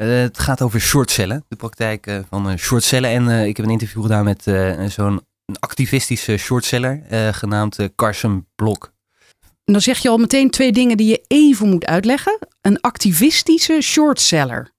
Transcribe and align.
Uh, 0.00 0.20
het 0.20 0.38
gaat 0.38 0.62
over 0.62 0.80
shortcellen, 0.80 1.44
de 1.48 1.56
praktijk 1.56 2.06
uh, 2.06 2.18
van 2.28 2.50
uh, 2.50 2.56
shortcellen. 2.56 3.10
En 3.10 3.46
ik 3.46 3.56
heb 3.56 3.66
een 3.66 3.72
interview 3.72 4.02
gedaan 4.02 4.24
met 4.24 4.42
zo'n 4.92 5.20
activistische 5.58 6.36
shortseller 6.36 7.02
genaamd 7.34 7.78
Carson 7.96 8.46
Blok. 8.54 8.92
En 9.40 9.72
dan 9.72 9.80
zeg 9.80 9.98
je 9.98 10.08
al 10.08 10.18
meteen 10.18 10.50
twee 10.50 10.72
dingen 10.72 10.96
die 10.96 11.08
je 11.08 11.24
even 11.26 11.68
moet 11.68 11.86
uitleggen. 11.86 12.38
Een 12.60 12.80
activistische 12.80 13.80
shortseller. 13.80 14.70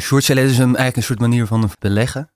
shortseller 0.00 0.44
is 0.44 0.58
een, 0.58 0.64
eigenlijk 0.64 0.96
een 0.96 1.02
soort 1.02 1.20
manier 1.20 1.46
van 1.46 1.70
beleggen. 1.78 2.30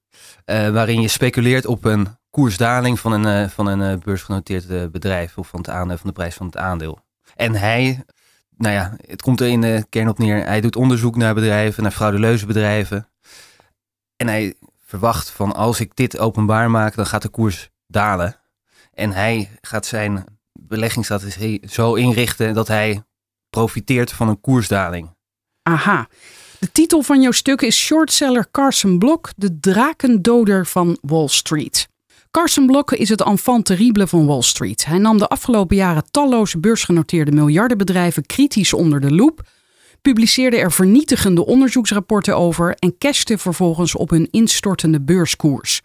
waarin 0.44 1.00
je 1.00 1.08
speculeert 1.08 1.66
op 1.66 1.84
een 1.84 2.08
koersdaling 2.30 3.00
van 3.00 3.12
een, 3.12 3.50
van 3.50 3.66
een 3.66 3.98
beursgenoteerd 3.98 4.92
bedrijf 4.92 5.38
of 5.38 5.48
van, 5.48 5.60
het 5.60 5.68
aandeel, 5.68 5.98
van 5.98 6.06
de 6.06 6.14
prijs 6.14 6.34
van 6.34 6.46
het 6.46 6.56
aandeel. 6.56 6.98
En 7.34 7.54
hij 7.54 8.04
nou 8.56 8.74
ja, 8.74 8.96
het 9.06 9.22
komt 9.22 9.40
er 9.40 9.48
in 9.48 9.60
de 9.60 9.86
kern 9.88 10.08
op 10.08 10.18
neer. 10.18 10.46
Hij 10.46 10.60
doet 10.60 10.76
onderzoek 10.76 11.16
naar 11.16 11.34
bedrijven, 11.34 11.82
naar 11.82 11.92
frauduleuze 11.92 12.46
bedrijven. 12.46 13.08
En 14.16 14.28
hij 14.28 14.54
verwacht 14.80 15.30
van 15.30 15.54
als 15.54 15.80
ik 15.80 15.96
dit 15.96 16.18
openbaar 16.18 16.70
maak, 16.70 16.94
dan 16.94 17.06
gaat 17.06 17.22
de 17.22 17.28
koers 17.28 17.70
dalen. 17.86 18.36
En 18.92 19.12
hij 19.12 19.50
gaat 19.60 19.86
zijn 19.86 20.24
beleggingsstrategie 20.52 21.62
zo 21.68 21.94
inrichten 21.94 22.54
dat 22.54 22.68
hij 22.68 23.02
profiteert 23.50 24.12
van 24.12 24.28
een 24.28 24.40
koersdaling. 24.40 25.14
Aha. 25.62 26.08
De 26.58 26.72
titel 26.72 27.02
van 27.02 27.20
jouw 27.20 27.32
stuk 27.32 27.62
is 27.62 27.78
Shortseller 27.78 28.50
Carson 28.50 28.98
Block, 28.98 29.30
de 29.36 29.60
drakendoder 29.60 30.66
van 30.66 30.98
Wall 31.00 31.28
Street. 31.28 31.88
Carson 32.34 32.66
Block 32.66 32.92
is 32.92 33.08
het 33.08 33.22
enfant 33.22 33.64
terrible 33.64 34.06
van 34.06 34.26
Wall 34.26 34.42
Street. 34.42 34.84
Hij 34.84 34.98
nam 34.98 35.18
de 35.18 35.28
afgelopen 35.28 35.76
jaren 35.76 36.10
talloze 36.10 36.58
beursgenoteerde 36.58 37.32
miljardenbedrijven 37.32 38.26
kritisch 38.26 38.72
onder 38.72 39.00
de 39.00 39.14
loep, 39.14 39.48
publiceerde 40.02 40.56
er 40.56 40.72
vernietigende 40.72 41.46
onderzoeksrapporten 41.46 42.36
over 42.36 42.74
en 42.74 42.98
cashte 42.98 43.38
vervolgens 43.38 43.96
op 43.96 44.10
hun 44.10 44.28
instortende 44.30 45.00
beurskoers. 45.00 45.80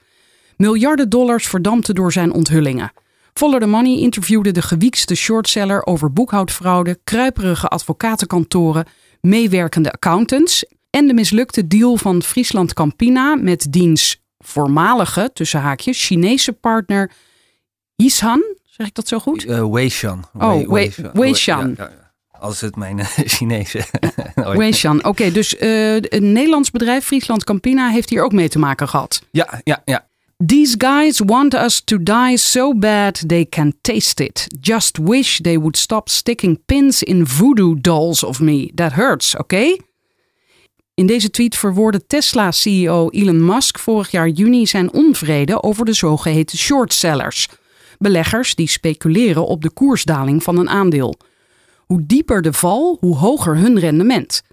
Miljarden 0.57 1.09
dollars 1.09 1.47
verdampten 1.47 1.95
door 1.95 2.11
zijn 2.11 2.33
onthullingen. 2.33 2.91
Follow 3.33 3.59
the 3.59 3.67
Money 3.67 3.99
interviewde 3.99 4.51
de 4.51 4.61
gewiekste 4.61 5.15
shortseller 5.15 5.85
over 5.85 6.13
boekhoudfraude, 6.13 6.99
kruiperige 7.03 7.67
advocatenkantoren, 7.67 8.85
meewerkende 9.21 9.91
accountants 9.91 10.65
en 10.89 11.07
de 11.07 11.13
mislukte 11.13 11.67
deal 11.67 11.97
van 11.97 12.23
Friesland 12.23 12.73
Campina 12.73 13.35
met 13.35 13.71
diens 13.71 14.19
voormalige, 14.45 15.29
tussen 15.33 15.61
haakjes, 15.61 16.05
Chinese 16.05 16.53
partner 16.53 17.11
Yishan. 17.95 18.43
Zeg 18.63 18.87
ik 18.87 18.93
dat 18.93 19.07
zo 19.07 19.19
goed? 19.19 19.45
Uh, 19.45 19.71
Weishan. 19.71 20.25
Oh, 20.37 20.69
Weishan. 21.13 21.77
als 22.39 22.61
het 22.61 22.75
mijn 22.75 23.05
Chinese. 23.35 23.83
Weishan. 24.35 25.03
Oké, 25.03 25.31
dus 25.31 25.55
uh, 25.59 25.95
een 25.95 26.31
Nederlands 26.31 26.71
bedrijf, 26.71 27.05
Friesland 27.05 27.43
Campina, 27.43 27.89
heeft 27.89 28.09
hier 28.09 28.23
ook 28.23 28.31
mee 28.31 28.49
te 28.49 28.59
maken 28.59 28.87
gehad. 28.89 29.21
Ja, 29.31 29.61
ja, 29.63 29.81
ja. 29.85 30.07
These 30.45 30.75
guys 30.77 31.21
want 31.25 31.53
us 31.53 31.81
to 31.83 31.97
die 32.03 32.37
so 32.37 32.73
bad 32.73 33.23
they 33.27 33.45
can 33.45 33.73
taste 33.81 34.23
it. 34.23 34.47
Just 34.61 34.97
wish 34.97 35.39
they 35.39 35.57
would 35.57 35.77
stop 35.77 36.09
sticking 36.09 36.59
pins 36.65 37.03
in 37.03 37.27
voodoo 37.27 37.75
dolls 37.81 38.23
of 38.23 38.39
me. 38.39 38.71
That 38.75 38.93
hurts, 38.93 39.35
oké? 39.35 39.55
Okay? 39.55 39.81
In 40.99 41.05
deze 41.05 41.29
tweet 41.29 41.55
verwoordde 41.57 42.05
Tesla-CEO 42.07 43.09
Elon 43.09 43.45
Musk 43.45 43.79
vorig 43.79 44.11
jaar 44.11 44.27
juni 44.27 44.67
zijn 44.67 44.93
onvrede 44.93 45.63
over 45.63 45.85
de 45.85 45.93
zogeheten 45.93 46.57
shortsellers. 46.57 47.47
Beleggers 47.97 48.55
die 48.55 48.67
speculeren 48.67 49.45
op 49.45 49.61
de 49.61 49.69
koersdaling 49.69 50.43
van 50.43 50.57
een 50.57 50.69
aandeel. 50.69 51.15
Hoe 51.85 52.05
dieper 52.05 52.41
de 52.41 52.53
val, 52.53 52.97
hoe 52.99 53.15
hoger 53.15 53.57
hun 53.57 53.79
rendement. 53.79 54.43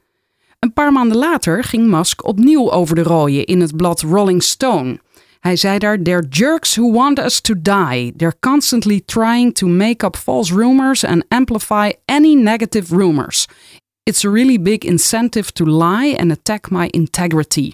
Een 0.59 0.73
paar 0.73 0.93
maanden 0.93 1.17
later 1.17 1.65
ging 1.65 1.87
Musk 1.87 2.27
opnieuw 2.27 2.71
over 2.71 2.95
de 2.95 3.03
rooien 3.03 3.45
in 3.45 3.61
het 3.61 3.77
blad 3.77 4.01
Rolling 4.01 4.43
Stone. 4.43 5.01
Hij 5.41 5.57
zei 5.57 5.79
daar: 5.79 6.03
They're 6.03 6.27
jerks 6.29 6.77
who 6.77 6.93
want 6.93 7.19
us 7.19 7.41
to 7.41 7.55
die. 7.63 8.13
They're 8.17 8.39
constantly 8.41 9.03
trying 9.05 9.55
to 9.55 9.67
make 9.67 10.07
up 10.07 10.17
false 10.17 10.55
rumors 10.55 11.05
and 11.05 11.25
amplify 11.29 11.93
any 12.05 12.35
negative 12.35 12.97
rumors. 12.97 13.47
It's 14.07 14.25
a 14.25 14.31
really 14.31 14.63
big 14.63 14.85
incentive 14.85 15.53
to 15.53 15.65
lie 15.65 16.19
and 16.19 16.31
attack 16.31 16.71
my 16.71 16.87
integrity. 16.87 17.73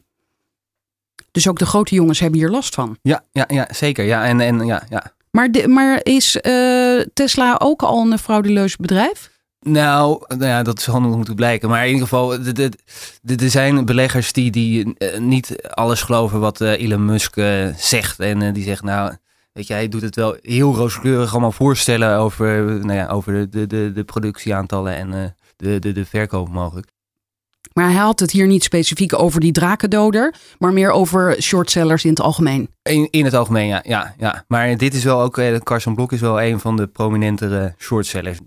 Dus 1.31 1.49
ook 1.49 1.59
de 1.59 1.67
grote 1.67 1.95
jongens 1.95 2.21
hebben 2.21 2.39
hier 2.39 2.49
last 2.49 2.75
van. 2.75 2.99
Ja, 3.03 3.25
ja, 3.33 3.45
ja 3.49 3.69
zeker. 3.75 4.05
Ja, 4.05 4.25
en, 4.25 4.41
en, 4.41 4.67
ja, 4.67 4.83
ja. 4.91 5.13
Maar, 5.31 5.51
de, 5.51 5.69
maar 5.69 6.01
is 6.03 6.39
uh, 6.43 7.01
Tesla 7.15 7.57
ook 7.59 7.83
al 7.83 8.13
een 8.13 8.19
frauduleus 8.19 8.77
bedrijf? 8.77 9.31
Nou, 9.61 10.25
nou 10.29 10.45
ja, 10.45 10.63
dat 10.63 10.81
zal 10.81 11.01
nog 11.01 11.17
moeten 11.17 11.35
blijken. 11.35 11.69
Maar 11.69 11.81
in 11.81 11.93
ieder 11.93 12.03
geval, 12.03 12.33
er 13.25 13.51
zijn 13.51 13.85
beleggers 13.85 14.33
die, 14.33 14.51
die 14.51 14.95
uh, 14.99 15.19
niet 15.19 15.57
alles 15.71 16.03
geloven 16.03 16.41
wat 16.41 16.61
uh, 16.61 16.81
Elon 16.81 17.05
Musk 17.05 17.41
zegt. 17.77 18.21
En 18.21 18.53
die 18.53 18.65
zegt, 18.65 18.83
nou, 18.83 19.17
weet 19.53 19.67
je, 19.67 19.73
hij 19.73 19.89
doet 19.89 20.03
het 20.03 20.17
wel 20.17 20.37
heel 20.43 20.75
rooskleurig 20.75 21.33
allemaal 21.33 21.53
voorstellen 21.53 22.19
over, 22.19 22.65
nou 22.65 22.99
ja, 22.99 23.07
over 23.07 23.51
de, 23.51 23.67
de, 23.67 23.93
de 23.95 24.05
productieaantallen 24.05 24.97
en 24.97 25.37
de, 25.63 25.79
de, 25.79 25.93
de 25.93 26.05
verkoop 26.05 26.49
mogelijk. 26.49 26.87
Maar 27.73 27.85
hij 27.85 28.01
had 28.01 28.21
het 28.21 28.31
hier 28.31 28.47
niet 28.47 28.65
specifiek 28.65 29.19
over 29.19 29.41
die 29.41 29.53
drakendoder, 29.53 30.35
maar 30.59 30.73
meer 30.73 30.91
over 30.91 31.43
shortsellers 31.43 32.05
in 32.05 32.11
het 32.11 32.21
algemeen. 32.21 32.69
In, 32.83 33.09
in 33.11 33.25
het 33.25 33.35
algemeen, 33.35 33.67
ja, 33.67 33.83
ja, 33.87 34.15
ja. 34.19 34.45
Maar 34.49 34.77
dit 34.77 34.95
is 34.95 35.05
wel 35.05 35.21
ook, 35.21 35.39
eh, 35.39 35.57
Carson 35.57 35.95
Blok 35.95 36.13
is 36.13 36.21
wel 36.21 36.43
een 36.43 36.61
van 36.61 36.77
de 36.77 36.87
prominentere 36.87 37.75
shortsellers. 37.79 38.39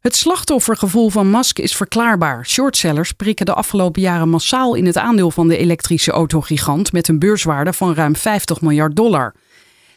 Het 0.00 0.16
slachtoffergevoel 0.16 1.10
van 1.10 1.30
Musk 1.30 1.58
is 1.58 1.76
verklaarbaar. 1.76 2.46
Shortsellers 2.46 3.12
prikken 3.12 3.46
de 3.46 3.54
afgelopen 3.54 4.02
jaren 4.02 4.28
massaal 4.28 4.74
in 4.74 4.86
het 4.86 4.96
aandeel 4.96 5.30
van 5.30 5.48
de 5.48 5.56
elektrische 5.56 6.10
autogigant 6.10 6.92
met 6.92 7.08
een 7.08 7.18
beurswaarde 7.18 7.72
van 7.72 7.94
ruim 7.94 8.16
50 8.16 8.60
miljard 8.60 8.96
dollar. 8.96 9.34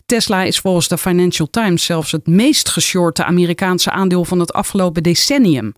Tesla 0.05 0.43
is 0.43 0.59
volgens 0.59 0.87
de 0.87 0.97
Financial 0.97 1.49
Times 1.49 1.85
zelfs 1.85 2.11
het 2.11 2.27
meest 2.27 2.69
geshorte 2.69 3.23
Amerikaanse 3.23 3.91
aandeel 3.91 4.25
van 4.25 4.39
het 4.39 4.53
afgelopen 4.53 5.03
decennium. 5.03 5.73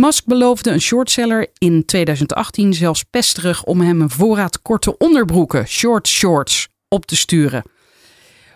Musk 0.00 0.24
beloofde 0.24 0.70
een 0.70 0.80
shortseller 0.80 1.46
in 1.58 1.84
2018 1.84 2.74
zelfs 2.74 3.02
pesterig 3.02 3.64
om 3.64 3.80
hem 3.80 4.00
een 4.00 4.10
voorraad 4.10 4.62
korte 4.62 4.98
onderbroeken, 4.98 5.66
short 5.68 6.08
shorts, 6.08 6.68
op 6.88 7.06
te 7.06 7.16
sturen. 7.16 7.62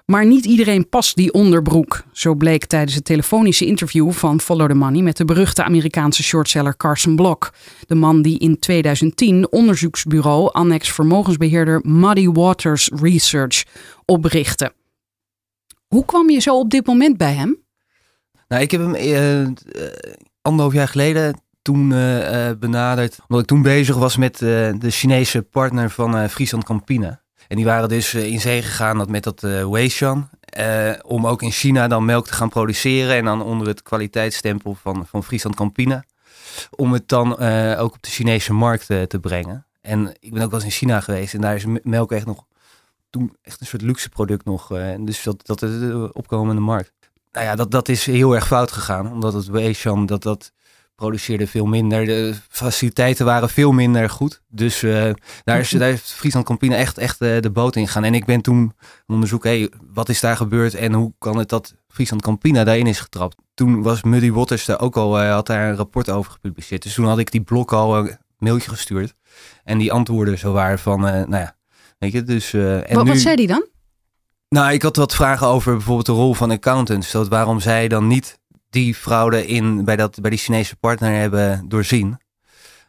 Maar 0.06 0.26
niet 0.26 0.44
iedereen 0.44 0.88
past 0.88 1.16
die 1.16 1.32
onderbroek. 1.32 2.02
Zo 2.12 2.34
bleek 2.34 2.64
tijdens 2.64 2.94
het 2.94 3.04
telefonische 3.04 3.66
interview 3.66 4.12
van 4.12 4.40
Follow 4.40 4.68
the 4.68 4.74
Money 4.74 5.02
met 5.02 5.16
de 5.16 5.24
beruchte 5.24 5.64
Amerikaanse 5.64 6.22
shortseller 6.22 6.76
Carson 6.76 7.16
Block. 7.16 7.52
De 7.86 7.94
man 7.94 8.22
die 8.22 8.38
in 8.38 8.58
2010 8.58 9.52
onderzoeksbureau 9.52 10.52
Annex 10.52 10.92
Vermogensbeheerder 10.92 11.80
Muddy 11.82 12.28
Waters 12.28 12.90
Research 13.02 13.64
oprichtte. 14.04 14.72
Hoe 15.86 16.04
kwam 16.04 16.30
je 16.30 16.40
zo 16.40 16.58
op 16.58 16.70
dit 16.70 16.86
moment 16.86 17.16
bij 17.16 17.32
hem? 17.32 17.62
Nou, 18.48 18.62
ik 18.62 18.70
heb 18.70 18.80
hem 18.80 18.94
uh, 18.94 19.46
anderhalf 20.44 20.72
jaar 20.72 20.88
geleden 20.88 21.40
toen 21.62 21.90
uh, 21.90 22.50
benaderd. 22.58 23.18
Omdat 23.20 23.40
ik 23.40 23.46
toen 23.46 23.62
bezig 23.62 23.96
was 23.96 24.16
met 24.16 24.40
uh, 24.40 24.48
de 24.78 24.90
Chinese 24.90 25.42
partner 25.42 25.90
van 25.90 26.28
Friesland 26.30 26.64
Campina. 26.64 27.22
En 27.48 27.56
die 27.56 27.64
waren 27.64 27.88
dus 27.88 28.14
in 28.14 28.40
zee 28.40 28.62
gegaan 28.62 29.10
met 29.10 29.22
dat 29.22 29.42
uh, 29.42 29.68
Weishan. 29.68 30.28
om 31.02 31.26
ook 31.26 31.42
in 31.42 31.50
China 31.50 31.88
dan 31.88 32.04
melk 32.04 32.26
te 32.26 32.32
gaan 32.32 32.48
produceren. 32.48 33.16
En 33.16 33.24
dan 33.24 33.42
onder 33.42 33.66
het 33.66 33.82
kwaliteitsstempel 33.82 34.76
van, 34.82 35.06
van 35.06 35.24
Friesland 35.24 35.56
Campina. 35.56 36.04
Om 36.70 36.92
het 36.92 37.08
dan 37.08 37.38
ook 37.76 37.94
op 37.94 38.02
de 38.02 38.10
Chinese 38.10 38.52
markt 38.52 38.86
te 38.86 39.18
brengen. 39.20 39.66
En 39.80 40.14
ik 40.20 40.32
ben 40.32 40.42
ook 40.42 40.50
wel 40.50 40.60
eens 40.60 40.68
in 40.68 40.76
China 40.76 41.00
geweest. 41.00 41.34
En 41.34 41.40
daar 41.40 41.54
is 41.54 41.64
melk 41.82 42.12
echt 42.12 42.26
nog 42.26 42.44
toen 43.10 43.36
echt 43.42 43.60
een 43.60 43.66
soort 43.66 43.82
luxe 43.82 44.08
product 44.08 44.44
nog. 44.44 44.68
dus 45.00 45.22
dat, 45.22 45.46
dat 45.46 45.62
is 45.62 45.78
de 45.78 46.10
opkomende 46.12 46.60
markt 46.60 46.92
nou 47.34 47.46
ja, 47.46 47.54
dat, 47.54 47.70
dat 47.70 47.88
is 47.88 48.06
heel 48.06 48.34
erg 48.34 48.46
fout 48.46 48.72
gegaan. 48.72 49.12
Omdat 49.12 49.32
het 49.32 49.46
Weishan, 49.46 50.06
dat 50.06 50.22
dat 50.22 50.52
produceerde 50.94 51.46
veel 51.46 51.66
minder. 51.66 52.06
De 52.06 52.34
faciliteiten 52.48 53.24
waren 53.24 53.48
veel 53.48 53.72
minder 53.72 54.10
goed. 54.10 54.42
Dus 54.48 54.82
uh, 54.82 55.10
daar, 55.44 55.58
is, 55.58 55.70
daar 55.70 55.88
heeft 55.88 56.12
Friesland 56.12 56.46
Campina 56.46 56.76
echt, 56.76 56.98
echt 56.98 57.22
uh, 57.22 57.40
de 57.40 57.50
boot 57.50 57.76
in 57.76 57.86
gegaan. 57.86 58.04
En 58.04 58.14
ik 58.14 58.24
ben 58.24 58.40
toen 58.40 58.72
onderzoeken, 59.06 59.50
hey, 59.50 59.70
wat 59.92 60.08
is 60.08 60.20
daar 60.20 60.36
gebeurd 60.36 60.74
en 60.74 60.92
hoe 60.92 61.12
kan 61.18 61.38
het 61.38 61.48
dat 61.48 61.74
Friesland 61.88 62.22
Campina 62.22 62.64
daarin 62.64 62.86
is 62.86 63.00
getrapt. 63.00 63.36
Toen 63.54 63.82
was 63.82 64.02
Muddy 64.02 64.30
Waters 64.30 64.64
daar 64.64 64.80
ook 64.80 64.96
al, 64.96 65.22
uh, 65.22 65.32
had 65.32 65.46
daar 65.46 65.68
een 65.68 65.76
rapport 65.76 66.10
over 66.10 66.32
gepubliceerd. 66.32 66.82
Dus 66.82 66.94
toen 66.94 67.06
had 67.06 67.18
ik 67.18 67.30
die 67.30 67.42
blok 67.42 67.72
al 67.72 68.08
mailtje 68.44 68.70
gestuurd. 68.70 69.14
En 69.64 69.78
die 69.78 69.92
antwoorden 69.92 70.38
zo 70.38 70.52
waren 70.52 70.78
van, 70.78 71.06
eh, 71.06 71.12
nou 71.12 71.42
ja, 71.42 71.56
weet 71.98 72.12
je, 72.12 72.22
dus... 72.22 72.52
eh, 72.52 72.90
en 72.90 72.94
Wat, 72.94 73.04
nu, 73.04 73.10
wat 73.10 73.20
zei 73.20 73.36
die 73.36 73.46
dan? 73.46 73.66
Nou, 74.54 74.72
ik 74.72 74.82
had 74.82 74.96
wat 74.96 75.14
vragen 75.14 75.46
over 75.46 75.72
bijvoorbeeld 75.72 76.06
de 76.06 76.12
rol 76.12 76.34
van 76.34 76.50
accountants. 76.50 77.10
Dat 77.10 77.28
waarom 77.28 77.60
zij 77.60 77.88
dan 77.88 78.06
niet 78.06 78.38
die 78.70 78.94
fraude 78.94 79.46
in, 79.46 79.84
bij, 79.84 79.96
dat, 79.96 80.20
bij 80.20 80.30
die 80.30 80.38
Chinese 80.38 80.76
partner 80.76 81.20
hebben 81.20 81.64
doorzien. 81.68 82.18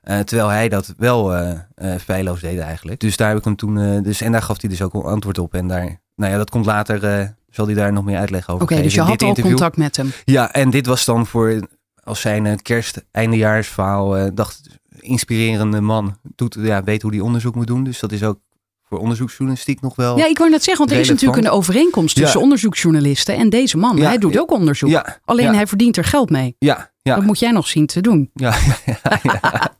Eh, 0.02 0.20
terwijl 0.20 0.50
hij 0.50 0.70
dat 0.70 0.94
wel 0.98 1.36
eh, 1.36 1.60
feilloos 2.02 2.42
deed 2.42 2.60
eigenlijk. 2.60 3.00
Dus 3.00 3.18
daar 3.18 3.28
heb 3.28 3.38
ik 3.38 3.44
hem 3.44 3.56
toen, 3.56 4.04
dus, 4.04 4.22
en 4.22 4.32
daar 4.32 4.42
gaf 4.42 4.62
hij 4.62 4.70
dus 4.70 4.82
ook 4.82 4.94
een 4.94 5.02
antwoord 5.02 5.38
op. 5.38 5.54
En 5.54 5.68
daar, 5.68 6.02
nou 6.16 6.32
ja, 6.32 6.38
dat 6.38 6.50
komt 6.50 6.66
later, 6.66 7.36
zal 7.50 7.66
hij 7.66 7.76
daar 7.76 7.94
nog 7.94 8.06
meer 8.06 8.18
uitleg 8.18 8.50
over 8.50 8.64
Oké, 8.64 8.82
dus 8.82 8.94
je 8.94 9.02
had 9.02 9.22
al 9.22 9.28
interview. 9.28 9.54
contact 9.54 9.78
met 9.78 9.98
hem. 9.98 10.12
Ja, 10.26 10.54
en 10.54 10.70
dit 10.70 10.86
was 10.86 11.06
dan 11.06 11.26
voor 11.26 11.68
als 12.04 12.22
zijn 12.22 12.62
kerst 12.62 13.06
eindejaarsverhaal 13.12 14.34
dacht 14.34 14.62
inspirerende 15.00 15.82
man 15.82 16.18
doet 16.36 16.58
ja 16.60 16.84
weet 16.84 17.02
hoe 17.02 17.12
die 17.12 17.24
onderzoek 17.24 17.56
moet 17.56 17.68
doen. 17.68 17.84
Dus 17.84 18.00
dat 18.00 18.12
is 18.12 18.24
ook 18.24 18.40
voor 18.96 19.04
onderzoeksjournalistiek 19.04 19.82
nog 19.82 19.96
wel. 19.96 20.18
Ja, 20.18 20.26
ik 20.28 20.38
wou 20.38 20.50
net 20.50 20.64
zeggen, 20.64 20.86
want 20.86 20.98
er 20.98 21.04
is 21.04 21.10
natuurlijk 21.10 21.44
een 21.46 21.52
overeenkomst 21.52 22.16
tussen 22.16 22.38
Ja. 22.40 22.44
onderzoeksjournalisten 22.44 23.36
en 23.36 23.50
deze 23.50 23.78
man. 23.78 23.98
Ja, 23.98 24.04
hij 24.08 24.18
doet 24.18 24.38
ook 24.40 24.52
onderzoek. 24.52 24.90
ja, 24.90 25.20
Alleen 25.26 25.56
hij 25.56 25.68
verdient 25.68 25.98
er 25.98 26.04
geld 26.04 26.30
mee. 26.30 26.56
ja, 26.60 26.92
Dat 27.02 27.24
moet 27.24 27.40
jij 27.40 27.52
nog 27.52 27.68
zien 27.68 27.86
te 27.86 28.02
doen. 28.02 28.30
ja, 28.34 28.56
ja, 28.86 29.20
ja. 29.24 29.74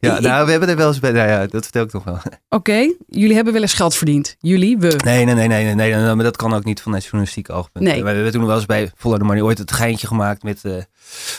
Ja, 0.00 0.20
nou, 0.28 0.44
we 0.44 0.50
hebben 0.50 0.68
er 0.68 0.76
wel 0.76 0.88
eens 0.88 0.98
bij. 1.00 1.12
Nou 1.12 1.28
ja, 1.28 1.46
dat 1.46 1.62
vertel 1.62 1.82
ik 1.82 1.90
toch 1.90 2.04
wel. 2.04 2.18
Oké, 2.48 2.92
jullie 3.08 3.34
hebben 3.34 3.52
wel 3.52 3.62
eens 3.62 3.72
geld 3.74 3.94
verdiend. 3.94 4.36
Jullie, 4.38 4.78
we. 4.78 5.00
Nee, 5.04 5.24
nee, 5.24 5.34
nee, 5.34 5.48
nee, 5.48 5.64
nee, 5.64 5.74
nee, 5.74 5.94
nee, 5.94 6.14
maar 6.14 6.24
dat 6.24 6.36
kan 6.36 6.54
ook 6.54 6.64
niet 6.64 6.80
vanuit 6.82 7.02
journalistiek 7.02 7.50
oogpunt. 7.50 7.84
Nee. 7.84 8.02
We 8.02 8.08
hebben 8.10 8.32
toen 8.32 8.46
wel 8.46 8.56
eens 8.56 8.66
bij 8.66 8.90
Follow 8.96 9.18
the 9.18 9.24
Money 9.24 9.42
ooit 9.42 9.58
het 9.58 9.72
geintje 9.72 10.06
gemaakt 10.06 10.42
met 10.42 10.64
eh, 10.64 10.72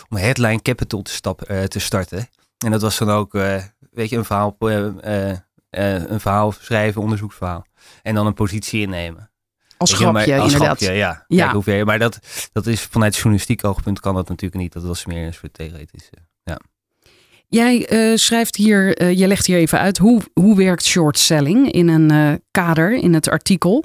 om 0.09 0.17
Headline 0.17 0.61
Capital 0.61 1.01
te, 1.01 1.11
stap, 1.11 1.41
eh, 1.41 1.63
te 1.63 1.79
starten. 1.79 2.29
En 2.65 2.71
dat 2.71 2.81
was 2.81 2.97
dan 2.97 3.09
ook, 3.09 3.35
eh, 3.35 3.55
weet 3.91 4.09
je, 4.09 4.17
een 4.17 4.25
verhaal, 4.25 4.57
eh, 5.69 5.93
een 6.09 6.19
verhaal 6.19 6.51
schrijven, 6.51 7.01
onderzoeksverhaal. 7.01 7.65
En 8.03 8.15
dan 8.15 8.25
een 8.25 8.33
positie 8.33 8.81
innemen. 8.81 9.31
Als 9.77 9.89
Weet 9.91 9.99
je, 9.99 10.05
maar- 10.05 10.13
grapje, 10.23 10.41
als 10.41 10.51
inderdaad. 10.53 10.77
grapje, 10.77 10.95
ja. 10.97 11.25
Ja. 11.27 11.41
Kijk, 11.41 11.51
hoe 11.53 11.63
ver, 11.63 11.85
maar 11.85 11.99
dat, 11.99 12.19
dat 12.51 12.65
is 12.67 12.81
vanuit 12.81 13.15
journalistiek 13.15 13.63
oogpunt 13.65 13.99
kan 13.99 14.15
dat 14.15 14.29
natuurlijk 14.29 14.61
niet. 14.61 14.73
Dat 14.73 14.83
was 14.83 15.05
meer 15.05 15.25
een 15.25 15.33
soort 15.33 15.53
theoretisch. 15.53 16.09
eh. 16.43 16.53
Jij 17.49 17.87
eh, 17.87 18.15
schrijft 18.17 18.55
hier, 18.55 18.97
eh, 18.97 19.17
je 19.17 19.27
legt 19.27 19.45
hier 19.45 19.57
even 19.57 19.79
uit 19.79 19.97
hoe, 19.97 20.21
hoe 20.33 20.55
werkt 20.57 20.85
short 20.85 21.19
selling 21.19 21.71
in 21.71 21.87
een 21.87 22.41
kader 22.51 22.93
in 22.93 23.13
het 23.13 23.29
artikel. 23.29 23.83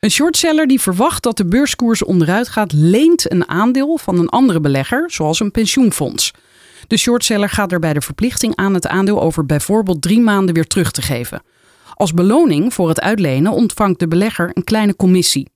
Een 0.00 0.10
shortseller 0.10 0.66
die 0.66 0.80
verwacht 0.80 1.22
dat 1.22 1.36
de 1.36 1.46
beurskoers 1.46 2.04
onderuit 2.04 2.48
gaat, 2.48 2.72
leent 2.72 3.30
een 3.32 3.48
aandeel 3.48 3.96
van 3.96 4.18
een 4.18 4.28
andere 4.28 4.60
belegger, 4.60 5.10
zoals 5.10 5.40
een 5.40 5.50
pensioenfonds. 5.50 6.30
De 6.86 6.96
shortseller 6.96 7.48
gaat 7.48 7.70
daarbij 7.70 7.92
de 7.92 8.00
verplichting 8.00 8.56
aan 8.56 8.74
het 8.74 8.86
aandeel 8.86 9.22
over 9.22 9.46
bijvoorbeeld 9.46 10.02
drie 10.02 10.20
maanden 10.20 10.54
weer 10.54 10.66
terug 10.66 10.90
te 10.90 11.02
geven. 11.02 11.42
Als 11.94 12.14
beloning 12.14 12.74
voor 12.74 12.88
het 12.88 13.00
uitlenen 13.00 13.52
ontvangt 13.52 13.98
de 13.98 14.08
belegger 14.08 14.50
een 14.52 14.64
kleine 14.64 14.96
commissie. 14.96 15.52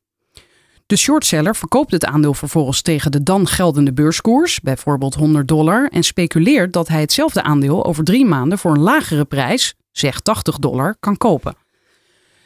De 0.86 0.96
shortseller 0.96 1.56
verkoopt 1.56 1.92
het 1.92 2.04
aandeel 2.04 2.34
vervolgens 2.34 2.82
tegen 2.82 3.10
de 3.10 3.22
dan 3.22 3.46
geldende 3.46 3.92
beurskoers, 3.92 4.60
bijvoorbeeld 4.60 5.14
100 5.14 5.48
dollar, 5.48 5.88
en 5.88 6.02
speculeert 6.02 6.72
dat 6.72 6.88
hij 6.88 7.00
hetzelfde 7.00 7.42
aandeel 7.42 7.84
over 7.84 8.04
drie 8.04 8.24
maanden 8.24 8.58
voor 8.58 8.70
een 8.70 8.80
lagere 8.80 9.24
prijs, 9.24 9.74
zeg 9.92 10.20
80 10.20 10.58
dollar, 10.58 10.96
kan 11.00 11.16
kopen. 11.16 11.56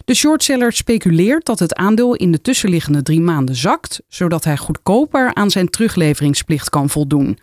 De 0.05 0.15
shortseller 0.15 0.73
speculeert 0.73 1.47
dat 1.47 1.59
het 1.59 1.75
aandeel 1.75 2.15
in 2.15 2.33
de 2.33 2.41
tussenliggende 2.41 3.03
drie 3.03 3.21
maanden 3.21 3.55
zakt, 3.55 4.01
zodat 4.09 4.45
hij 4.45 4.57
goedkoper 4.57 5.35
aan 5.35 5.51
zijn 5.51 5.69
terugleveringsplicht 5.69 6.71
kan 6.71 6.89
voldoen. 6.89 7.39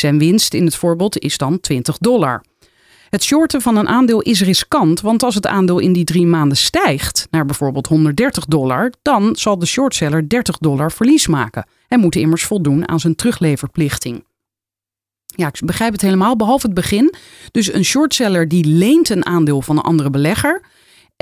Zijn 0.00 0.18
winst 0.18 0.54
in 0.54 0.64
het 0.64 0.74
voorbeeld 0.74 1.18
is 1.18 1.36
dan 1.36 1.60
20 1.60 1.98
dollar. 1.98 2.44
Het 3.08 3.24
shorten 3.24 3.60
van 3.60 3.76
een 3.76 3.88
aandeel 3.88 4.20
is 4.20 4.42
riskant, 4.42 5.00
want 5.00 5.22
als 5.22 5.34
het 5.34 5.46
aandeel 5.46 5.78
in 5.78 5.92
die 5.92 6.04
drie 6.04 6.26
maanden 6.26 6.56
stijgt 6.56 7.26
naar 7.30 7.44
bijvoorbeeld 7.44 7.86
130 7.86 8.44
dollar, 8.44 8.92
dan 9.02 9.36
zal 9.36 9.58
de 9.58 9.66
shortseller 9.66 10.28
30 10.28 10.58
dollar 10.58 10.92
verlies 10.92 11.26
maken. 11.26 11.66
Hij 11.86 11.98
moet 11.98 12.16
immers 12.16 12.44
voldoen 12.44 12.88
aan 12.88 13.00
zijn 13.00 13.14
terugleverplichting. 13.14 14.24
Ja, 15.26 15.46
ik 15.46 15.60
begrijp 15.64 15.92
het 15.92 16.00
helemaal, 16.00 16.36
behalve 16.36 16.66
het 16.66 16.74
begin. 16.74 17.14
Dus 17.50 17.72
een 17.72 17.84
shortseller 17.84 18.48
die 18.48 18.64
leent 18.64 19.08
een 19.08 19.26
aandeel 19.26 19.62
van 19.62 19.76
een 19.76 19.82
andere 19.82 20.10
belegger. 20.10 20.62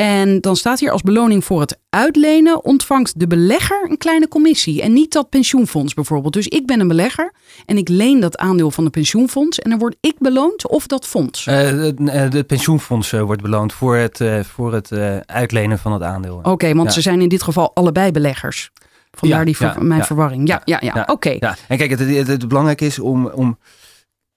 En 0.00 0.40
dan 0.40 0.56
staat 0.56 0.80
hier 0.80 0.90
als 0.90 1.02
beloning 1.02 1.44
voor 1.44 1.60
het 1.60 1.78
uitlenen 1.90 2.64
ontvangt 2.64 3.20
de 3.20 3.26
belegger 3.26 3.86
een 3.90 3.98
kleine 3.98 4.28
commissie. 4.28 4.82
En 4.82 4.92
niet 4.92 5.12
dat 5.12 5.28
pensioenfonds 5.28 5.94
bijvoorbeeld. 5.94 6.32
Dus 6.32 6.48
ik 6.48 6.66
ben 6.66 6.80
een 6.80 6.88
belegger 6.88 7.32
en 7.66 7.76
ik 7.76 7.88
leen 7.88 8.20
dat 8.20 8.36
aandeel 8.38 8.70
van 8.70 8.84
een 8.84 8.90
pensioenfonds. 8.90 9.58
En 9.58 9.70
dan 9.70 9.78
word 9.78 9.96
ik 10.00 10.14
beloond 10.18 10.68
of 10.68 10.86
dat 10.86 11.06
fonds. 11.06 11.46
Eh, 11.46 11.56
het 11.56 12.08
eh, 12.08 12.30
de 12.30 12.44
pensioenfonds 12.44 13.12
eh, 13.12 13.22
wordt 13.22 13.42
beloond 13.42 13.72
voor 13.72 13.96
het, 13.96 14.20
voor 14.54 14.72
het 14.72 14.92
uitlenen 15.26 15.78
van 15.78 15.92
het 15.92 16.02
aandeel. 16.02 16.40
Oké, 16.42 16.74
want 16.74 16.88
Ja. 16.88 16.94
ze 16.94 17.00
zijn 17.00 17.20
in 17.20 17.28
dit 17.28 17.42
geval 17.42 17.70
allebei 17.74 18.10
beleggers. 18.10 18.70
Vandaar 19.10 19.38
Ja, 19.38 19.44
die 19.44 19.56
ver- 19.56 19.74
ja, 19.76 19.82
mijn 19.82 20.04
verwarring. 20.04 20.48
Ja, 20.48 20.62
ja, 20.64 20.78
ja. 20.82 21.02
Oké. 21.10 21.36
Ja, 21.40 21.56
en 21.68 21.76
kijk, 21.76 21.90
het, 21.90 22.00
het, 22.00 22.26
het 22.26 22.48
belangrijk 22.48 22.80
is 22.80 22.98
om, 22.98 23.26
om. 23.26 23.58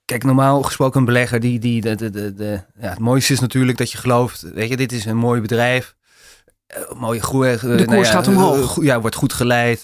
Kijk, 0.10 0.24
normaal 0.24 0.62
gesproken 0.62 1.00
een 1.00 1.06
belegger 1.06 1.40
die. 1.40 1.60
die 1.60 1.82
de, 1.82 1.96
de, 1.96 2.10
de, 2.10 2.34
de- 2.34 2.62
ja, 2.80 2.90
het 2.90 3.00
mooiste 3.00 3.34
is 3.34 3.40
natuurlijk 3.40 3.78
dat 3.78 3.92
je 3.92 3.98
gelooft. 3.98 4.42
Weet 4.42 4.70
je, 4.70 4.78
dit 4.78 4.92
is 4.92 5.06
een 5.06 5.18
mooi 5.18 5.42
bedrijf. 5.42 5.96
eh, 6.68 6.92
mooie 6.92 7.22
groei. 7.22 7.54
eh, 7.54 7.64
nou 7.64 7.86
koers 7.86 8.08
ja, 8.08 8.14
gaat 8.14 8.28
omhoog. 8.28 8.78
eh, 8.78 8.84
ja, 8.84 9.02
wordt 9.02 9.16
goed 9.16 9.34
geleid. 9.34 9.82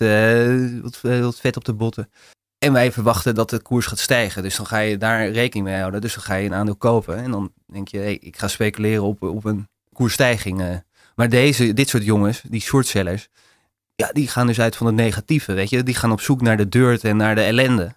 wat, 0.81 0.99
wat 1.21 1.39
vet 1.39 1.57
op 1.57 1.65
de 1.65 1.73
botten. 1.73 2.09
En 2.57 2.73
wij 2.73 2.91
verwachten 2.91 3.35
dat 3.35 3.49
de 3.49 3.59
koers 3.61 3.85
gaat 3.85 3.99
stijgen. 3.99 4.43
Dus 4.43 4.55
dan 4.55 4.65
ga 4.65 4.77
je 4.77 4.97
daar 4.97 5.29
rekening 5.29 5.65
mee 5.67 5.79
houden. 5.79 6.01
Dus 6.01 6.13
dan 6.13 6.23
ga 6.23 6.35
je 6.35 6.45
een 6.45 6.53
aandeel 6.53 6.75
kopen. 6.75 7.17
En 7.17 7.31
dan 7.31 7.51
denk 7.71 7.87
je, 7.87 7.97
hey, 7.97 8.17
ik 8.21 8.37
ga 8.37 8.47
speculeren 8.47 9.03
op, 9.03 9.21
op 9.21 9.45
een 9.45 9.67
koersstijging. 9.93 10.81
Maar 11.15 11.29
deze, 11.29 11.73
dit 11.73 11.89
soort 11.89 12.03
jongens, 12.03 12.41
die 12.49 12.61
shortsellers. 12.61 13.27
Ja, 13.95 14.09
die 14.13 14.27
gaan 14.27 14.47
dus 14.47 14.59
uit 14.59 14.75
van 14.75 14.85
het 14.87 14.95
negatieve, 14.95 15.53
weet 15.53 15.69
je. 15.69 15.83
Die 15.83 15.95
gaan 15.95 16.11
op 16.11 16.21
zoek 16.21 16.41
naar 16.41 16.57
de 16.57 16.69
dirt 16.69 17.03
en 17.03 17.17
naar 17.17 17.35
de 17.35 17.41
ellende. 17.41 17.95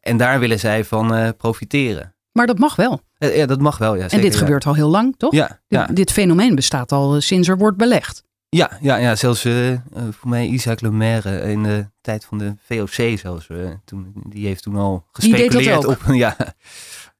En 0.00 0.16
daar 0.16 0.40
willen 0.40 0.58
zij 0.58 0.84
van 0.84 1.14
eh, 1.14 1.28
profiteren. 1.36 2.14
Maar 2.32 2.46
dat 2.46 2.58
mag 2.58 2.76
wel. 2.76 3.00
Eh, 3.18 3.36
ja, 3.36 3.46
dat 3.46 3.60
mag 3.60 3.78
wel, 3.78 3.94
ja. 3.94 4.02
en 4.02 4.10
zeker, 4.10 4.24
dit 4.24 4.34
ja. 4.34 4.38
gebeurt 4.38 4.66
al 4.66 4.74
heel 4.74 4.88
lang, 4.88 5.14
toch? 5.16 5.32
Ja, 5.32 5.46
Dit, 5.46 5.58
ja, 5.68 5.86
dit 5.86 6.12
fenomeen 6.12 6.54
bestaat 6.54 6.92
al 6.92 7.14
eh, 7.14 7.20
sinds 7.20 7.48
er 7.48 7.58
wordt 7.58 7.76
belegd. 7.76 8.24
ja, 8.48 8.70
ja, 8.80 8.96
ja. 8.96 9.16
Zelfs 9.16 9.44
eh, 9.44 9.72
voor 10.10 10.28
mij 10.28 10.46
Isaac 10.46 10.80
Lemaire 10.80 11.50
in 11.50 11.62
de 11.62 11.86
tijd 12.00 12.24
van 12.24 12.38
de 12.38 12.54
VOC 12.58 13.18
zelfs. 13.18 13.46
toen, 13.84 14.12
die 14.28 14.46
heeft 14.46 14.62
toen 14.62 14.76
al 14.76 15.04
Die 15.12 15.34
deed 15.34 15.52
dat 15.52 15.62
gespeculeerd 15.62 15.86
ook? 15.86 16.08
op... 16.08 16.14
Ja, 16.24 16.36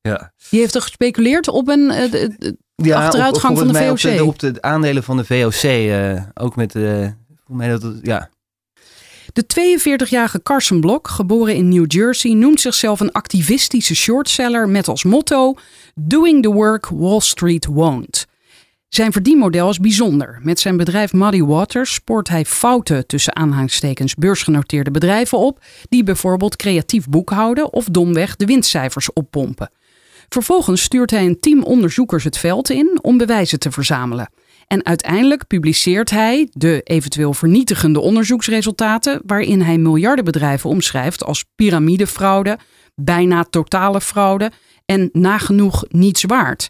ja. 0.00 0.32
Die 0.50 0.60
heeft 0.60 0.74
er 0.74 0.82
gespeculeerd 0.82 1.48
op 1.48 1.68
een. 1.68 1.92
ja 2.74 3.04
Achteruitgang 3.04 3.58
op, 3.58 3.64
van 3.64 3.72
de 3.72 3.78
VOC. 3.78 3.90
Op 3.90 4.16
de, 4.16 4.24
op 4.24 4.38
de 4.38 4.62
aandelen 4.62 5.02
van 5.02 5.16
de 5.16 5.24
VOC. 5.24 5.70
ook 6.34 6.56
met... 6.56 6.72
voor 6.72 7.56
mij 7.56 7.68
dat, 7.68 7.94
ja, 8.02 8.28
De 9.32 9.44
42-jarige 9.44 10.42
Carson 10.42 10.80
Block, 10.80 11.08
geboren 11.08 11.54
in 11.54 11.68
New 11.68 11.84
Jersey, 11.92 12.32
noemt 12.32 12.60
zichzelf 12.60 13.00
een 13.00 13.12
activistische 13.12 13.94
shortseller 13.94 14.68
met 14.68 14.88
als 14.88 15.04
motto: 15.04 15.54
Doing 15.94 16.42
the 16.42 16.52
work 16.52 16.88
Wall 16.88 17.20
Street 17.20 17.66
won't. 17.66 18.26
Zijn 18.88 19.12
verdienmodel 19.12 19.68
is 19.68 19.78
bijzonder. 19.78 20.38
Met 20.42 20.60
zijn 20.60 20.76
bedrijf 20.76 21.12
Muddy 21.12 21.42
Waters 21.42 21.94
spoort 21.94 22.28
hij 22.28 22.44
fouten 22.44 23.06
tussen 23.06 23.36
aanhalingstekens 23.36 24.14
beursgenoteerde 24.14 24.90
bedrijven 24.90 25.38
op, 25.38 25.64
die 25.88 26.02
bijvoorbeeld 26.02 26.56
creatief 26.56 27.08
boekhouden 27.08 27.72
of 27.72 27.84
domweg 27.84 28.36
de 28.36 28.46
winstcijfers 28.46 29.12
oppompen. 29.12 29.70
Vervolgens 30.28 30.82
stuurt 30.82 31.10
hij 31.10 31.26
een 31.26 31.40
team 31.40 31.62
onderzoekers 31.62 32.24
het 32.24 32.38
veld 32.38 32.70
in 32.70 32.98
om 33.02 33.18
bewijzen 33.18 33.58
te 33.58 33.70
verzamelen. 33.70 34.30
En 34.72 34.84
uiteindelijk 34.84 35.46
publiceert 35.46 36.10
hij 36.10 36.48
de 36.52 36.80
eventueel 36.84 37.34
vernietigende 37.34 38.00
onderzoeksresultaten, 38.00 39.20
waarin 39.26 39.60
hij 39.60 39.78
miljardenbedrijven 39.78 40.70
omschrijft 40.70 41.24
als 41.24 41.44
piramidefraude, 41.54 42.58
bijna 42.94 43.44
totale 43.44 44.00
fraude 44.00 44.50
en 44.84 45.08
nagenoeg 45.12 45.84
niets 45.88 46.24
waard. 46.24 46.68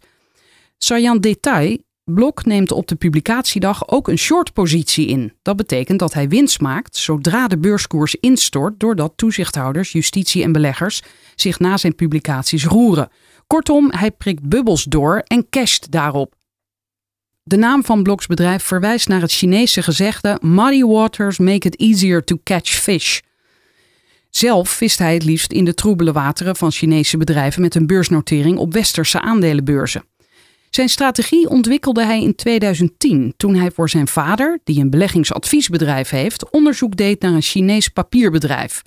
Saillant 0.79 1.23
detail. 1.23 1.79
Blok 2.05 2.45
neemt 2.45 2.73
op 2.73 2.87
de 2.87 2.95
publicatiedag 2.95 3.89
ook 3.89 4.09
een 4.09 4.19
shortpositie 4.19 5.07
in. 5.07 5.33
Dat 5.43 5.57
betekent 5.57 5.99
dat 5.99 6.15
hij 6.15 6.29
winst 6.29 6.61
maakt 6.61 6.97
zodra 6.97 7.49
de 7.49 7.59
beurskoers 7.59 8.15
instort, 8.15 8.81
doordat 8.81 9.13
toezichthouders, 9.17 9.93
justitie 9.93 10.43
en 10.43 10.53
beleggers 10.53 11.03
zich 11.35 11.59
na 11.59 11.77
zijn 11.77 11.95
publicaties 11.95 12.65
roeren. 12.65 13.09
Kortom, 13.47 13.91
hij 13.93 14.11
prikt 14.11 14.49
bubbels 14.49 14.85
door 14.85 15.23
en 15.27 15.49
casht 15.51 15.91
daarop. 15.91 16.39
De 17.43 17.57
naam 17.57 17.85
van 17.85 18.03
Bloks 18.03 18.27
bedrijf 18.27 18.63
verwijst 18.63 19.09
naar 19.09 19.21
het 19.21 19.33
Chinese 19.33 19.83
gezegde 19.83 20.39
Muddy 20.43 20.83
waters 20.83 21.39
make 21.39 21.67
it 21.67 21.77
easier 21.77 22.25
to 22.25 22.39
catch 22.45 22.71
fish. 22.71 23.21
Zelf 24.31 24.71
vist 24.71 24.99
hij 24.99 25.15
het 25.15 25.25
liefst 25.25 25.53
in 25.53 25.65
de 25.65 25.75
troebele 25.75 26.13
wateren 26.13 26.57
van 26.57 26.71
Chinese 26.71 27.17
bedrijven 27.17 27.63
met 27.63 27.75
een 27.75 27.87
beursnotering 27.87 28.59
op 28.59 28.73
westerse 28.73 29.21
aandelenbeurzen. 29.21 30.05
Zijn 30.71 30.89
strategie 30.89 31.49
ontwikkelde 31.49 32.05
hij 32.05 32.23
in 32.23 32.35
2010 32.35 33.35
toen 33.37 33.55
hij 33.55 33.71
voor 33.71 33.89
zijn 33.89 34.09
vader, 34.09 34.59
die 34.65 34.81
een 34.81 34.91
beleggingsadviesbedrijf 34.91 36.11
heeft, 36.11 36.51
onderzoek 36.51 36.97
deed 36.97 37.21
naar 37.21 37.33
een 37.33 37.43
Chinees 37.43 37.89
papierbedrijf. 37.89 38.83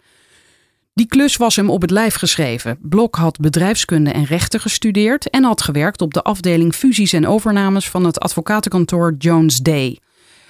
Die 0.93 1.07
klus 1.07 1.37
was 1.37 1.55
hem 1.55 1.69
op 1.69 1.81
het 1.81 1.91
lijf 1.91 2.15
geschreven. 2.15 2.77
Blok 2.81 3.15
had 3.15 3.39
bedrijfskunde 3.39 4.11
en 4.11 4.23
rechten 4.23 4.59
gestudeerd 4.59 5.29
en 5.29 5.43
had 5.43 5.61
gewerkt 5.61 6.01
op 6.01 6.13
de 6.13 6.21
afdeling 6.21 6.75
fusies 6.75 7.13
en 7.13 7.27
overnames 7.27 7.89
van 7.89 8.05
het 8.05 8.19
advocatenkantoor 8.19 9.15
Jones 9.17 9.57
Day. 9.57 9.99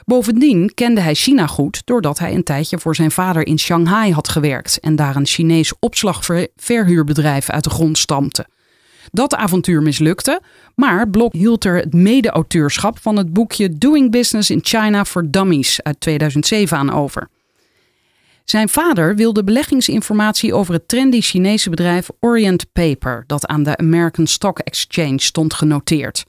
Bovendien 0.05 0.71
kende 0.73 1.01
hij 1.01 1.13
China 1.13 1.47
goed 1.47 1.81
doordat 1.85 2.19
hij 2.19 2.33
een 2.33 2.43
tijdje 2.43 2.79
voor 2.79 2.95
zijn 2.95 3.11
vader 3.11 3.47
in 3.47 3.59
Shanghai 3.59 4.13
had 4.13 4.29
gewerkt 4.29 4.79
en 4.79 4.95
daar 4.95 5.15
een 5.15 5.25
Chinees 5.25 5.73
opslagverhuurbedrijf 5.79 7.49
uit 7.49 7.63
de 7.63 7.69
grond 7.69 7.97
stampte. 7.97 8.47
Dat 9.11 9.35
avontuur 9.35 9.81
mislukte, 9.81 10.41
maar 10.75 11.09
Blok 11.09 11.33
hield 11.33 11.65
er 11.65 11.75
het 11.75 11.93
mede-auteurschap 11.93 12.99
van 12.99 13.17
het 13.17 13.33
boekje 13.33 13.77
Doing 13.77 14.11
Business 14.11 14.49
in 14.49 14.59
China 14.61 15.05
for 15.05 15.31
Dummies 15.31 15.83
uit 15.83 15.99
2007 15.99 16.77
aan 16.77 16.91
over. 16.91 17.29
Zijn 18.43 18.69
vader 18.69 19.15
wilde 19.15 19.43
beleggingsinformatie 19.43 20.53
over 20.53 20.73
het 20.73 20.87
trendy 20.87 21.21
Chinese 21.21 21.69
bedrijf 21.69 22.09
Orient 22.19 22.71
Paper, 22.71 23.23
dat 23.27 23.45
aan 23.45 23.63
de 23.63 23.77
American 23.77 24.27
Stock 24.27 24.59
Exchange 24.59 25.21
stond 25.21 25.53
genoteerd. 25.53 26.25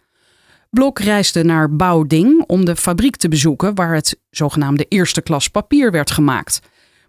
Blok 0.71 0.99
reisde 0.99 1.45
naar 1.45 1.77
Baoding 1.77 2.45
om 2.47 2.65
de 2.65 2.77
fabriek 2.77 3.17
te 3.17 3.29
bezoeken 3.29 3.75
waar 3.75 3.95
het 3.95 4.19
zogenaamde 4.31 4.87
eerste 4.89 5.23
klas 5.23 5.49
papier 5.49 5.91
werd 5.91 6.11
gemaakt. 6.11 6.61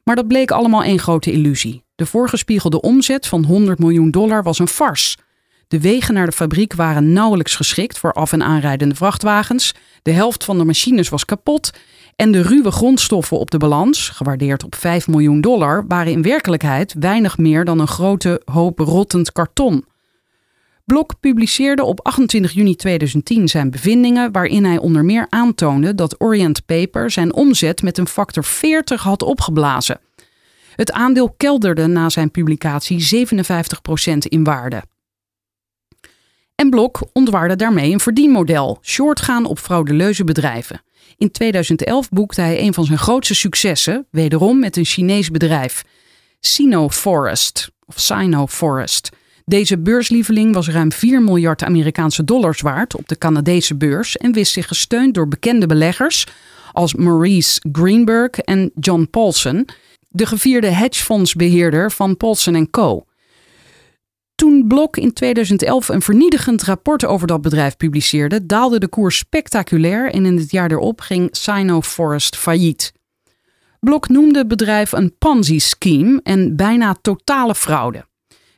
Maar 0.04 0.16
dat 0.16 0.28
bleek 0.28 0.52
allemaal 0.52 0.84
één 0.84 1.00
grote 1.00 1.32
illusie. 1.32 1.84
De 1.96 2.06
voorgespiegelde 2.06 2.82
omzet 2.82 3.28
van 3.28 3.46
100 3.46 3.80
miljoen 3.80 4.12
dollar 4.12 4.44
was 4.44 4.60
een 4.60 4.68
fars. 4.68 5.18
De 5.68 5.80
wegen 5.80 6.14
naar 6.14 6.26
de 6.26 6.32
fabriek 6.32 6.74
waren 6.74 7.14
nauwelijks 7.14 7.56
geschikt 7.56 8.00
voor 8.00 8.14
af- 8.14 8.32
en 8.32 8.44
aanrijdende 8.44 8.96
vrachtwagens. 8.96 9.74
De 10.02 10.12
helft 10.12 10.44
van 10.44 10.58
de 10.58 10.64
machines 10.66 11.10
was 11.10 11.26
kapot. 11.26 11.72
En 12.16 12.32
de 12.32 12.42
ruwe 12.42 12.72
grondstoffen 12.72 13.40
op 13.40 13.52
de 13.52 13.58
balans, 13.58 14.10
gewaardeerd 14.10 14.64
op 14.64 14.76
5 14.76 15.08
miljoen 15.08 15.42
dollar, 15.42 15.86
waren 15.88 16.12
in 16.12 16.22
werkelijkheid 16.22 16.96
weinig 17.00 17.38
meer 17.38 17.66
dan 17.66 17.80
een 17.80 17.88
grote 17.88 18.42
hoop 18.46 18.80
rottend 18.80 19.32
karton. 19.32 19.86
Blok 20.86 21.20
publiceerde 21.20 21.84
op 21.84 22.06
28 22.06 22.52
juni 22.52 22.76
2010 22.76 23.48
zijn 23.48 23.72
bevindingen, 23.72 24.32
waarin 24.32 24.66
hij 24.66 24.78
onder 24.78 25.06
meer 25.06 25.28
aantoonde 25.30 25.96
dat 25.96 26.22
Orient 26.22 26.66
Paper 26.66 27.12
zijn 27.12 27.34
omzet 27.34 27.82
met 27.82 27.98
een 27.98 28.08
factor 28.08 28.44
40 28.44 29.04
had 29.04 29.22
opgeblazen. 29.22 30.00
Het 30.76 30.92
aandeel 30.92 31.34
kelderde 31.38 31.88
na 31.88 32.10
zijn 32.10 32.32
publicatie 32.32 33.28
57% 33.28 34.18
in 34.18 34.44
waarde. 34.44 34.84
En 36.56 36.70
Blok 36.70 37.08
ontwaarde 37.14 37.56
daarmee 37.56 37.92
een 37.92 38.00
verdienmodel: 38.00 38.78
shortgaan 38.82 39.46
op 39.46 39.60
fraudeleuze 39.60 40.24
bedrijven. 40.24 40.82
In 41.18 41.32
2011 41.32 42.10
boekte 42.10 42.42
hij 42.42 42.62
een 42.62 42.74
van 42.74 42.86
zijn 42.86 42.98
grootste 42.98 43.36
successen, 43.36 44.08
wederom 44.12 44.60
met 44.60 44.78
een 44.78 44.86
Chinees 44.86 45.32
bedrijf, 45.32 45.84
Sino 46.40 46.90
Forest 46.90 47.70
of 47.86 48.00
Sino 48.00 48.48
Forest. 48.48 49.10
Deze 49.46 49.78
beurslieveling 49.78 50.54
was 50.54 50.70
ruim 50.70 50.92
4 50.92 51.22
miljard 51.22 51.64
Amerikaanse 51.64 52.24
dollars 52.24 52.62
waard 52.62 52.96
op 52.96 53.08
de 53.08 53.18
Canadese 53.18 53.76
beurs 53.76 54.18
en 54.18 54.34
wist 54.34 54.54
zich 54.54 54.68
gesteund 54.68 55.14
door 55.14 55.28
bekende 55.28 55.66
beleggers 55.66 56.26
als 56.72 56.94
Maurice 56.94 57.62
Greenberg 57.72 58.32
en 58.32 58.72
John 58.80 59.08
Paulson, 59.12 59.68
de 60.10 60.26
gevierde 60.26 60.68
hedgefondsbeheerder 60.68 61.92
van 61.92 62.18
Paulson 62.18 62.70
Co. 62.70 63.06
Toen 64.36 64.68
Blok 64.68 64.98
in 64.98 65.14
2011 65.14 65.90
een 65.90 66.02
vernietigend 66.02 66.64
rapport 66.64 67.06
over 67.06 67.28
dat 67.28 67.42
bedrijf 67.42 67.78
publiceerde, 67.78 68.46
daalde 68.46 68.80
de 68.80 68.88
koers 68.88 69.18
spectaculair 69.18 70.12
en 70.12 70.26
in 70.26 70.38
het 70.38 70.52
jaar 70.52 70.72
erop 70.72 71.02
ging 71.02 71.28
Sino 71.32 71.82
Forest 71.82 72.36
failliet. 72.36 72.94
Blok 73.80 74.08
noemde 74.08 74.40
het 74.40 74.48
bedrijf 74.48 74.92
een 74.92 75.18
Ponzi-scheme 75.18 76.20
en 76.24 76.56
bijna 76.56 76.96
totale 77.02 77.56
fraude. 77.56 78.06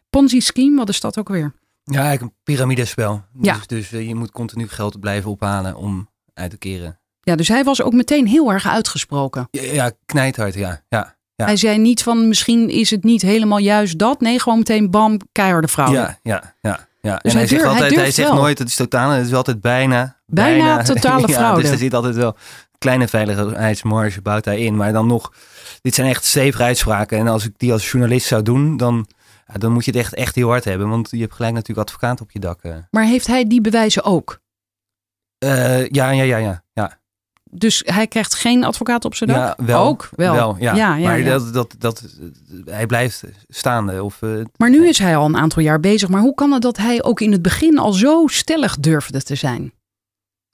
Ponzi-scheme, 0.10 0.78
wat 0.78 0.90
is 0.90 1.00
dat 1.00 1.18
ook 1.18 1.30
weer? 1.30 1.54
Ja, 1.84 2.00
eigenlijk 2.00 2.22
een 2.22 2.40
piramidespel. 2.44 3.24
Ja. 3.42 3.54
Dus, 3.54 3.68
dus 3.68 3.92
eh, 3.92 4.08
je 4.08 4.16
moet 4.16 4.32
continu 4.32 4.68
geld 4.68 5.00
blijven 5.00 5.32
ophalen 5.32 5.76
om 5.76 6.10
uit 6.34 6.50
te 6.50 6.58
keren. 6.58 7.00
Ja, 7.22 7.36
dus 7.36 7.48
hij 7.48 7.64
was 7.64 7.82
ook 7.82 7.94
meteen 7.94 8.28
heel 8.28 8.52
erg 8.52 8.68
uitgesproken. 8.68 9.48
Ja, 9.52 9.62
ja 9.62 9.92
knijthard, 10.06 10.54
ja. 10.54 10.82
ja. 10.90 11.17
Ja. 11.38 11.46
Hij 11.46 11.56
zei 11.58 11.78
niet 11.78 12.04
van 12.04 12.28
misschien 12.28 12.70
is 12.70 12.90
het 12.90 13.04
niet 13.04 13.22
helemaal 13.22 13.58
juist 13.58 13.98
dat. 14.00 14.22
Nee, 14.22 14.40
gewoon 14.40 14.58
meteen 14.58 14.92
bam, 14.92 15.20
keiharde 15.32 15.68
fraude. 15.68 15.94
Ja, 15.98 16.20
ja, 16.24 16.56
ja. 16.62 16.88
ja. 17.02 17.18
Dus 17.22 17.32
en 17.34 17.38
hij 17.38 17.40
hij, 17.40 17.48
zegt 17.48 17.62
durf- 17.62 17.74
altijd, 17.74 17.96
hij, 17.96 18.12
zegt 18.12 18.30
wel. 18.30 18.38
nooit, 18.38 18.60
het 18.60 18.68
is 18.68 18.76
totaal, 18.76 19.10
het 19.10 19.26
is 19.28 19.34
altijd 19.34 19.62
bijna. 19.62 20.20
Bijna 20.26 20.84
totale 20.84 21.28
ja, 21.28 21.34
fraude. 21.34 21.62
Dus 21.62 21.72
er 21.72 21.78
zit 21.78 21.94
altijd 21.94 22.16
wel 22.16 22.36
kleine 22.78 23.08
veiligheidsmarge 23.08 24.22
bouwt 24.22 24.46
hij 24.46 24.60
in. 24.60 24.76
Maar 24.76 24.94
dan 24.94 25.08
nog, 25.08 25.34
dit 25.82 25.96
zijn 25.96 26.08
echt 26.10 26.26
stevige 26.26 26.64
uitspraken. 26.64 27.18
En 27.18 27.28
als 27.28 27.46
ik 27.46 27.54
die 27.58 27.72
als 27.72 27.92
journalist 27.92 28.28
zou 28.28 28.42
doen, 28.42 28.78
dan, 28.78 29.08
dan 29.58 29.72
moet 29.72 29.86
je 29.86 29.92
het 29.92 30.00
echt, 30.00 30.14
echt 30.14 30.36
heel 30.36 30.50
hard 30.50 30.64
hebben. 30.64 30.90
Want 30.90 31.08
je 31.12 31.20
hebt 31.20 31.34
gelijk 31.34 31.54
natuurlijk 31.54 31.88
advocaat 31.88 32.22
op 32.22 32.32
je 32.32 32.40
dak. 32.40 32.62
eh. 32.62 32.76
Maar 32.92 33.04
heeft 33.04 33.28
hij 33.28 33.48
die 33.48 33.62
bewijzen 33.62 34.04
ook? 34.04 34.40
Eh, 35.38 35.88
ja, 35.88 36.10
ja, 36.10 36.24
ja, 36.24 36.38
ja. 36.38 36.64
ja. 36.74 37.00
Dus 37.52 37.82
hij 37.86 38.08
krijgt 38.08 38.34
geen 38.36 38.64
advocaat 38.64 39.06
op 39.06 39.16
zijn 39.16 39.30
dak? 39.30 39.38
Ja, 39.60 39.66
wel. 39.66 39.86
Ook 39.86 40.10
wel. 40.16 40.56
ja. 40.60 40.76
Ja, 40.76 40.96
ja, 40.96 41.08
maar. 41.08 41.24
Dat, 41.24 41.54
dat, 41.54 41.76
dat, 41.80 42.04
hij 42.66 42.86
blijft 42.86 43.24
staande. 43.48 44.04
Of, 44.04 44.22
eh, 44.22 44.30
Maar 44.58 44.70
nu 44.70 44.88
is 44.88 44.98
hij 45.00 45.18
al 45.18 45.26
een 45.26 45.38
aantal 45.38 45.62
jaar 45.64 45.80
bezig. 45.80 46.10
Maar 46.10 46.22
hoe 46.22 46.34
kan 46.36 46.52
het 46.52 46.62
dat 46.62 46.78
hij 46.78 47.04
ook 47.04 47.22
in 47.22 47.32
het 47.32 47.42
begin 47.42 47.78
al 47.78 47.92
zo 47.94 48.28
stellig 48.28 48.78
durfde 48.80 49.24
te 49.24 49.36
zijn? 49.36 49.74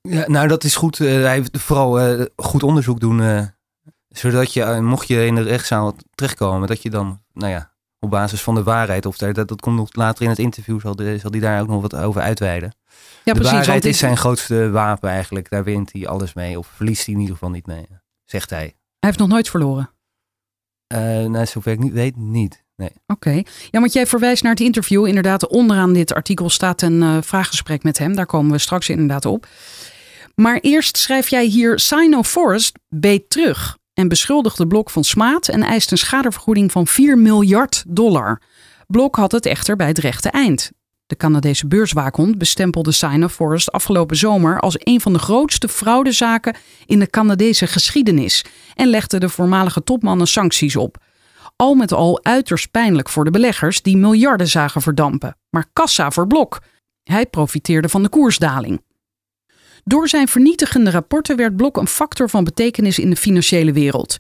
Ja, 0.02 0.24
nou, 0.28 0.48
dat 0.48 0.64
is 0.64 0.76
goed. 0.76 1.00
Eh, 1.00 1.08
hij 1.08 1.34
heeft 1.34 1.58
vooral 1.60 2.00
eh, 2.00 2.26
goed 2.36 2.64
onderzoek 2.64 3.00
doen. 3.00 3.22
eh, 3.22 3.42
zodat 4.10 4.54
je, 4.54 4.64
eh, 4.64 4.80
mocht 4.80 5.08
je 5.08 5.26
in 5.26 5.36
de 5.36 5.42
rechtszaal 5.42 5.96
terechtkomen, 6.16 6.68
dat 6.68 6.82
je 6.82 6.90
dan, 6.90 7.22
nou 7.34 7.52
ja, 7.52 7.72
op 8.00 8.10
basis 8.10 8.42
van 8.42 8.56
de 8.56 8.64
waarheid, 8.64 9.06
of 9.06 9.18
daar, 9.18 9.34
dat, 9.34 9.48
dat 9.48 9.62
komt 9.62 9.76
nog 9.76 9.90
later 9.96 10.24
in 10.24 10.30
het 10.30 10.40
interview, 10.40 10.80
zal, 10.82 10.96
de, 10.96 11.18
zal 11.18 11.32
die 11.32 11.42
daar 11.42 11.62
ook 11.62 11.68
nog 11.68 11.82
wat 11.82 11.96
over 11.96 12.22
uitweiden. 12.22 12.76
Ja, 13.24 13.34
de 13.34 13.40
precies. 13.40 13.52
waarheid 13.52 13.84
want 13.84 13.94
is 13.94 14.00
zijn 14.00 14.18
grootste 14.18 14.70
wapen 14.70 15.10
eigenlijk. 15.10 15.50
Daar 15.50 15.64
wint 15.64 15.94
hij 15.94 16.08
alles 16.08 16.34
mee, 16.34 16.58
of 16.58 16.68
verliest 16.76 17.06
hij 17.06 17.14
in 17.14 17.20
ieder 17.20 17.36
geval 17.36 17.52
niet 17.52 17.66
mee, 17.66 17.88
zegt 18.26 18.50
hij. 18.50 18.60
Hij 18.60 18.76
heeft 19.00 19.20
nog 19.20 19.28
nooit 19.28 19.50
verloren. 19.50 19.90
Eh 20.88 21.00
nou, 21.00 21.46
zover 21.46 21.72
ik 21.72 21.80
niet 21.80 21.94
weet, 21.94 22.16
niet. 22.16 22.64
Nee. 22.76 22.92
Oké. 23.08 23.42
Ja, 23.72 23.80
want 23.80 23.94
jij 23.94 24.08
verwijst 24.08 24.44
naar 24.44 24.52
het 24.52 24.62
interview. 24.62 25.08
Inderdaad, 25.08 25.48
onderaan 25.48 25.94
dit 25.94 26.14
artikel 26.14 26.50
staat 26.50 26.82
een 26.82 27.02
eh, 27.02 27.18
vraaggesprek 27.22 27.84
met 27.84 27.98
hem. 27.98 28.16
Daar 28.16 28.26
komen 28.26 28.52
we 28.52 28.58
straks 28.58 28.90
inderdaad 28.90 29.26
op. 29.26 29.48
Maar 30.36 30.60
eerst 30.62 30.98
schrijf 30.98 31.30
jij 31.30 31.46
hier 31.46 31.80
Sino 31.80 32.24
Forest 32.24 32.80
beet 32.90 33.30
terug 33.30 33.78
en 33.94 34.08
beschuldigde 34.08 34.68
Blok 34.68 34.90
van 34.90 35.04
smaad 35.04 35.48
en 35.48 35.64
eist 35.64 35.92
een 35.92 35.98
schadevergoeding 35.98 36.72
van 36.72 36.88
4 36.88 37.18
miljard 37.18 37.84
dollar. 37.88 38.42
Blok 38.88 39.16
had 39.16 39.32
het 39.32 39.46
echter 39.46 39.76
bij 39.76 39.88
het 39.88 39.98
rechte 39.98 40.30
eind. 40.30 40.72
De 41.14 41.20
Canadese 41.20 41.68
beurswaakhond 41.68 42.38
bestempelde 42.38 42.92
Sino 42.92 43.28
Forest 43.28 43.72
afgelopen 43.72 44.18
zomer 44.18 44.60
als 44.60 44.76
een 44.80 45.02
van 45.02 45.14
de 45.14 45.20
grootste 45.20 45.68
fraudezaken 45.68 46.56
in 46.86 47.00
de 47.00 47.10
Canadese 47.10 47.68
geschiedenis 47.68 48.46
en 48.76 48.88
legde 48.88 49.18
de 49.18 49.30
voormalige 49.30 49.84
topmannen 49.84 50.28
sancties 50.28 50.76
op. 50.76 50.98
Al 51.56 51.76
met 51.76 51.92
al 51.92 52.24
uiterst 52.24 52.72
pijnlijk 52.72 53.10
voor 53.10 53.24
de 53.24 53.32
beleggers 53.32 53.82
die 53.82 53.98
miljarden 53.98 54.48
zagen 54.48 54.82
verdampen. 54.82 55.38
Maar 55.50 55.66
kassa 55.74 56.12
voor 56.12 56.28
Blok. 56.28 56.62
Hij 57.04 57.26
profiteerde 57.26 57.90
van 57.90 58.04
de 58.04 58.10
koersdaling. 58.10 58.82
Door 59.84 60.10
zijn 60.10 60.28
vernietigende 60.28 60.90
rapporten 60.90 61.36
werd 61.36 61.56
Blok 61.56 61.78
een 61.78 61.88
factor 61.88 62.30
van 62.30 62.44
betekenis 62.44 63.00
in 63.00 63.10
de 63.10 63.16
financiële 63.16 63.72
wereld. 63.74 64.18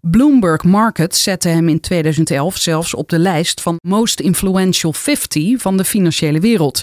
Bloomberg 0.00 0.64
Market 0.64 1.16
zette 1.16 1.48
hem 1.48 1.68
in 1.68 1.80
2011 1.80 2.56
zelfs 2.56 2.94
op 2.94 3.08
de 3.08 3.18
lijst 3.18 3.60
van 3.60 3.78
Most 3.80 4.20
Influential 4.20 4.92
50 4.92 5.60
van 5.60 5.76
de 5.76 5.84
financiële 5.84 6.40
wereld. 6.40 6.82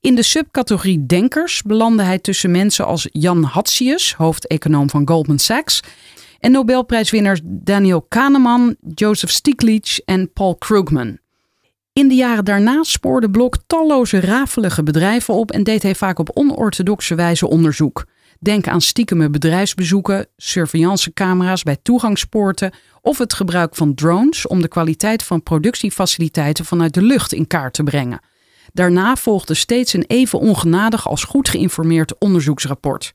In 0.00 0.14
de 0.14 0.22
subcategorie 0.22 1.06
denkers 1.06 1.62
belandde 1.62 2.02
hij 2.02 2.18
tussen 2.18 2.50
mensen 2.50 2.86
als 2.86 3.08
Jan 3.12 3.42
Hatzius, 3.42 4.14
hoofdeconoom 4.14 4.90
van 4.90 5.08
Goldman 5.08 5.38
Sachs, 5.38 5.82
en 6.38 6.52
Nobelprijswinnaars 6.52 7.40
Daniel 7.44 8.02
Kahneman, 8.02 8.76
Joseph 8.94 9.32
Stiglitz 9.32 9.98
en 10.04 10.32
Paul 10.32 10.56
Krugman. 10.56 11.18
In 11.92 12.08
de 12.08 12.14
jaren 12.14 12.44
daarna 12.44 12.82
spoorde 12.82 13.30
Blok 13.30 13.56
talloze 13.66 14.20
rafelige 14.20 14.82
bedrijven 14.82 15.34
op 15.34 15.50
en 15.50 15.62
deed 15.62 15.82
hij 15.82 15.94
vaak 15.94 16.18
op 16.18 16.30
onorthodoxe 16.34 17.14
wijze 17.14 17.48
onderzoek. 17.48 18.04
Denk 18.42 18.68
aan 18.68 18.80
stiekeme 18.80 19.30
bedrijfsbezoeken, 19.30 20.26
surveillancecamera's 20.36 21.62
bij 21.62 21.76
toegangspoorten 21.82 22.72
of 23.00 23.18
het 23.18 23.32
gebruik 23.32 23.74
van 23.74 23.94
drones 23.94 24.46
om 24.46 24.60
de 24.60 24.68
kwaliteit 24.68 25.22
van 25.22 25.42
productiefaciliteiten 25.42 26.64
vanuit 26.64 26.94
de 26.94 27.02
lucht 27.02 27.32
in 27.32 27.46
kaart 27.46 27.72
te 27.74 27.82
brengen. 27.82 28.20
Daarna 28.72 29.16
volgde 29.16 29.54
steeds 29.54 29.92
een 29.92 30.04
even 30.06 30.38
ongenadig 30.38 31.08
als 31.08 31.24
goed 31.24 31.48
geïnformeerd 31.48 32.18
onderzoeksrapport. 32.18 33.12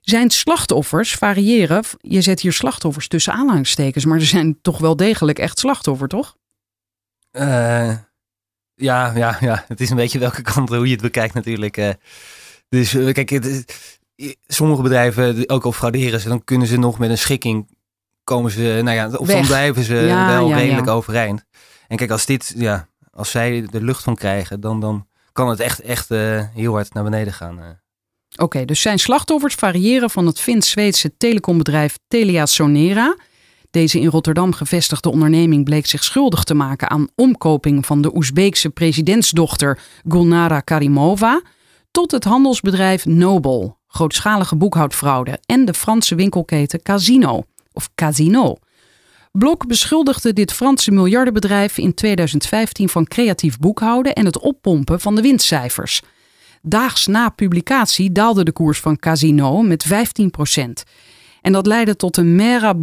Zijn 0.00 0.30
slachtoffers 0.30 1.14
variëren. 1.14 1.82
Je 2.00 2.20
zet 2.20 2.40
hier 2.40 2.52
slachtoffers 2.52 3.08
tussen 3.08 3.32
aanhalingstekens, 3.32 4.04
maar 4.04 4.18
er 4.18 4.26
zijn 4.26 4.58
toch 4.62 4.78
wel 4.78 4.96
degelijk 4.96 5.38
echt 5.38 5.58
slachtoffer, 5.58 6.08
toch? 6.08 6.36
Eh, 7.30 7.96
ja, 8.74 9.12
ja, 9.14 9.36
ja. 9.40 9.64
Het 9.68 9.80
is 9.80 9.90
een 9.90 9.96
beetje 9.96 10.18
welke 10.18 10.42
kant, 10.42 10.68
hoe 10.68 10.86
je 10.86 10.92
het 10.92 11.02
bekijkt 11.02 11.34
natuurlijk. 11.34 11.76
eh. 11.76 11.90
Dus 12.68 12.94
eh, 12.94 13.12
kijk, 13.12 13.28
het, 13.30 13.44
is- 13.44 13.64
sommige 14.46 14.82
bedrijven, 14.82 15.48
ook 15.48 15.64
al 15.64 15.72
frauderen 15.72 16.20
ze, 16.20 16.28
dan 16.28 16.44
kunnen 16.44 16.66
ze 16.66 16.76
nog 16.78 16.98
met 16.98 17.10
een 17.10 17.18
schikking 17.18 17.76
komen 18.24 18.50
ze, 18.50 18.80
nou 18.84 18.96
ja, 18.96 19.06
of 19.16 19.26
Weg. 19.26 19.36
dan 19.36 19.46
blijven 19.46 19.82
ze 19.84 19.94
Ja, 19.94 20.26
wel 20.26 20.48
ja, 20.48 20.56
redelijk 20.56 20.86
ja. 20.86 20.92
overeind. 20.92 21.44
En 21.88 21.96
kijk, 21.96 22.10
als 22.10 22.26
dit, 22.26 22.54
ja, 22.56 22.88
als 23.10 23.30
zij 23.30 23.66
er 23.72 23.82
lucht 23.84 24.02
van 24.02 24.14
krijgen, 24.14 24.60
dan, 24.60 24.80
dan 24.80 25.06
kan 25.32 25.48
het 25.48 25.60
echt, 25.60 25.80
echt 25.80 26.10
eh, 26.10 26.42
heel 26.54 26.72
hard 26.72 26.94
naar 26.94 27.04
beneden 27.04 27.32
gaan. 27.32 27.58
eh. 27.60 27.66
Oké, 28.36 28.64
dus 28.64 28.80
zijn 28.80 28.98
slachtoffers 28.98 29.54
variëren 29.54 30.10
van 30.10 30.26
het 30.26 30.40
Fins-Zweedse 30.40 31.16
telecombedrijf 31.16 31.98
Telia 32.08 32.46
Sonera. 32.46 33.16
Deze 33.70 34.00
in 34.00 34.08
Rotterdam 34.08 34.52
gevestigde 34.52 35.10
onderneming 35.10 35.64
bleek 35.64 35.86
zich 35.86 36.04
schuldig 36.04 36.44
te 36.44 36.54
maken 36.54 36.90
aan 36.90 37.08
omkoping 37.14 37.86
van 37.86 38.02
de 38.02 38.16
Oezbeekse 38.16 38.70
presidentsdochter 38.70 39.78
Gulnara 40.08 40.60
Karimova. 40.60 41.42
Tot 41.90 42.10
het 42.10 42.24
handelsbedrijf 42.24 43.06
Nobel, 43.06 43.78
grootschalige 43.86 44.56
boekhoudfraude 44.56 45.38
en 45.46 45.64
de 45.64 45.74
Franse 45.74 46.14
winkelketen 46.14 46.82
Casino 46.82 47.42
of 47.72 47.88
Casino. 47.94 48.56
Blok 49.32 49.66
beschuldigde 49.66 50.32
dit 50.32 50.52
Franse 50.52 50.90
miljardenbedrijf 50.90 51.78
in 51.78 51.94
2015 51.94 52.88
van 52.88 53.06
creatief 53.06 53.58
boekhouden 53.58 54.12
en 54.14 54.24
het 54.24 54.38
oppompen 54.38 55.00
van 55.00 55.14
de 55.14 55.22
winstcijfers. 55.22 56.02
Daags 56.62 57.06
na 57.06 57.28
publicatie 57.28 58.12
daalde 58.12 58.44
de 58.44 58.52
koers 58.52 58.80
van 58.80 58.96
Casino 58.96 59.62
met 59.62 59.86
15%. 59.86 59.88
En 61.40 61.52
dat 61.52 61.66
leidde 61.66 61.96
tot 61.96 62.16
een 62.16 62.34
mer 62.34 62.74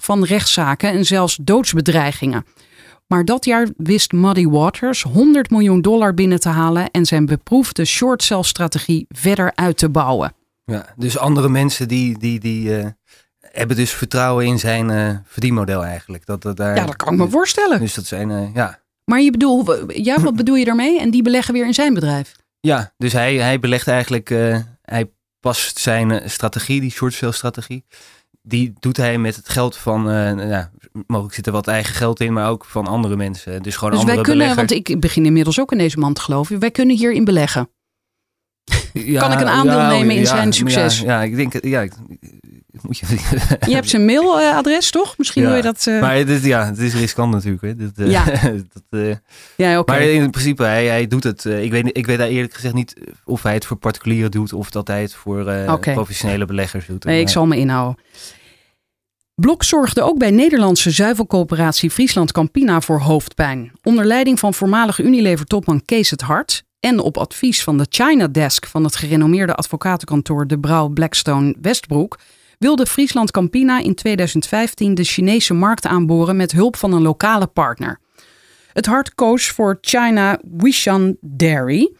van 0.00 0.24
rechtszaken 0.24 0.90
en 0.90 1.04
zelfs 1.04 1.38
doodsbedreigingen. 1.42 2.44
Maar 3.12 3.24
dat 3.24 3.44
jaar 3.44 3.68
wist 3.76 4.12
Muddy 4.12 4.46
Waters 4.46 5.02
100 5.02 5.50
miljoen 5.50 5.80
dollar 5.80 6.14
binnen 6.14 6.40
te 6.40 6.48
halen 6.48 6.90
en 6.90 7.06
zijn 7.06 7.26
beproefde 7.26 7.84
short 7.84 8.22
sell 8.22 8.42
strategie 8.42 9.06
verder 9.08 9.52
uit 9.54 9.76
te 9.76 9.88
bouwen. 9.88 10.34
Ja, 10.64 10.86
dus 10.96 11.18
andere 11.18 11.48
mensen 11.48 11.88
die, 11.88 12.18
die, 12.18 12.40
die 12.40 12.76
eh, 12.76 12.86
hebben 13.40 13.76
dus 13.76 13.90
vertrouwen 13.90 14.46
in 14.46 14.58
zijn 14.58 14.90
eh, 14.90 15.16
verdienmodel 15.24 15.84
eigenlijk. 15.84 16.26
Dat, 16.26 16.42
dat, 16.42 16.56
daar, 16.56 16.76
Ja, 16.76 16.86
dat 16.86 16.96
kan 16.96 17.12
ik 17.12 17.18
me 17.18 17.28
voorstellen. 17.28 17.80
Dus 17.80 17.94
dat 17.94 18.06
zijn, 18.06 18.30
eh, 18.30 18.54
ja. 18.54 18.80
Maar 19.04 19.20
je 19.20 19.30
bedoel, 19.30 19.90
ja, 19.90 20.20
wat 20.20 20.36
bedoel 20.36 20.56
je 20.56 20.64
daarmee? 20.64 21.00
En 21.00 21.10
die 21.10 21.22
beleggen 21.22 21.54
weer 21.54 21.66
in 21.66 21.74
zijn 21.74 21.94
bedrijf. 21.94 22.36
Ja, 22.60 22.92
dus 22.96 23.12
hij, 23.12 23.36
hij 23.36 23.58
belegt 23.58 23.88
eigenlijk, 23.88 24.28
hij 24.82 25.10
past 25.40 25.78
zijn 25.78 26.30
strategie, 26.30 26.80
die 26.80 26.90
short 26.90 27.14
sale 27.14 27.32
strategie, 27.32 27.84
die 28.42 28.72
doet 28.80 28.96
hij 28.96 29.18
met 29.18 29.36
het 29.36 29.48
geld 29.48 29.76
van, 29.76 30.02
ja, 30.48 30.70
mogelijk 31.06 31.34
zit 31.34 31.46
er 31.46 31.52
wat 31.52 31.66
eigen 31.66 31.94
geld 31.94 32.20
in, 32.20 32.32
maar 32.32 32.50
ook 32.50 32.64
van 32.64 32.86
andere 32.86 33.16
mensen. 33.16 33.62
Dus 33.62 33.76
gewoon 33.76 33.90
Dus 33.90 34.00
andere 34.00 34.16
wij 34.16 34.26
kunnen, 34.26 34.46
beleggers. 34.46 34.78
want 34.78 34.88
ik 34.88 35.00
begin 35.00 35.26
inmiddels 35.26 35.60
ook 35.60 35.72
in 35.72 35.78
deze 35.78 35.98
man 35.98 36.12
te 36.12 36.20
geloven, 36.20 36.58
wij 36.58 36.70
kunnen 36.70 36.96
hierin 36.96 37.24
beleggen. 37.24 37.68
Ja, 38.92 39.20
kan 39.20 39.32
ik 39.32 39.40
een 39.40 39.48
aandeel 39.48 39.80
nemen 39.82 40.14
in 40.14 40.20
ja, 40.20 40.26
zijn 40.26 40.52
succes? 40.52 41.00
Ja, 41.00 41.22
ik 41.22 41.36
denk, 41.36 41.64
ja, 41.64 41.80
ik, 41.80 41.92
moet 42.82 42.98
je. 42.98 43.06
Je 43.68 43.74
hebt 43.74 43.88
zijn 43.88 44.04
mailadres, 44.04 44.90
toch? 44.90 45.18
Misschien 45.18 45.42
Ja, 45.42 45.48
wil 45.48 45.56
je 45.56 45.62
dat... 45.62 45.86
eh, 45.86 46.00
Maar 46.00 46.14
het 46.16 46.28
is, 46.28 46.44
ja, 46.44 46.66
het 46.66 46.78
is 46.78 46.94
riskant 46.94 47.32
natuurlijk. 47.32 47.62
Hè. 47.62 47.76
Dat, 47.86 47.92
eh, 47.96 48.10
Ja. 48.10 48.24
dat, 48.72 49.00
eh, 49.00 49.14
ja. 49.56 49.82
Maar 49.86 50.00
in 50.02 50.30
principe, 50.30 50.62
hij, 50.62 50.86
hij 50.86 51.06
doet 51.06 51.24
het. 51.24 51.44
ik, 51.44 51.70
weet, 51.70 51.96
ik 51.96 52.06
weet 52.06 52.18
daar 52.18 52.28
eerlijk 52.28 52.54
gezegd 52.54 52.74
niet 52.74 52.94
of 53.24 53.42
hij 53.42 53.54
het 53.54 53.66
voor 53.66 53.76
particulieren 53.76 54.30
doet 54.30 54.52
of 54.52 54.70
dat 54.70 54.88
hij 54.88 55.02
het 55.02 55.14
voor 55.14 55.44
professionele 55.80 56.44
beleggers 56.44 56.86
doet. 56.86 57.04
Nee, 57.04 57.20
ik 57.20 57.28
zal 57.28 57.46
me 57.46 57.56
inhouden. 57.56 58.02
Blok 59.34 59.62
zorgde 59.64 60.02
ook 60.02 60.18
bij 60.18 60.30
Nederlandse 60.30 60.90
zuivelcoöperatie 60.90 61.90
Friesland 61.90 62.32
Campina 62.32 62.80
voor 62.80 63.00
hoofdpijn. 63.00 63.72
Onder 63.82 64.04
leiding 64.04 64.38
van 64.38 64.54
voormalige 64.54 65.02
Unilever-topman 65.02 65.84
Kees 65.84 66.10
het 66.10 66.20
Hart 66.20 66.64
en 66.82 66.98
op 66.98 67.16
advies 67.16 67.62
van 67.62 67.78
de 67.78 67.86
China 67.88 68.28
Desk 68.28 68.66
van 68.66 68.84
het 68.84 68.96
gerenommeerde 68.96 69.54
advocatenkantoor 69.54 70.46
De 70.46 70.58
Brouw 70.58 70.88
Blackstone 70.88 71.54
Westbroek 71.60 72.18
wilde 72.58 72.86
Friesland 72.86 73.30
Campina 73.30 73.78
in 73.78 73.94
2015 73.94 74.94
de 74.94 75.04
Chinese 75.04 75.54
markt 75.54 75.86
aanboren 75.86 76.36
met 76.36 76.52
hulp 76.52 76.76
van 76.76 76.92
een 76.92 77.02
lokale 77.02 77.46
partner. 77.46 78.00
Het 78.72 78.86
Hart 78.86 79.14
koos 79.14 79.48
voor 79.48 79.78
China 79.80 80.40
Wishan 80.56 81.16
Dairy, 81.20 81.92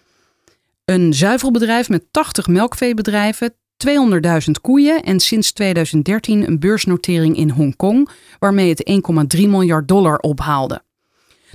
een 0.85 1.15
zuivelbedrijf 1.15 1.89
met 1.89 2.05
80 2.11 2.47
melkveebedrijven, 2.47 3.55
200.000 3.87 4.51
koeien 4.61 5.03
en 5.03 5.21
sinds 5.21 5.53
2013 5.53 6.47
een 6.47 6.59
beursnotering 6.59 7.37
in 7.37 7.51
Hongkong, 7.51 8.09
waarmee 8.39 8.69
het 8.69 9.01
1,3 9.37 9.49
miljard 9.49 9.89
dollar 9.89 10.19
ophaalde. 10.19 10.83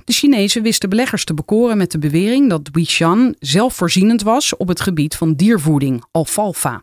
De 0.08 0.14
Chinezen 0.14 0.62
wisten 0.62 0.88
beleggers 0.88 1.24
te 1.24 1.34
bekoren 1.34 1.76
met 1.76 1.90
de 1.90 1.98
bewering 1.98 2.48
dat 2.48 2.68
Wishan 2.72 3.34
zelfvoorzienend 3.38 4.22
was 4.22 4.56
op 4.56 4.68
het 4.68 4.80
gebied 4.80 5.14
van 5.16 5.34
diervoeding, 5.34 6.04
alfalfa. 6.10 6.82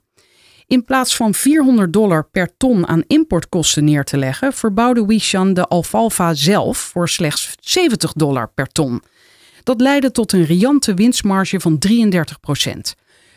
In 0.68 0.84
plaats 0.84 1.16
van 1.16 1.34
400 1.34 1.94
dollar 1.94 2.30
per 2.30 2.58
ton 2.58 2.88
aan 2.88 3.04
importkosten 3.08 3.84
neer 3.84 4.04
te 4.04 4.18
leggen, 4.18 4.54
verbouwde 4.54 5.06
Wishan 5.06 5.54
de 5.54 5.66
alfalfa 5.66 6.34
zelf 6.34 6.78
voor 6.78 7.10
slechts 7.10 7.56
70 7.60 8.14
dollar 8.14 8.52
per 8.54 8.68
ton. 8.68 9.02
Dat 9.64 9.82
leidde 9.82 10.12
tot 10.12 10.32
een 10.32 10.46
riante 10.46 10.94
winstmarge 10.94 11.60
van 11.60 11.78
33 11.78 12.40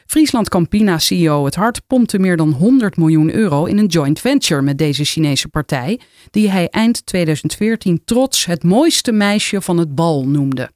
Friesland 0.09 0.49
Campina 0.49 0.99
CEO 0.99 1.45
Het 1.45 1.55
Hart 1.55 1.87
pompte 1.87 2.19
meer 2.19 2.37
dan 2.37 2.53
100 2.53 2.97
miljoen 2.97 3.35
euro 3.35 3.65
in 3.65 3.79
een 3.79 3.87
joint 3.87 4.21
venture 4.21 4.63
met 4.63 4.79
deze 4.79 5.05
Chinese 5.05 5.49
partij, 5.49 6.01
die 6.31 6.51
hij 6.51 6.69
eind 6.69 7.07
2014 7.07 8.03
trots 8.05 8.45
het 8.45 8.65
mooiste 8.65 9.13
meisje 9.13 9.61
van 9.61 9.79
het 9.79 9.95
bal 9.95 10.29
noemde. 10.29 10.71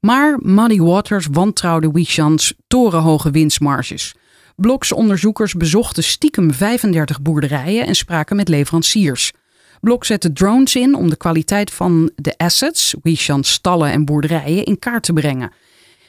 Maar 0.00 0.38
Muddy 0.42 0.78
Waters 0.78 1.26
wantrouwde 1.30 1.90
Wishan's 1.90 2.54
torenhoge 2.66 3.30
winstmarges. 3.30 4.14
Bloks 4.56 4.92
onderzoekers 4.92 5.54
bezochten 5.54 6.04
stiekem 6.04 6.52
35 6.52 7.22
boerderijen 7.22 7.86
en 7.86 7.94
spraken 7.94 8.36
met 8.36 8.48
leveranciers. 8.48 9.32
Blok 9.80 10.04
zette 10.04 10.32
drones 10.32 10.76
in 10.76 10.94
om 10.94 11.10
de 11.10 11.16
kwaliteit 11.16 11.70
van 11.70 12.10
de 12.14 12.34
assets, 12.36 12.94
Wishan's 13.02 13.52
stallen 13.52 13.90
en 13.90 14.04
boerderijen, 14.04 14.64
in 14.64 14.78
kaart 14.78 15.02
te 15.02 15.12
brengen. 15.12 15.52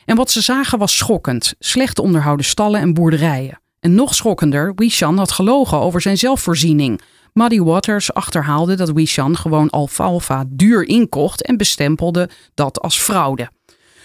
En 0.05 0.15
wat 0.15 0.31
ze 0.31 0.41
zagen 0.41 0.79
was 0.79 0.97
schokkend. 0.97 1.53
Slecht 1.59 1.99
onderhouden 1.99 2.45
stallen 2.45 2.81
en 2.81 2.93
boerderijen. 2.93 3.61
En 3.79 3.95
nog 3.95 4.15
schokkender, 4.15 4.73
Wishan 4.75 5.17
had 5.17 5.31
gelogen 5.31 5.79
over 5.79 6.01
zijn 6.01 6.17
zelfvoorziening. 6.17 7.01
Muddy 7.33 7.59
Waters 7.59 8.13
achterhaalde 8.13 8.75
dat 8.75 8.91
Wishan 8.91 9.37
gewoon 9.37 9.69
alfalfa 9.69 10.43
duur 10.47 10.87
inkocht 10.87 11.45
en 11.45 11.57
bestempelde 11.57 12.29
dat 12.53 12.81
als 12.81 12.99
fraude. 12.99 13.49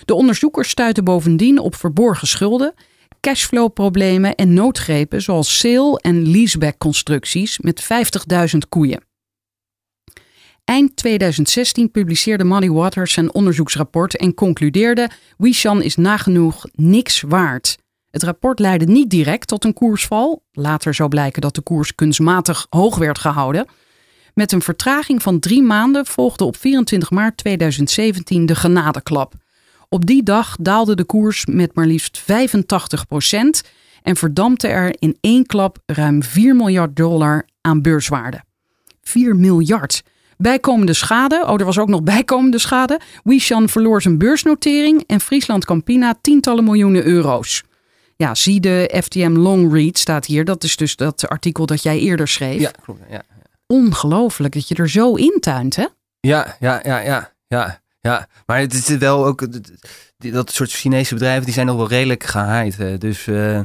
De 0.04 0.14
onderzoekers 0.14 0.68
stuiten 0.68 1.04
bovendien 1.04 1.58
op 1.58 1.74
verborgen 1.74 2.26
schulden, 2.26 2.74
cashflow-problemen 3.20 4.34
en 4.34 4.54
noodgrepen 4.54 5.22
zoals 5.22 5.58
sale- 5.58 5.98
en 6.00 6.28
leaseback-constructies 6.30 7.58
met 7.58 7.82
50.000 7.82 8.58
koeien. 8.68 9.04
Eind 10.66 10.96
2016 10.96 11.90
publiceerde 11.90 12.44
Muddy 12.44 12.68
Waters 12.68 13.12
zijn 13.12 13.34
onderzoeksrapport 13.34 14.16
en 14.16 14.34
concludeerde: 14.34 15.10
Wishan 15.36 15.82
is 15.82 15.96
nagenoeg 15.96 16.66
niks 16.72 17.20
waard. 17.20 17.78
Het 18.10 18.22
rapport 18.22 18.58
leidde 18.58 18.86
niet 18.86 19.10
direct 19.10 19.48
tot 19.48 19.64
een 19.64 19.72
koersval. 19.72 20.44
Later 20.52 20.94
zou 20.94 21.08
blijken 21.08 21.40
dat 21.40 21.54
de 21.54 21.60
koers 21.60 21.94
kunstmatig 21.94 22.66
hoog 22.70 22.96
werd 22.98 23.18
gehouden. 23.18 23.66
Met 24.34 24.52
een 24.52 24.62
vertraging 24.62 25.22
van 25.22 25.38
drie 25.38 25.62
maanden 25.62 26.06
volgde 26.06 26.44
op 26.44 26.56
24 26.56 27.10
maart 27.10 27.36
2017 27.36 28.46
de 28.46 28.54
genadeklap. 28.54 29.34
Op 29.88 30.06
die 30.06 30.22
dag 30.22 30.56
daalde 30.60 30.94
de 30.94 31.04
koers 31.04 31.44
met 31.44 31.74
maar 31.74 31.86
liefst 31.86 32.20
85% 32.20 32.24
en 34.02 34.16
verdampte 34.16 34.68
er 34.68 34.96
in 34.98 35.16
één 35.20 35.46
klap 35.46 35.78
ruim 35.86 36.22
4 36.22 36.56
miljard 36.56 36.96
dollar 36.96 37.48
aan 37.60 37.82
beurswaarde. 37.82 38.42
4 39.02 39.36
miljard. 39.36 40.02
Bijkomende 40.36 40.94
schade, 40.94 41.44
oh 41.46 41.60
er 41.60 41.64
was 41.64 41.78
ook 41.78 41.88
nog 41.88 42.02
bijkomende 42.02 42.58
schade. 42.58 43.00
Wishan 43.24 43.68
verloor 43.68 44.02
zijn 44.02 44.18
beursnotering 44.18 45.04
en 45.06 45.20
Friesland 45.20 45.64
Campina 45.64 46.14
tientallen 46.20 46.64
miljoenen 46.64 47.04
euro's. 47.04 47.62
Ja, 48.16 48.34
zie 48.34 48.60
de 48.60 49.00
FTM 49.02 49.32
Long 49.36 49.72
Read 49.72 49.98
staat 49.98 50.26
hier. 50.26 50.44
Dat 50.44 50.64
is 50.64 50.76
dus 50.76 50.96
dat 50.96 51.28
artikel 51.28 51.66
dat 51.66 51.82
jij 51.82 51.98
eerder 51.98 52.28
schreef. 52.28 52.60
Ja, 52.60 52.70
klopt. 52.82 53.00
Ja, 53.10 53.22
Ongelooflijk 53.66 54.54
dat 54.54 54.68
je 54.68 54.74
er 54.74 54.90
zo 54.90 55.14
intuint, 55.14 55.76
hè? 55.76 55.86
ja, 56.20 56.56
ja, 56.60 56.80
ja, 56.84 56.98
ja, 56.98 57.32
ja. 57.46 57.80
ja. 58.00 58.28
Maar 58.46 58.58
het 58.58 58.72
is 58.74 58.88
wel 58.88 59.26
ook, 59.26 59.46
dat 60.16 60.52
soort 60.52 60.70
Chinese 60.70 61.14
bedrijven, 61.14 61.44
die 61.44 61.54
zijn 61.54 61.66
nog 61.66 61.76
wel 61.76 61.88
redelijk 61.88 62.24
gehaaid. 62.24 63.00
Dus, 63.00 63.26
eh, 63.26 63.60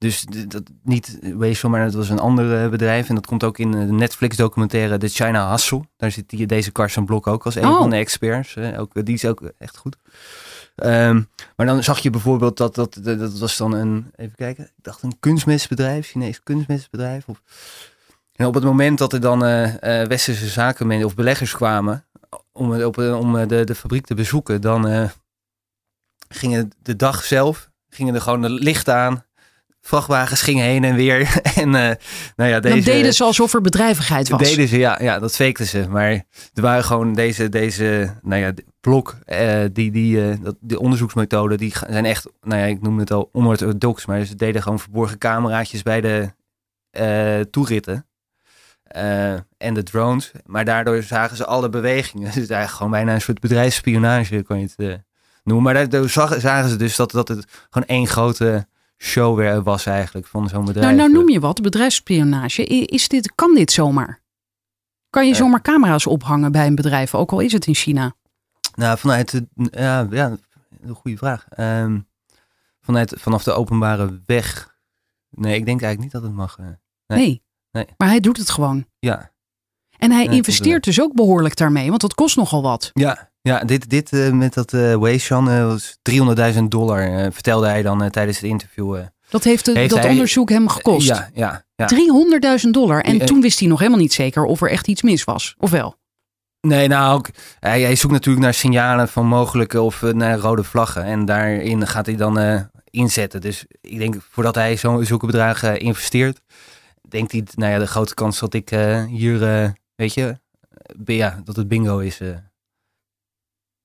dus 0.00 0.24
dat 0.48 0.62
niet 0.82 1.18
Weesel, 1.20 1.68
maar 1.68 1.82
het 1.82 1.94
was 1.94 2.08
een 2.08 2.18
ander 2.18 2.62
eh, 2.62 2.70
bedrijf. 2.70 3.08
En 3.08 3.14
dat 3.14 3.26
komt 3.26 3.44
ook 3.44 3.58
in 3.58 3.70
de 3.70 3.78
Netflix 3.78 4.36
documentaire 4.36 4.98
The 4.98 5.08
China 5.08 5.50
Hustle. 5.50 5.82
Daar 5.96 6.10
zit 6.10 6.28
die, 6.28 6.46
deze 6.46 6.72
Carson 6.72 7.04
Blok 7.04 7.26
ook 7.26 7.44
als 7.44 7.54
een 7.54 7.64
Oh. 7.64 7.78
van 7.78 7.90
de 7.90 7.96
experts. 7.96 8.56
Ook, 8.56 9.04
die 9.06 9.14
is 9.14 9.24
ook 9.24 9.52
echt 9.58 9.76
goed. 9.76 9.96
Ehm, 10.76 11.22
maar 11.56 11.66
dan 11.66 11.82
zag 11.82 11.98
je 11.98 12.10
bijvoorbeeld 12.10 12.56
dat, 12.56 12.74
dat, 12.74 12.98
dat, 13.02 13.18
dat 13.18 13.38
was 13.38 13.56
dan 13.56 13.72
een, 13.72 14.10
even 14.16 14.34
kijken, 14.36 14.64
ik 14.64 14.84
dacht 14.84 15.02
een 15.02 15.16
kunstmestbedrijf, 15.20 16.06
Chinees 16.06 16.42
kunstmestbedrijf. 16.42 17.28
Of, 17.28 17.42
en 18.32 18.46
op 18.46 18.54
het 18.54 18.64
moment 18.64 18.98
dat 18.98 19.12
er 19.12 19.20
dan 19.20 19.44
eh, 19.44 20.00
eh, 20.02 20.08
westerse 20.08 20.48
zakenmensen 20.48 21.06
of 21.06 21.14
beleggers 21.14 21.52
kwamen 21.52 22.06
om, 22.52 22.82
op, 22.82 22.98
om 22.98 23.48
de, 23.48 23.64
de 23.64 23.74
fabriek 23.74 24.06
te 24.06 24.14
bezoeken, 24.14 24.60
dan 24.60 25.10
gingen 26.28 26.70
de 26.82 26.96
dag 26.96 27.24
zelf, 27.24 27.70
gingen 27.88 28.14
er 28.14 28.20
gewoon 28.20 28.42
de 28.42 28.50
lichten 28.50 28.94
aan, 28.94 29.24
vrachtwagens 29.80 30.42
gingen 30.42 30.64
heen 30.64 30.84
en 30.84 30.94
weer. 30.94 31.40
en 31.62 31.74
eh, 31.74 31.96
nou 32.36 32.50
ja, 32.50 32.60
deze... 32.60 32.74
Dan 32.74 32.84
deden 32.84 33.14
ze 33.14 33.24
alsof 33.24 33.54
er 33.54 33.60
bedrijvigheid 33.60 34.28
was. 34.28 34.40
Deden 34.48 34.68
ze, 34.68 34.78
ja, 34.78 34.98
ja, 35.02 35.18
dat 35.18 35.36
fakten 35.36 35.66
ze. 35.66 35.86
Maar 35.88 36.10
er 36.54 36.62
waren 36.62 36.84
gewoon 36.84 37.14
deze, 37.14 37.48
deze 37.48 38.14
nou 38.22 38.40
ja, 38.40 38.52
blok, 38.80 39.16
eh, 39.24 39.64
die, 39.72 39.90
die, 39.90 40.40
dat, 40.40 40.56
die 40.60 40.78
onderzoeksmethoden, 40.78 41.58
die 41.58 41.72
zijn 41.88 42.04
echt, 42.04 42.26
nou 42.42 42.60
ja, 42.60 42.66
ik 42.66 42.82
noem 42.82 42.98
het 42.98 43.12
al 43.12 43.28
onorthodox, 43.32 44.06
maar 44.06 44.24
ze 44.24 44.34
deden 44.34 44.62
gewoon 44.62 44.78
verborgen 44.78 45.18
cameraatjes 45.18 45.82
bij 45.82 46.00
de 46.00 46.30
toeritten. 47.50 48.06
En 49.58 49.74
de 49.74 49.82
drones. 49.82 50.30
Maar 50.44 50.64
daardoor 50.64 51.02
zagen 51.02 51.36
ze 51.36 51.46
alle 51.46 51.68
bewegingen. 51.68 52.24
Dus 52.24 52.34
het 52.40 52.42
is 52.42 52.50
eigenlijk 52.50 52.76
gewoon 52.76 52.92
bijna 52.92 53.14
een 53.14 53.20
soort 53.20 53.40
bedrijfsspionage, 53.40 54.42
kan 54.42 54.60
je 54.60 54.68
het 54.76 55.02
noemen. 55.44 55.64
Maar 55.64 55.74
daardoor 55.74 56.08
zag- 56.08 56.40
zagen 56.40 56.70
ze 56.70 56.76
dus 56.76 56.96
dat, 56.96 57.10
dat 57.10 57.28
het 57.28 57.46
gewoon 57.70 57.88
één 57.88 58.06
grote 58.06 58.66
show 59.02 59.36
weer 59.36 59.62
was 59.62 59.86
eigenlijk 59.86 60.26
van 60.26 60.48
zo'n 60.48 60.64
bedrijf. 60.64 60.86
Nou, 60.86 60.96
nou 60.96 61.12
noem 61.12 61.28
je 61.28 61.40
wat, 61.40 61.60
bedrijfsspionage. 61.62 62.64
Is 62.66 63.08
dit, 63.08 63.34
kan 63.34 63.54
dit 63.54 63.72
zomaar? 63.72 64.22
Kan 65.10 65.26
je 65.26 65.34
zomaar 65.34 65.62
camera's 65.62 66.06
ophangen 66.06 66.52
bij 66.52 66.66
een 66.66 66.74
bedrijf, 66.74 67.14
ook 67.14 67.32
al 67.32 67.40
is 67.40 67.52
het 67.52 67.66
in 67.66 67.74
China? 67.74 68.14
Nou, 68.74 68.98
vanuit 68.98 69.30
de, 69.30 69.46
ja, 69.70 70.06
ja, 70.10 70.36
een 70.80 70.94
goede 70.94 71.16
vraag. 71.16 71.46
Ehm, 71.48 71.98
vanuit, 72.80 73.14
vanaf 73.18 73.42
de 73.42 73.52
openbare 73.52 74.20
weg. 74.26 74.78
Nee, 75.30 75.54
ik 75.56 75.64
denk 75.64 75.82
eigenlijk 75.82 76.00
niet 76.00 76.12
dat 76.12 76.22
het 76.22 76.32
mag. 76.32 76.58
eh. 76.58 76.66
Nee. 77.06 77.18
Nee. 77.18 77.42
Nee. 77.72 77.86
Maar 77.96 78.08
hij 78.08 78.20
doet 78.20 78.36
het 78.36 78.50
gewoon. 78.50 78.86
ja, 78.98 79.32
En 79.98 80.10
hij 80.10 80.26
investeert 80.26 80.84
dus 80.84 81.00
ook 81.00 81.14
behoorlijk 81.14 81.56
daarmee, 81.56 81.88
want 81.88 82.00
dat 82.00 82.14
kost 82.14 82.36
nogal 82.36 82.62
wat. 82.62 82.90
ja, 82.92 83.29
ja, 83.42 83.64
dit, 83.64 83.90
dit 83.90 84.12
eh, 84.12 84.30
met 84.30 84.54
dat 84.54 84.72
eh 84.72 84.96
Weishan 84.98 85.50
eh, 85.50 85.66
was 85.66 85.96
300.000 86.54 86.62
dollar, 86.68 87.32
vertelde 87.32 87.66
hij 87.66 87.82
dan 87.82 88.10
tijdens 88.10 88.36
het 88.40 88.46
interview. 88.50 88.98
Dat 89.28 89.44
heeft, 89.44 89.64
de- 89.64 89.72
Heeft 89.72 89.90
dat 89.90 89.98
hij- 89.98 90.10
onderzoek 90.10 90.48
hem 90.48 90.68
gekost. 90.68 91.06
Ja, 91.06 91.30
ja, 91.34 91.64
ja. 91.74 91.86
300.000 91.86 92.70
dollar. 92.70 93.00
En 93.00 93.26
toen 93.26 93.40
wist 93.40 93.58
hij 93.58 93.68
nog 93.68 93.78
helemaal 93.78 94.00
niet 94.00 94.12
zeker 94.12 94.44
of 94.44 94.60
er 94.62 94.70
echt 94.70 94.88
iets 94.88 95.02
mis 95.02 95.24
was. 95.24 95.54
Of 95.58 95.70
wel? 95.70 95.98
Nee, 96.60 96.88
nou, 96.88 97.14
ook, 97.18 97.28
hij, 97.60 97.80
hij 97.82 97.94
zoekt 97.96 98.12
natuurlijk 98.12 98.44
naar 98.44 98.54
signalen 98.54 99.08
van 99.08 99.26
mogelijke 99.26 99.80
of 99.80 100.02
naar 100.02 100.38
rode 100.38 100.64
vlaggen. 100.64 101.04
En 101.04 101.24
daarin 101.24 101.86
gaat 101.86 102.06
hij 102.06 102.16
dan 102.16 102.68
inzetten. 102.84 103.40
Dus 103.40 103.64
ik 103.80 103.98
denk, 103.98 104.16
voordat 104.30 104.54
hij 104.54 104.76
zo, 104.76 105.02
zulke 105.02 105.26
bedragen 105.26 105.80
investeert, 105.80 106.40
denkt 107.08 107.32
hij, 107.32 107.44
nou 107.54 107.72
ja, 107.72 107.78
de 107.78 107.86
grote 107.86 108.14
kans 108.14 108.38
dat 108.38 108.54
ik 108.54 108.68
hier, 109.08 109.38
weet 109.96 110.14
je, 110.14 110.38
ja, 111.04 111.40
dat 111.44 111.56
het 111.56 111.68
bingo 111.68 111.98
is. 111.98 112.20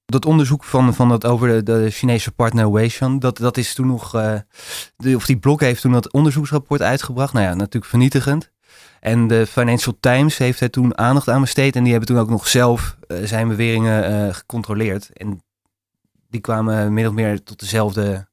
Dat 0.05 0.25
onderzoek 0.25 0.63
van, 0.63 0.93
van 0.93 1.09
dat 1.09 1.25
over 1.25 1.63
de, 1.63 1.89
Chinese 1.89 2.31
partner 2.31 2.71
Weishan, 2.71 3.19
dat, 3.19 3.37
dat 3.37 3.57
is 3.57 3.73
toen 3.73 3.87
nog, 3.87 4.15
eh, 4.15 4.39
de, 4.97 5.15
of 5.15 5.25
die 5.25 5.37
blok 5.37 5.61
heeft 5.61 5.81
toen 5.81 5.91
dat 5.91 6.11
onderzoeksrapport 6.11 6.81
uitgebracht. 6.81 7.33
Nou 7.33 7.45
ja, 7.45 7.53
natuurlijk 7.53 7.85
vernietigend. 7.85 8.51
En 8.99 9.27
de 9.27 9.45
Financial 9.45 9.97
Times 9.99 10.37
heeft 10.37 10.59
er 10.59 10.69
toen 10.69 10.97
aandacht 10.97 11.29
aan 11.29 11.41
besteed. 11.41 11.75
En 11.75 11.83
die 11.83 11.91
hebben 11.91 12.09
toen 12.09 12.19
ook 12.19 12.29
nog 12.29 12.47
zelf 12.47 12.97
eh, 13.07 13.17
zijn 13.23 13.47
beweringen 13.47 14.03
eh, 14.05 14.33
gecontroleerd. 14.33 15.09
En 15.13 15.43
die 16.29 16.41
kwamen 16.41 16.93
min 16.93 17.07
of 17.07 17.13
meer 17.13 17.43
tot 17.43 17.59
dezelfde 17.59 18.27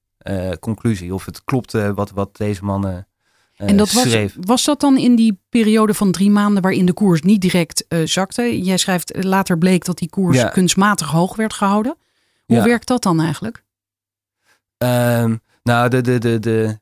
conclusie. 0.60 1.14
Of 1.14 1.24
het 1.24 1.44
klopte 1.44 1.94
wat, 1.94 2.10
wat 2.10 2.36
deze 2.36 2.64
man 2.64 2.86
eh, 2.86 2.96
en 3.68 3.76
dat 3.76 3.92
was, 3.92 4.02
schreef. 4.10 4.36
was 4.40 4.64
dat 4.64 4.80
dan 4.80 4.96
in 4.98 5.16
die 5.16 5.38
periode 5.48 5.94
van 5.94 6.12
drie 6.12 6.30
maanden 6.30 6.62
waarin 6.62 6.86
de 6.86 6.92
koers 6.92 7.22
niet 7.22 7.40
direct 7.40 7.84
eh, 7.88 7.98
zakte? 8.04 8.62
Jij 8.62 8.76
schrijft, 8.76 9.12
eh, 9.12 9.22
later 9.22 9.58
bleek 9.58 9.84
dat 9.84 9.98
die 9.98 10.10
koers 10.10 10.36
Ja. 10.36 10.48
kunstmatig 10.48 11.10
hoog 11.10 11.36
werd 11.36 11.52
gehouden. 11.52 11.96
Hoe 12.46 12.56
Ja. 12.56 12.64
werkt 12.64 12.86
dat 12.86 13.02
dan 13.02 13.20
eigenlijk? 13.20 13.64
Ehm, 14.78 15.36
nou, 15.62 15.88
de, 15.88 16.00
de, 16.00 16.18
de, 16.18 16.38
de, 16.38 16.78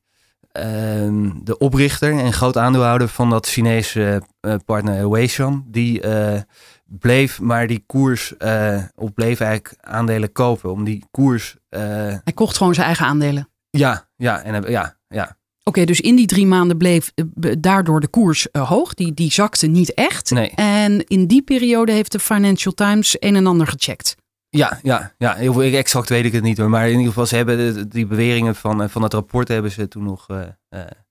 ehm, 0.52 1.30
de 1.42 1.58
oprichter 1.58 2.18
en 2.18 2.32
groot 2.32 2.56
aandeelhouder 2.56 3.08
van 3.08 3.30
dat 3.30 3.46
Chinese 3.48 4.22
eh, 4.40 4.54
partner 4.64 5.10
Weishan, 5.10 5.64
die 5.66 6.00
eh, 6.00 6.40
bleef 6.84 7.40
maar 7.40 7.66
die 7.66 7.82
koers, 7.86 8.36
eh 8.36 8.82
of 8.94 9.14
bleef 9.14 9.40
eigenlijk 9.40 9.74
aandelen 9.80 10.32
kopen. 10.32 10.70
Om 10.72 10.84
die 10.84 11.04
koers, 11.10 11.56
eh, 11.68 11.80
Hij 12.24 12.32
kocht 12.34 12.56
gewoon 12.56 12.74
zijn 12.74 12.86
eigen 12.86 13.06
aandelen. 13.06 13.48
ja, 13.70 14.08
ja, 14.16 14.42
en, 14.42 14.70
ja, 14.70 14.96
ja, 15.08 15.36
Oké, 15.70 15.84
dus 15.84 16.00
in 16.00 16.16
die 16.16 16.26
drie 16.26 16.46
maanden 16.46 16.76
bleef 16.76 17.12
eh, 17.14 17.52
daardoor 17.58 18.00
de 18.00 18.08
koers 18.08 18.50
eh, 18.50 18.68
hoog. 18.68 18.94
Die, 18.94 19.14
die 19.14 19.32
zakte 19.32 19.66
niet 19.66 19.94
echt. 19.94 20.30
Nee. 20.30 20.50
En 20.50 21.06
in 21.06 21.26
die 21.26 21.42
periode 21.42 21.92
heeft 21.92 22.12
de 22.12 22.18
Financial 22.18 22.74
Times 22.74 23.16
een 23.18 23.36
en 23.36 23.46
ander 23.46 23.66
gecheckt. 23.66 24.16
Ja, 24.48 24.78
ja, 24.82 25.14
ja. 25.18 25.34
Heel 25.34 25.52
veel, 25.52 25.62
exact 25.62 26.08
weet 26.08 26.24
ik 26.24 26.32
het 26.32 26.42
niet 26.42 26.58
hoor. 26.58 26.70
Maar 26.70 26.84
in 26.84 26.90
ieder 26.90 27.06
geval, 27.06 27.26
ze 27.26 27.36
hebben 27.36 27.88
die 27.88 28.06
beweringen 28.06 28.54
van, 28.54 28.82
eh, 28.82 28.88
van 28.88 29.02
het 29.02 29.12
rapport 29.12 29.48
hebben 29.48 29.70
ze 29.70 29.88
toen 29.88 30.04
nog. 30.04 30.26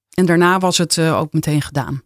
En 0.09 0.25
daarna 0.25 0.59
was 0.59 0.77
het 0.77 0.99
ook 0.99 1.33
meteen 1.33 1.61
gedaan. 1.61 2.01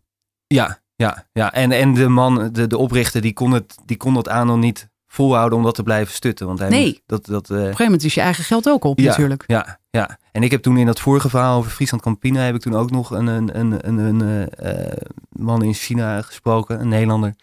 ja, 0.47 0.81
ja, 0.95 1.27
ja. 1.31 1.53
En, 1.53 1.71
en 1.71 1.93
de 1.93 2.07
man, 2.07 2.49
de, 2.51 2.67
de 2.67 2.77
oprichter, 2.77 3.21
die 3.21 3.33
kon, 3.33 3.51
het, 3.51 3.75
die 3.85 3.97
kon 3.97 4.13
dat 4.13 4.29
aandeel 4.29 4.57
niet 4.57 4.89
volhouden 5.13 5.57
om 5.57 5.63
dat 5.63 5.75
te 5.75 5.83
blijven 5.83 6.13
stutten. 6.13 6.47
Want 6.47 6.59
hij 6.59 6.69
Nee. 6.69 7.01
dat, 7.05 7.25
dat, 7.25 7.49
eh, 7.49 7.55
Op 7.55 7.59
een 7.61 7.65
gegeven 7.65 7.85
moment 7.85 8.03
is 8.03 8.13
je 8.13 8.21
eigen 8.21 8.43
geld 8.43 8.69
ook 8.69 8.83
op 8.83 8.99
ja, 8.99 9.09
natuurlijk. 9.09 9.43
Ja, 9.47 9.79
ja. 9.89 10.17
En 10.31 10.43
ik 10.43 10.51
heb 10.51 10.61
toen 10.61 10.77
in 10.77 10.85
dat 10.85 10.99
vorige 10.99 11.29
verhaal 11.29 11.57
over 11.57 11.71
Friesland 11.71 12.03
Campina 12.03 12.41
heb 12.41 12.55
ik 12.55 12.61
toen 12.61 12.75
ook 12.75 12.91
nog 12.91 13.11
een, 13.11 13.27
een, 13.27 13.59
een, 13.59 13.87
een, 13.87 13.97
een 13.97 14.47
eh, 14.57 14.91
eh, 14.91 14.97
man 15.29 15.63
in 15.63 15.73
China 15.73 16.21
gesproken, 16.21 16.79
een 16.81 16.87
Nederlander. 16.87 17.35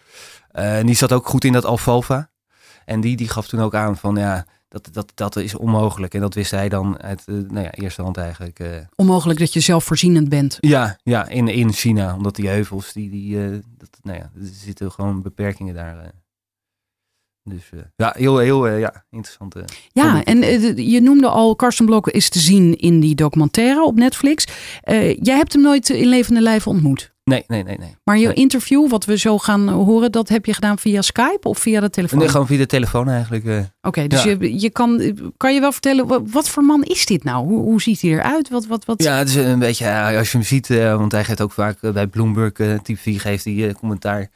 Eh, 0.51 0.77
en 0.77 0.85
die 0.85 0.95
zat 0.95 1.11
ook 1.13 1.27
goed 1.27 1.43
in 1.43 1.53
dat 1.53 1.65
alfalfa. 1.65 2.29
En 2.85 3.01
die, 3.01 3.17
die 3.17 3.29
gaf 3.29 3.47
toen 3.47 3.59
ook 3.61 3.75
aan 3.75 3.97
van 3.97 4.15
ja, 4.15 4.45
dat, 4.69 4.89
dat, 4.91 5.11
dat 5.15 5.35
is 5.35 5.55
onmogelijk. 5.55 6.13
En 6.13 6.21
dat 6.21 6.33
wist 6.33 6.51
hij 6.51 6.69
dan 6.69 7.01
uit 7.01 7.23
eh, 7.25 7.35
nou 7.35 7.59
ja, 7.63 7.71
eerste 7.71 8.01
hand 8.01 8.17
eigenlijk. 8.17 8.59
eh. 8.59 8.67
Onmogelijk 8.95 9.39
dat 9.39 9.53
je 9.53 9.59
zelfvoorzienend 9.59 10.29
bent. 10.29 10.57
ja, 10.59 10.97
ja 11.03 11.27
in, 11.27 11.47
in 11.47 11.73
China. 11.73 12.15
Omdat 12.15 12.35
die 12.35 12.47
heuvels, 12.47 12.93
die, 12.93 13.09
die, 13.09 13.43
eh, 13.45 13.49
dat, 13.77 13.89
nou 14.01 14.17
ja, 14.17 14.23
er 14.23 14.49
zitten 14.53 14.91
gewoon 14.91 15.21
beperkingen 15.21 15.73
daar. 15.73 16.11
Dus 17.43 17.69
eh, 17.73 17.79
ja, 17.95 18.13
heel, 18.17 18.37
heel 18.37 18.67
eh, 18.67 18.79
ja, 18.79 19.05
interessant. 19.11 19.55
Ja, 19.91 20.23
en 20.23 20.41
eh, 20.43 20.77
je 20.91 21.01
noemde 21.01 21.27
al, 21.27 21.55
Karsten 21.55 21.85
Blok 21.85 22.07
is 22.09 22.29
te 22.29 22.39
zien 22.39 22.75
in 22.77 22.99
die 22.99 23.15
documentaire 23.15 23.83
op 23.83 23.95
Netflix. 23.95 24.45
Jij 25.19 25.35
hebt 25.35 25.53
hem 25.53 25.61
nooit 25.61 25.89
in 25.89 26.07
levende 26.07 26.41
lijven 26.41 26.71
ontmoet. 26.71 27.09
Nee, 27.23 27.43
nee, 27.47 27.63
nee, 27.63 27.77
nee. 27.77 27.95
Maar 28.03 28.17
je 28.17 28.25
Nee. 28.25 28.35
interview, 28.35 28.89
wat 28.89 29.05
we 29.05 29.17
zo 29.17 29.37
gaan 29.37 29.67
horen, 29.69 30.11
dat 30.11 30.29
heb 30.29 30.45
je 30.45 30.53
gedaan 30.53 30.77
via 30.79 31.01
Skype 31.01 31.39
of 31.47 31.57
via 31.59 31.79
de 31.79 31.89
telefoon? 31.89 32.19
Nee, 32.19 32.27
gewoon 32.29 32.47
via 32.47 32.57
de 32.57 32.65
telefoon 32.65 33.09
eigenlijk. 33.09 33.69
Oké, 33.81 34.07
dus 34.07 34.23
Ja. 34.23 34.29
je, 34.39 34.59
je 34.59 34.69
kan, 34.69 35.15
kan 35.37 35.53
je 35.53 35.59
wel 35.59 35.71
vertellen, 35.71 36.07
wa- 36.07 36.21
wat 36.25 36.49
voor 36.49 36.63
man 36.63 36.83
is 36.83 37.05
dit 37.05 37.23
nou? 37.23 37.45
Hoe, 37.47 37.61
hoe 37.61 37.81
ziet 37.81 38.01
hij 38.01 38.11
eruit? 38.11 38.49
Wat, 38.49 38.65
wat, 38.65 38.85
wat? 38.85 39.03
Ja, 39.03 39.17
het 39.17 39.29
is 39.29 39.35
een 39.35 39.59
beetje, 39.59 39.91
als 40.17 40.31
je 40.31 40.37
hem 40.37 40.45
ziet, 40.47 40.67
want 40.67 41.11
hij 41.11 41.23
geeft 41.23 41.41
ook 41.41 41.51
vaak 41.51 41.93
bij 41.93 42.07
Bloomberg 42.07 42.51
TV 42.83 43.21
geeft 43.21 43.43
hij 43.45 43.73
commentaar. 43.79 44.29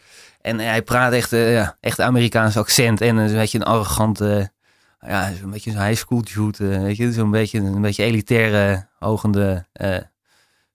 En 0.46 0.60
hij 0.60 0.82
praat 0.82 1.14
echt, 1.14 1.34
eh, 1.34 1.54
ja, 1.54 1.78
echt 1.80 2.02
Amerikaans 2.02 2.58
accent 2.58 3.02
en 3.02 3.16
een 3.18 3.34
beetje 3.34 3.58
een 3.58 3.66
arrogante, 3.66 4.52
ja, 5.00 5.34
zo'n 5.34 5.52
beetje 5.52 5.72
een 5.72 5.86
high 5.86 5.98
school 5.98 6.22
dude, 6.34 6.70
eh, 6.70 6.82
weet 6.82 6.98
je, 6.98 7.12
zo'n 7.12 7.32
beetje 7.32 7.60
een 7.60 7.82
beetje 7.82 8.04
elitaire, 8.04 8.88
hogende 9.00 9.66
eh 9.74 9.98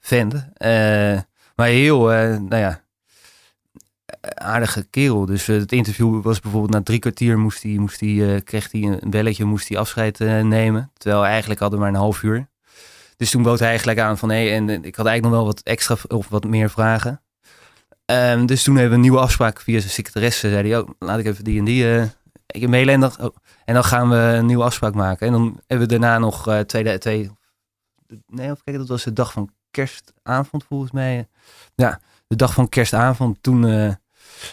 vent. 0.00 0.35
Eh, 0.54 1.18
maar 1.54 1.68
heel, 1.68 2.12
eh, 2.12 2.37
nou 2.37 2.56
ja, 2.56 2.80
aardige 4.35 4.87
kerel. 4.90 5.26
Dus 5.26 5.48
eh, 5.48 5.56
het 5.56 5.72
interview 5.72 6.22
was 6.22 6.40
bijvoorbeeld 6.40 6.72
na 6.72 6.83
drie 6.83 6.98
kwartier 6.98 7.38
moest 7.38 7.62
hij, 7.62 7.72
moest 7.72 8.00
hij, 8.00 8.35
eh, 8.35 8.40
kreeg 8.44 8.72
hij 8.72 8.83
een 8.83 9.11
belletje, 9.11 9.44
moest 9.44 9.68
hij 9.68 9.78
afscheid 9.78 10.20
eh, 10.20 10.40
nemen. 10.40 10.90
Terwijl 10.96 11.22
we 11.22 11.28
eigenlijk 11.28 11.61
hadden 11.61 11.78
maar 11.78 11.88
een 11.88 11.94
half 11.94 12.22
uur. 12.22 12.48
Dus 13.16 13.30
toen 13.30 13.42
bood 13.42 13.59
hij 13.59 13.68
eigenlijk 13.68 13.98
aan 13.98 14.18
van 14.18 14.30
hé, 14.30 14.48
en 14.50 14.68
eh, 14.68 14.74
ik 14.74 14.96
had 14.96 15.06
eigenlijk 15.06 15.22
nog 15.22 15.33
wel 15.33 15.44
wat 15.44 15.61
extra 15.61 15.96
of 16.09 16.28
wat 16.28 16.44
meer 16.44 16.70
vragen. 16.70 17.22
Ehm, 18.11 18.46
dus 18.46 18.62
toen 18.62 18.75
hebben 18.75 18.90
we 18.90 18.96
een 18.96 19.03
nieuwe 19.03 19.20
afspraak 19.20 19.61
via 19.61 19.79
zijn 19.79 19.92
secretaresse. 19.92 20.51
Zei 20.51 20.70
hij, 20.70 20.79
oh, 20.79 20.88
laat 20.99 21.18
ik 21.18 21.27
even 21.27 21.44
die 21.44 21.59
en 21.59 21.64
die 21.64 21.94
eh 21.94 22.09
ik. 22.46 22.62
En 22.62 23.01
dan, 23.01 23.12
oh, 23.20 23.37
en 23.64 23.75
dan 23.75 23.85
gaan 23.85 24.09
we 24.09 24.16
een 24.16 24.46
nieuwe 24.46 24.64
afspraak 24.64 24.94
maken. 24.94 25.27
En 25.27 25.33
dan 25.33 25.61
hebben 25.66 25.88
we 25.88 25.99
daarna 25.99 26.18
nog 26.18 26.49
eh, 26.49 26.59
twee, 26.59 26.99
twee... 26.99 27.31
Nee, 28.27 28.51
of 28.51 28.62
kijk, 28.62 28.77
dat 28.77 28.88
was 28.88 29.05
de 29.05 29.12
dag 29.12 29.33
van 29.33 29.51
kerstavond 29.70 30.64
volgens 30.64 30.90
mij. 30.90 31.29
Ja, 31.75 32.01
de 32.27 32.37
dag 32.37 32.55
van 32.55 32.68
kerstavond. 32.68 33.42
Toen 33.42 33.66
eh, 33.66 33.94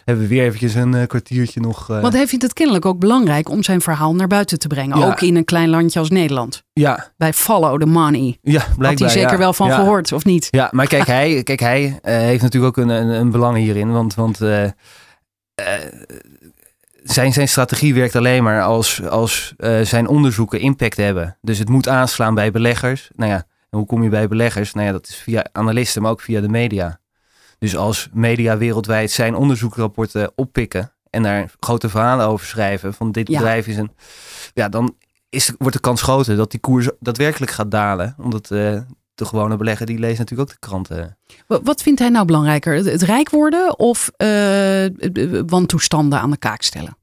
hebben 0.06 0.24
we 0.24 0.30
weer 0.30 0.44
eventjes 0.44 0.74
een 0.74 0.94
eh, 0.94 1.08
kwartiertje 1.08 1.60
nog... 1.60 1.90
eh, 1.90 2.02
Want 2.02 2.14
hij 2.14 2.28
vindt 2.28 2.44
het 2.44 2.54
kennelijk 2.54 2.86
ook 2.86 3.00
belangrijk 3.00 3.50
om 3.50 3.64
zijn 3.64 3.82
verhaal 3.82 4.16
naar 4.16 4.28
buiten 4.28 4.60
te 4.60 4.68
brengen. 4.68 5.00
Ja. 5.00 5.06
Ook 5.08 5.22
in 5.22 5.36
een 5.36 5.46
klein 5.46 5.70
landje 5.70 6.00
als 6.00 6.10
Nederland. 6.10 6.64
ja, 6.74 7.12
Bij 7.18 7.34
Follow 7.34 7.80
the 7.80 7.86
Money. 7.86 8.38
ja, 8.42 8.60
Had 8.60 8.78
blijkbaar. 8.78 9.08
hij 9.08 9.18
zeker 9.18 9.32
ja. 9.32 9.38
wel 9.38 9.54
van 9.54 9.68
Ja. 9.68 9.76
gehoord, 9.76 10.12
of 10.12 10.26
niet? 10.26 10.48
Ja, 10.52 10.68
maar 10.72 10.88
kijk, 10.88 11.06
hij, 11.08 11.44
kijk, 11.44 11.60
hij 11.60 12.00
eh, 12.02 12.16
heeft 12.18 12.42
natuurlijk 12.42 12.78
ook 12.78 12.84
een, 12.86 12.90
een, 12.92 13.08
een 13.10 13.32
belang 13.32 13.58
hierin. 13.58 13.92
Want, 13.92 14.16
want 14.16 14.38
zijn, 17.04 17.34
zijn 17.34 17.48
strategie 17.48 17.94
werkt 17.94 18.16
alleen 18.16 18.44
maar 18.44 18.62
als, 18.64 19.02
als 19.10 19.54
zijn 19.84 20.08
onderzoeken 20.08 20.60
impact 20.60 20.98
hebben. 20.98 21.38
Dus 21.42 21.58
het 21.60 21.70
moet 21.70 21.88
aanslaan 21.88 22.36
bij 22.36 22.52
beleggers. 22.52 23.10
Nou 23.16 23.32
ja, 23.32 23.38
en 23.70 23.78
hoe 23.78 23.86
kom 23.86 24.04
je 24.04 24.10
bij 24.10 24.28
beleggers? 24.28 24.74
Nou 24.74 24.86
ja, 24.86 24.92
dat 24.92 25.08
is 25.08 25.16
via 25.16 25.46
analisten, 25.52 26.02
maar 26.02 26.12
ook 26.12 26.22
via 26.22 26.42
de 26.42 26.50
media. 26.50 27.00
Dus 27.60 27.76
als 27.78 28.10
media 28.14 28.58
wereldwijd 28.58 29.12
zijn 29.12 29.36
onderzoeksrapporten 29.36 30.32
oppikken 30.36 30.92
en 31.10 31.24
daar 31.24 31.52
grote 31.60 31.90
verhalen 31.90 32.26
over 32.28 32.46
schrijven 32.46 32.94
van 32.94 33.12
dit 33.12 33.28
Ja. 33.28 33.38
bedrijf 33.38 33.68
is 33.68 33.78
een... 33.78 33.92
Ja, 34.54 34.70
dan 34.70 34.96
is, 35.30 35.52
wordt 35.58 35.76
de 35.76 35.82
kans 35.82 36.02
groter 36.02 36.36
dat 36.36 36.52
die 36.52 36.60
koers 36.60 36.90
daadwerkelijk 37.00 37.52
gaat 37.52 37.72
dalen. 37.72 38.16
Omdat 38.18 38.52
eh, 38.52 38.80
de 39.16 39.26
gewone 39.26 39.56
belegger 39.58 39.86
die 39.86 40.00
leest 40.00 40.18
natuurlijk 40.18 40.50
ook 40.50 40.56
de 40.62 40.68
kranten. 40.68 41.18
Wa- 41.48 41.62
Wat 41.62 41.82
vindt 41.82 42.00
hij 42.00 42.10
nou 42.10 42.26
belangrijker? 42.26 42.74
Het, 42.76 43.02
rijk 43.02 43.30
worden 43.30 43.80
of 43.80 44.10
eh, 44.18 44.86
wantoestanden 45.46 46.20
aan 46.20 46.32
de 46.32 46.38
kaak 46.38 46.62
stellen? 46.62 46.98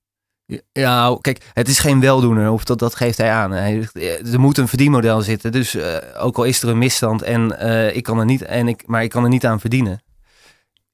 Ja, 0.72 1.18
kijk, 1.20 1.50
het 1.52 1.68
is 1.68 1.78
geen 1.78 2.00
weldoener, 2.00 2.50
of 2.50 2.64
dat, 2.64 2.78
dat 2.78 2.94
geeft 2.94 3.18
hij 3.18 3.30
aan. 3.30 3.50
Hij, 3.50 3.88
eh, 3.92 4.32
er 4.32 4.40
moet 4.40 4.58
een 4.58 4.68
verdienmodel 4.68 5.20
zitten, 5.20 5.52
dus 5.52 5.76
ook 6.18 6.36
al 6.36 6.44
is 6.44 6.62
er 6.62 6.68
een 6.68 6.78
misstand 6.78 7.22
en 7.22 7.60
ik 7.96 8.02
kan 8.02 8.18
er 8.18 8.24
niet, 8.24 8.42
en 8.42 8.68
ik, 8.68 8.82
maar 8.86 9.02
ik 9.02 9.10
kan 9.10 9.22
er 9.22 9.28
niet 9.28 9.46
aan 9.46 9.60
verdienen. 9.60 10.02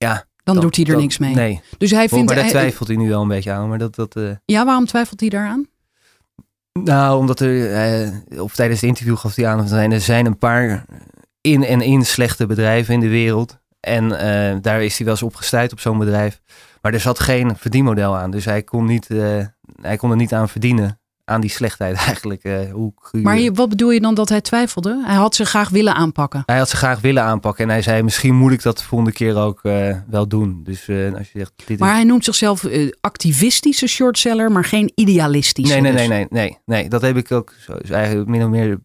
Ja, 0.05 0.25
Dan 0.45 0.61
doet 0.61 0.77
hij 0.77 0.85
er 0.85 0.97
niks 0.97 1.19
mee. 1.19 1.35
Nee, 1.35 1.61
Dus 1.79 1.91
hij 1.91 2.09
vindt. 2.09 2.25
maar 2.27 2.35
daar 2.35 2.45
hij- 2.45 2.53
twijfelt 2.53 2.89
hij 2.89 2.97
nu 2.97 3.09
wel 3.09 3.23
een 3.23 3.29
beetje 3.29 3.53
aan. 3.53 3.69
Maar 3.69 3.79
dat, 3.79 3.95
dat, 3.95 4.17
eh, 4.17 4.31
ja, 4.45 4.65
waarom 4.65 4.87
twijfelt 4.87 5.21
hij 5.21 5.29
daaraan? 5.29 5.67
nou, 6.73 7.19
omdat 7.19 7.41
er, 7.41 7.73
eh, 7.75 8.43
of 8.43 8.55
tijdens 8.55 8.81
het 8.81 8.89
interview 8.89 9.17
gaf 9.17 9.35
hij 9.35 9.47
aan, 9.47 9.69
zijn, 9.69 9.93
er 9.93 10.01
zijn 10.01 10.27
een 10.27 10.39
paar 10.39 10.85
in 11.41 11.65
en 11.65 11.81
in 11.81 12.05
slechte 12.05 12.47
bedrijven 12.47 12.95
in 12.95 13.01
de 13.01 13.09
wereld. 13.09 13.59
En 13.81 14.19
eh, 14.19 14.57
daar 14.61 14.83
is 14.83 14.97
hij 14.97 15.05
wel 15.07 15.15
eens 15.15 15.23
op 15.25 15.35
gestuurd 15.35 15.73
op 15.73 15.81
zo'n 15.81 15.99
bedrijf. 15.99 16.41
Maar 16.83 16.93
er 16.93 17.01
zat 17.01 17.19
geen 17.21 17.57
verdienmodel 17.57 18.17
aan. 18.17 18.31
Dus 18.31 18.45
hij 18.45 18.63
kon, 18.63 18.85
niet, 18.85 19.09
hij 19.83 19.97
kon 19.97 20.11
er 20.11 20.17
niet 20.17 20.35
aan 20.35 20.49
verdienen. 20.49 21.00
Aan 21.31 21.41
die 21.41 21.51
slechtheid 21.51 21.97
eigenlijk. 22.11 22.43
eh, 22.45 22.73
hoe, 22.73 22.93
Maar 23.13 23.39
je- 23.39 23.53
wat 23.53 23.69
bedoel 23.69 23.91
je 23.91 24.01
dan 24.01 24.15
dat 24.15 24.29
hij 24.29 24.41
twijfelde? 24.41 25.03
Hij 25.05 25.15
had 25.15 25.35
ze 25.35 25.45
graag 25.45 25.69
willen 25.69 25.95
aanpakken. 25.95 26.43
Hij 26.47 26.59
had 26.59 26.69
ze 26.69 26.77
graag 26.77 27.01
willen 27.01 27.23
aanpakken. 27.23 27.65
En 27.65 27.71
hij 27.71 27.83
zei, 27.83 28.03
misschien 28.03 28.35
moet 28.35 28.53
ik 28.53 28.63
dat 28.63 28.79
de 28.79 28.85
volgende 28.85 29.13
keer 29.15 29.37
ook 29.37 29.61
eh, 29.65 29.97
wel 30.09 30.29
doen. 30.29 30.61
Dus 30.65 30.89
eh, 30.89 31.15
als 31.15 31.33
je 31.33 31.39
zegt, 31.39 31.53
dit 31.65 31.79
Maar 31.79 31.89
is... 31.91 31.95
hij 31.95 32.05
noemt 32.05 32.25
zichzelf 32.25 32.67
activistische 33.01 33.87
shortseller, 33.87 34.53
maar 34.53 34.65
geen 34.65 34.93
idealistische. 34.95 35.73
Nee, 35.73 35.81
nee, 35.83 35.93
dus. 35.93 36.01
nee, 36.01 36.09
nee, 36.09 36.27
nee, 36.31 36.59
nee. 36.65 36.89
Dat 36.89 37.03
heb 37.03 37.17
ik 37.17 37.33
ook 37.33 37.55
zo, 37.61 37.75
dus 37.79 37.91
eigenlijk 37.91 38.29
min 38.29 38.43
of 38.43 38.49
meer 38.49 38.79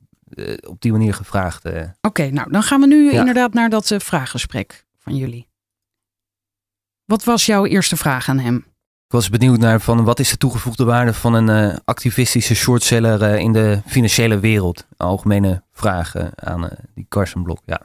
op 0.67 0.81
die 0.81 0.91
manier 0.91 1.13
gevraagd. 1.13 1.63
Oké, 2.01 2.29
nou 2.29 2.51
dan 2.51 2.63
gaan 2.63 2.79
we 2.81 2.87
nu 2.87 3.11
Ja. 3.11 3.19
inderdaad 3.19 3.53
naar 3.53 3.69
dat 3.69 3.93
vraaggesprek 3.97 4.85
van 4.99 5.15
jullie. 5.15 5.47
Wat 7.05 7.23
was 7.23 7.45
jouw 7.45 7.65
eerste 7.65 7.97
vraag 7.97 8.29
aan 8.29 8.39
hem? 8.39 8.65
Was 9.15 9.29
benieuwd 9.29 9.59
naar 9.59 9.81
van 9.81 10.03
wat 10.03 10.19
is 10.19 10.29
de 10.29 10.37
toegevoegde 10.37 10.83
waarde 10.83 11.13
van 11.13 11.33
een 11.33 11.49
eh, 11.49 11.77
activistische 11.85 12.55
shortseller 12.55 13.21
eh, 13.21 13.39
in 13.39 13.51
de 13.51 13.81
financiële 13.85 14.39
wereld? 14.39 14.85
Algemene 14.97 15.63
vragen 15.73 16.31
aan 16.35 16.69
eh, 16.69 16.77
die 16.95 17.05
Carson 17.09 17.43
Blok. 17.43 17.59
Ja. 17.65 17.81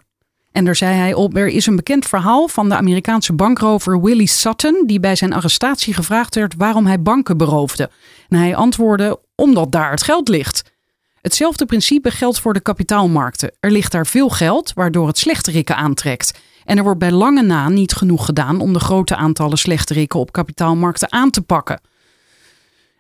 En 0.53 0.65
daar 0.65 0.77
zei 0.77 0.95
hij 0.95 1.15
op, 1.15 1.37
er 1.37 1.47
is 1.47 1.67
een 1.67 1.77
bekend 1.77 2.07
verhaal 2.07 2.49
van 2.49 2.69
de 2.69 2.75
Amerikaanse 2.75 3.33
bankrover 3.33 4.01
Willie 4.03 4.27
Sutton, 4.27 4.83
die 4.87 5.01
bij 5.01 5.17
zijn 5.17 5.33
arrestatie 5.33 5.95
gevraagd 5.95 6.35
werd 6.35 6.55
waarom 6.57 6.87
hij 6.87 7.03
banken 7.03 7.37
beroofde. 7.37 7.91
En 8.29 8.39
hij 8.39 8.57
antwoordde, 8.57 9.21
omdat 9.35 9.73
daar 9.73 9.91
het 9.91 10.03
geld 10.03 10.29
ligt. 10.29 10.73
Hetzelfde 11.21 11.67
principe 11.67 12.11
geldt 12.11 12.41
voor 12.41 12.53
de 12.53 12.61
kapitaalmarkten. 12.61 13.53
Er 13.61 13.71
ligt 13.71 13.93
daar 13.93 14.07
veel 14.07 14.29
geld, 14.29 14.73
waardoor 14.75 15.07
het 15.07 15.19
slechterikken 15.19 15.77
aantrekt. 15.77 16.39
En 16.71 16.77
er 16.77 16.83
wordt 16.83 16.99
bij 16.99 17.11
lange 17.11 17.43
na 17.43 17.69
niet 17.69 17.93
genoeg 17.93 18.25
gedaan 18.25 18.61
om 18.61 18.73
de 18.73 18.79
grote 18.79 19.17
aantallen 19.17 19.59
slechterikken 19.59 20.21
op 20.21 20.33
kapitaalmarkten 20.33 21.13
aan 21.13 21.31
te 21.31 21.43
pakken. 21.43 21.81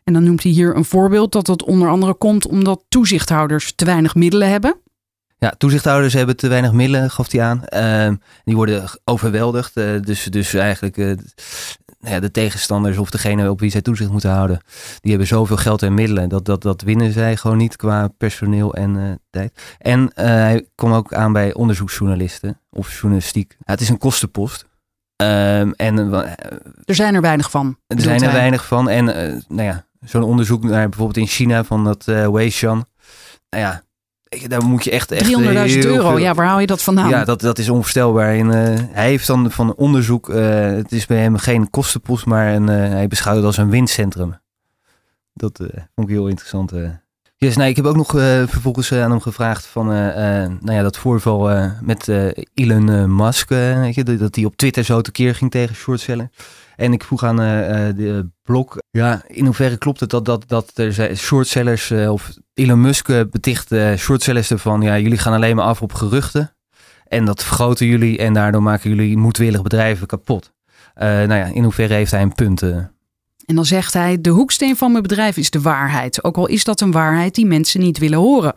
En 0.04 0.12
dan 0.12 0.24
noemt 0.24 0.42
hij 0.42 0.52
hier 0.52 0.76
een 0.76 0.84
voorbeeld 0.84 1.32
dat 1.32 1.46
het 1.46 1.62
onder 1.62 1.88
andere 1.88 2.14
komt 2.14 2.46
omdat 2.46 2.84
toezichthouders 2.88 3.72
te 3.74 3.84
weinig 3.84 4.14
middelen 4.14 4.48
hebben. 4.48 4.76
ja, 5.38 5.54
toezichthouders 5.58 6.12
hebben 6.12 6.36
te 6.36 6.48
weinig 6.48 6.72
middelen, 6.72 7.10
gaf 7.10 7.32
hij 7.32 7.42
aan. 7.42 7.64
Ehm, 7.64 8.14
die 8.44 8.56
worden 8.56 8.84
overweldigd. 9.04 9.76
eh, 9.76 10.00
dus, 10.00 10.24
dus 10.24 10.54
eigenlijk 10.54 10.96
eh, 10.96 11.12
ja, 12.00 12.20
de 12.20 12.30
tegenstanders 12.30 12.98
of 12.98 13.10
degene 13.10 13.50
op 13.50 13.60
wie 13.60 13.70
zij 13.70 13.82
toezicht 13.82 14.10
moeten 14.10 14.30
houden, 14.30 14.60
die 15.00 15.10
hebben 15.10 15.28
zoveel 15.28 15.56
geld 15.56 15.82
en 15.82 15.94
middelen. 15.94 16.28
Dat, 16.28 16.44
dat, 16.44 16.62
dat 16.62 16.82
winnen 16.82 17.12
zij 17.12 17.36
gewoon 17.36 17.56
niet 17.56 17.76
qua 17.76 18.08
personeel 18.08 18.74
en 18.74 18.96
eh, 18.96 19.12
tijd. 19.30 19.76
En 19.78 20.12
eh, 20.14 20.26
hij 20.26 20.66
kwam 20.74 20.92
ook 20.92 21.14
aan 21.14 21.32
bij 21.32 21.54
onderzoeksjournalisten 21.54 22.60
of 22.70 23.00
journalistiek. 23.00 23.56
Ja, 23.58 23.72
het 23.72 23.80
is 23.80 23.88
een 23.88 23.98
kostenpost. 23.98 24.66
Ehm, 25.16 25.70
en 25.76 26.12
eh, 26.12 26.30
Er 26.84 26.94
zijn 26.94 27.14
er 27.14 27.20
weinig 27.20 27.50
van. 27.50 27.78
Er 27.86 28.00
zijn 28.00 28.20
er 28.20 28.30
hij. 28.30 28.38
weinig 28.38 28.66
van. 28.66 28.88
En 28.88 29.04
nou 29.48 29.62
ja, 29.62 29.86
zo'n 30.00 30.22
onderzoek 30.22 30.62
naar 30.62 30.88
bijvoorbeeld 30.88 31.16
in 31.18 31.26
China 31.26 31.64
van 31.64 31.84
dat 31.84 32.04
Weishan. 32.04 32.86
Nou 33.50 33.64
ja, 33.64 33.82
daar 34.38 34.64
moet 34.64 34.84
je 34.84 34.90
echt... 34.90 35.10
echt 35.10 35.24
300.000 35.24 35.30
heel 35.30 35.84
euro, 35.84 36.18
ja, 36.18 36.34
waar 36.34 36.46
haal 36.46 36.60
je 36.60 36.66
dat 36.66 36.82
vandaan? 36.82 37.08
Ja, 37.08 37.24
dat, 37.24 37.40
dat 37.40 37.58
is 37.58 37.68
onvoorstelbaar. 37.68 38.34
En, 38.34 38.50
eh, 38.50 38.84
hij 38.90 39.08
heeft 39.08 39.26
dan 39.26 39.50
van 39.50 39.74
onderzoek, 39.74 40.28
eh, 40.28 40.60
het 40.60 40.92
is 40.92 41.06
bij 41.06 41.18
hem 41.18 41.36
geen 41.36 41.70
kostenpost, 41.70 42.26
maar 42.26 42.54
een, 42.54 42.68
eh, 42.68 42.76
hij 42.76 43.08
beschouwt 43.08 43.36
het 43.36 43.44
als 43.44 43.56
een 43.56 43.70
winstcentrum. 43.70 44.38
Dat 45.34 45.56
vond 45.94 46.08
ik 46.08 46.14
heel 46.14 46.28
interessant. 46.28 46.72
Yes, 47.36 47.56
nou, 47.56 47.68
ik 47.68 47.76
heb 47.76 47.84
ook 47.84 47.96
nog 47.96 48.10
vervolgens 48.48 48.92
aan 48.92 49.10
hem 49.10 49.20
gevraagd 49.20 49.66
van 49.66 49.86
nou 49.86 50.72
ja, 50.72 50.82
dat 50.82 50.98
voorval 50.98 51.70
met 51.82 52.08
Elon 52.54 53.16
Musk, 53.16 53.48
weet 53.48 53.94
je, 53.94 54.04
dat 54.04 54.34
hij 54.34 54.44
op 54.44 54.56
Twitter 54.56 54.84
zo 54.84 55.00
tekeer 55.00 55.34
ging 55.34 55.50
tegen 55.50 55.74
shortseller. 55.74 56.30
En 56.80 56.92
ik 56.92 57.04
vroeg 57.04 57.24
aan 57.24 57.40
eh, 57.40 57.88
eh, 57.88 57.96
de 57.96 58.28
blog, 58.42 58.76
ja, 58.90 59.22
in 59.26 59.44
hoeverre 59.44 59.76
klopt 59.76 60.00
het 60.00 60.10
dat, 60.10 60.24
dat, 60.24 60.44
dat 60.46 60.70
er 60.74 61.16
shortsellers 61.16 61.90
eh, 61.90 62.12
of 62.12 62.30
Elon 62.54 62.80
Musk 62.80 63.06
beticht 63.06 63.74
shortsellers 63.96 64.50
ervan, 64.50 64.80
ja, 64.80 64.98
jullie 64.98 65.18
gaan 65.18 65.32
alleen 65.32 65.56
maar 65.56 65.64
af 65.64 65.82
op 65.82 65.92
geruchten. 65.92 66.54
En 67.06 67.24
dat 67.24 67.44
vergroten 67.44 67.86
jullie 67.86 68.18
en 68.18 68.32
daardoor 68.32 68.62
maken 68.62 68.90
jullie 68.90 69.16
moedwillig 69.16 69.62
bedrijven 69.62 70.06
kapot. 70.06 70.52
Nou 70.94 71.34
ja, 71.34 71.44
in 71.44 71.62
hoeverre 71.62 71.94
heeft 71.94 72.10
hij 72.10 72.22
een 72.22 72.34
punt? 72.34 72.62
En 72.62 73.54
dan 73.54 73.64
zegt 73.64 73.92
hij: 73.92 74.20
De 74.20 74.30
hoeksteen 74.30 74.76
van 74.76 74.90
mijn 74.90 75.02
bedrijf 75.02 75.36
is 75.36 75.50
de 75.50 75.60
waarheid. 75.60 76.24
Ook 76.24 76.36
al 76.36 76.46
is 76.46 76.64
dat 76.64 76.80
een 76.80 76.92
waarheid 76.92 77.34
die 77.34 77.46
mensen 77.46 77.80
niet 77.80 77.98
willen 77.98 78.18
horen. 78.18 78.54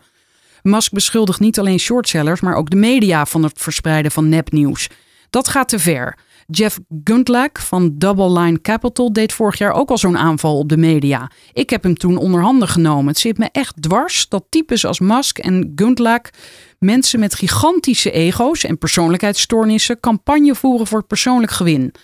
Musk 0.62 0.92
beschuldigt 0.92 1.40
niet 1.40 1.58
alleen 1.58 1.78
shortsellers, 1.78 2.40
maar 2.40 2.54
ook 2.54 2.70
de 2.70 2.76
media 2.76 3.26
van 3.26 3.42
het 3.42 3.52
verspreiden 3.56 4.10
van 4.10 4.28
nepnieuws. 4.28 4.88
Dat 5.30 5.48
gaat 5.48 5.68
te 5.68 5.78
ver. 5.78 6.18
Jeff 6.46 6.78
Gundlach 7.04 7.50
van 7.52 7.94
Double 7.98 8.40
Line 8.40 8.60
Capital 8.60 9.12
deed 9.12 9.32
vorig 9.32 9.58
jaar 9.58 9.72
ook 9.72 9.90
al 9.90 9.98
zo'n 9.98 10.18
aanval 10.18 10.58
op 10.58 10.68
de 10.68 10.76
media. 10.76 11.30
Ik 11.52 11.70
heb 11.70 11.82
hem 11.82 11.94
toen 11.94 12.16
onder 12.16 12.40
handen 12.40 12.68
genomen. 12.68 13.06
Het 13.06 13.18
zit 13.18 13.38
me 13.38 13.48
echt 13.52 13.82
dwars 13.82 14.28
dat 14.28 14.44
types 14.48 14.86
als 14.86 15.00
Musk 15.00 15.38
en 15.38 15.72
Gundlach 15.74 16.30
mensen 16.78 17.20
met 17.20 17.34
gigantische 17.34 18.10
ego's 18.10 18.64
en 18.64 18.78
persoonlijkheidsstoornissen 18.78 20.00
campagne 20.00 20.54
voeren 20.54 20.86
voor 20.86 21.04
persoonlijk 21.04 21.52
gewin. 21.52 21.94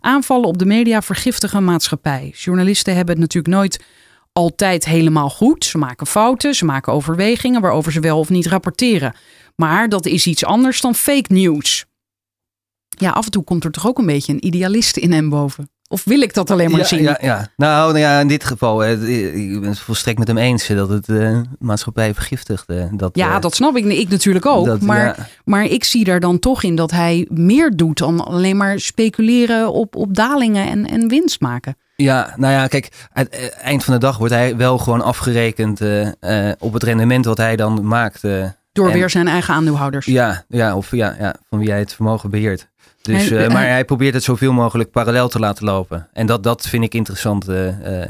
Aanvallen 0.00 0.48
op 0.48 0.58
de 0.58 0.66
media 0.66 1.02
vergiftigen 1.02 1.64
maatschappij. 1.64 2.32
Journalisten 2.36 2.94
hebben 2.94 3.14
het 3.14 3.22
natuurlijk 3.22 3.54
nooit 3.54 3.84
altijd 4.32 4.84
helemaal 4.84 5.30
goed. 5.30 5.64
Ze 5.64 5.78
maken 5.78 6.06
fouten, 6.06 6.54
ze 6.54 6.64
maken 6.64 6.92
overwegingen 6.92 7.60
waarover 7.60 7.92
ze 7.92 8.00
wel 8.00 8.18
of 8.18 8.28
niet 8.28 8.46
rapporteren. 8.46 9.14
Maar 9.56 9.88
dat 9.88 10.06
is 10.06 10.26
iets 10.26 10.44
anders 10.44 10.80
dan 10.80 10.94
fake 10.94 11.32
news. 11.32 11.84
Ja, 13.00 13.10
af 13.10 13.24
en 13.24 13.30
toe 13.30 13.44
komt 13.44 13.64
er 13.64 13.70
toch 13.70 13.86
ook 13.86 13.98
een 13.98 14.06
beetje 14.06 14.32
een 14.32 14.46
idealist 14.46 14.96
in 14.96 15.12
hem 15.12 15.28
boven. 15.28 15.70
Of 15.88 16.04
wil 16.04 16.20
ik 16.20 16.34
dat 16.34 16.50
alleen 16.50 16.70
maar 16.70 16.80
ja, 16.80 16.86
zien? 16.86 17.02
Ja, 17.02 17.18
ja. 17.20 17.48
Nou, 17.56 17.86
nou 17.92 17.98
ja, 17.98 18.20
in 18.20 18.28
dit 18.28 18.44
geval, 18.44 18.84
eh, 18.84 18.92
ik 19.52 19.60
ben 19.60 19.68
het 19.68 19.78
volstrekt 19.78 20.18
met 20.18 20.28
hem 20.28 20.38
eens 20.38 20.66
dat 20.66 20.88
het 20.88 21.08
eh, 21.08 21.40
maatschappij 21.58 22.14
vergiftigt. 22.14 22.66
eh, 22.68 22.84
dat, 22.92 23.10
Ja, 23.16 23.34
eh, 23.34 23.40
dat 23.40 23.54
snap 23.54 23.76
ik. 23.76 23.84
Ik 23.84 24.08
natuurlijk 24.08 24.46
ook. 24.46 24.66
dat- 24.66 24.80
maar, 24.80 25.04
ja. 25.04 25.14
maar 25.44 25.64
ik 25.64 25.84
zie 25.84 26.04
daar 26.04 26.20
dan 26.20 26.38
toch 26.38 26.62
in 26.62 26.74
dat 26.76 26.90
hij 26.90 27.26
meer 27.30 27.76
doet 27.76 27.98
dan 27.98 28.24
alleen 28.24 28.56
maar 28.56 28.80
speculeren 28.80 29.72
op, 29.72 29.96
op 29.96 30.14
dalingen 30.14 30.66
en, 30.68 30.86
en 30.86 31.08
winst 31.08 31.40
maken. 31.40 31.76
Ja, 31.96 32.34
nou 32.36 32.52
ja, 32.52 32.66
kijk, 32.66 32.88
het 33.12 33.28
eh, 33.28 33.44
eind 33.62 33.84
van 33.84 33.94
de 33.94 34.00
dag 34.00 34.18
wordt 34.18 34.34
hij 34.34 34.56
wel 34.56 34.78
gewoon 34.78 35.02
afgerekend 35.02 35.80
op 36.58 36.72
het 36.72 36.82
rendement 36.82 37.24
wat 37.24 37.38
hij 37.38 37.56
dan 37.56 37.86
maakt. 37.86 38.22
Door 38.72 38.86
En- 38.88 38.92
weer 38.92 39.10
zijn 39.10 39.28
eigen 39.28 39.54
aandeelhouders. 39.54 40.06
ja, 40.06 40.44
ja, 40.48 40.76
of 40.76 40.90
ja, 40.90 41.16
ja, 41.18 41.34
van 41.48 41.58
wie 41.58 41.70
hij 41.70 41.78
het 41.78 41.92
vermogen 41.94 42.30
beheert. 42.30 42.68
Dus, 43.02 43.28
Hij- 43.28 43.44
eh, 43.46 43.52
maar 43.52 43.66
hij- 43.68 43.84
probeert 43.84 44.14
het 44.14 44.24
zoveel 44.24 44.52
mogelijk 44.52 44.90
parallel 44.90 45.28
te 45.28 45.38
laten 45.38 45.64
lopen. 45.64 46.08
En 46.12 46.26
dat, 46.26 46.42
dat 46.42 46.66
vind 46.68 46.84
ik 46.84 46.94
interessant. 46.94 47.48
eh, 47.48 48.02
eh, 48.02 48.08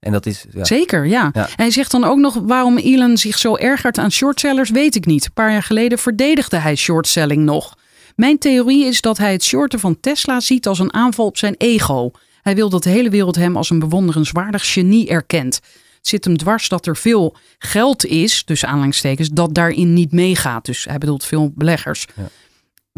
en 0.00 0.12
dat 0.12 0.26
is, 0.26 0.44
ja. 0.52 0.64
Zeker, 0.64 1.06
ja. 1.06 1.30
Ja. 1.32 1.48
Hij 1.56 1.70
zegt 1.70 1.90
dan 1.90 2.04
ook 2.04 2.18
nog 2.18 2.34
waarom 2.42 2.76
Elon 2.78 3.16
zich 3.16 3.38
zo 3.38 3.56
ergert 3.56 3.98
aan 3.98 4.10
shortsellers, 4.12 4.70
weet 4.70 4.94
ik 4.94 5.06
niet. 5.06 5.24
Een 5.24 5.32
paar 5.32 5.52
jaar 5.52 5.62
geleden 5.62 5.98
verdedigde 5.98 6.56
hij 6.56 6.76
shortselling 6.76 7.42
nog. 7.44 7.74
Mijn 8.16 8.38
theorie 8.38 8.84
is 8.86 9.00
dat 9.00 9.18
hij 9.18 9.32
het 9.32 9.44
shorten 9.44 9.80
van 9.80 10.00
Tesla 10.00 10.40
ziet 10.40 10.66
als 10.66 10.78
een 10.78 10.92
aanval 10.94 11.26
op 11.26 11.36
zijn 11.38 11.54
ego. 11.58 12.10
Hij 12.42 12.54
wil 12.54 12.68
dat 12.68 12.82
de 12.82 12.90
hele 12.90 13.10
wereld 13.10 13.34
hem 13.36 13.56
als 13.56 13.70
een 13.70 13.78
bewonderenswaardig 13.78 14.72
genie 14.72 15.08
erkent. 15.08 15.54
Het 15.96 16.08
zit 16.12 16.24
hem 16.24 16.36
dwars 16.36 16.68
dat 16.68 16.86
er 16.86 16.96
veel 16.96 17.36
geld 17.58 18.06
is, 18.06 18.44
dus 18.44 18.64
aanhalingstekens, 18.64 19.28
dat 19.28 19.54
daarin 19.54 19.92
niet 19.92 20.12
meegaat. 20.12 20.64
Dus 20.64 20.84
hij 20.84 20.98
bedoelt 20.98 21.24
veel 21.24 21.52
beleggers. 21.54 22.06
Ja. 22.16 22.22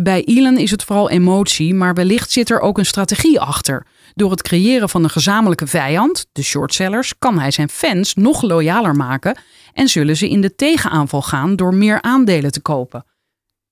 Bij 0.03 0.23
Elon 0.25 0.59
is 0.59 0.71
het 0.71 0.85
vooral 0.85 1.11
emotie, 1.11 1.75
maar 1.75 1.95
wellicht 1.95 2.31
zit 2.31 2.51
er 2.51 2.61
ook 2.61 2.79
een 2.79 2.87
strategie 2.87 3.41
achter. 3.41 3.87
Door 4.15 4.31
het 4.31 4.43
creëren 4.43 4.89
van 4.89 5.05
een 5.05 5.11
gezamenlijke 5.11 5.67
vijand, 5.67 6.27
de 6.33 6.43
shortsellers, 6.43 7.15
kan 7.19 7.39
hij 7.39 7.51
zijn 7.51 7.69
fans 7.69 8.15
nog 8.15 8.43
loyaler 8.43 8.95
maken 8.95 9.39
en 9.73 9.89
zullen 9.89 10.17
ze 10.17 10.29
in 10.29 10.41
de 10.41 10.55
tegenaanval 10.55 11.23
gaan 11.23 11.57
door 11.57 11.75
meer 11.75 12.03
aandelen 12.03 12.53
te 12.53 12.61
kopen. 12.61 13.05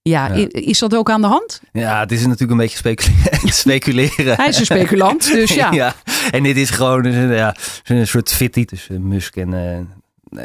Ja, 0.02 0.34
Ja. 0.34 0.46
is 0.50 0.78
dat 0.78 0.94
ook 0.94 1.10
aan 1.10 1.20
de 1.20 1.26
hand? 1.26 1.60
ja, 1.72 2.00
het 2.00 2.12
is 2.12 2.20
natuurlijk 2.22 2.50
een 2.50 2.56
beetje 2.56 2.76
specule- 2.76 3.52
speculeren. 3.62 4.36
Hij 4.36 4.48
is 4.48 4.58
een 4.58 4.64
speculant, 4.64 5.32
dus 5.32 5.54
ja. 5.72 5.94
En 6.30 6.42
dit 6.42 6.56
is 6.56 6.70
gewoon 6.70 7.04
een, 7.04 7.34
ja, 7.34 7.56
een 7.84 8.06
soort 8.06 8.32
fitty 8.32 8.64
tussen 8.64 9.08
Musk 9.08 9.36
en, 9.36 9.54
eh, 9.54 9.78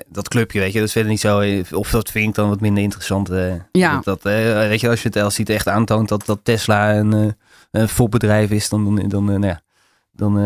dat 0.08 0.28
clubje, 0.28 0.60
weet 0.60 0.71
je, 0.73 0.78
dat 0.80 0.88
is 0.88 0.93
verder 0.93 1.12
niet 1.12 1.19
zo. 1.19 1.39
eh, 1.39 1.63
Of 1.71 1.89
dat 1.91 2.12
vind 2.12 2.28
ik 2.30 2.36
dan 2.36 2.49
wat 2.49 2.60
minder 2.62 2.84
interessant. 2.84 3.30
eh, 3.30 3.54
Ja. 3.71 3.93
Dat, 3.93 4.04
dat, 4.04 4.25
eh, 4.34 4.54
weet 4.67 4.80
je, 4.82 4.89
als 4.89 5.02
je 5.02 5.08
het 5.08 5.17
als 5.17 5.36
hij 5.38 5.45
het 5.47 5.56
echt 5.56 5.67
aantoont 5.67 6.10
dat, 6.10 6.25
dat 6.25 6.39
Tesla 6.43 6.95
een, 6.95 7.13
eh 7.13 7.28
een 7.71 7.89
fopbedrijf 7.89 8.49
is, 8.52 8.69
dan, 8.69 8.95
dan, 8.95 9.08
dan, 9.10 9.25
nou 9.25 9.45
ja, 9.45 9.62
dan, 10.12 10.38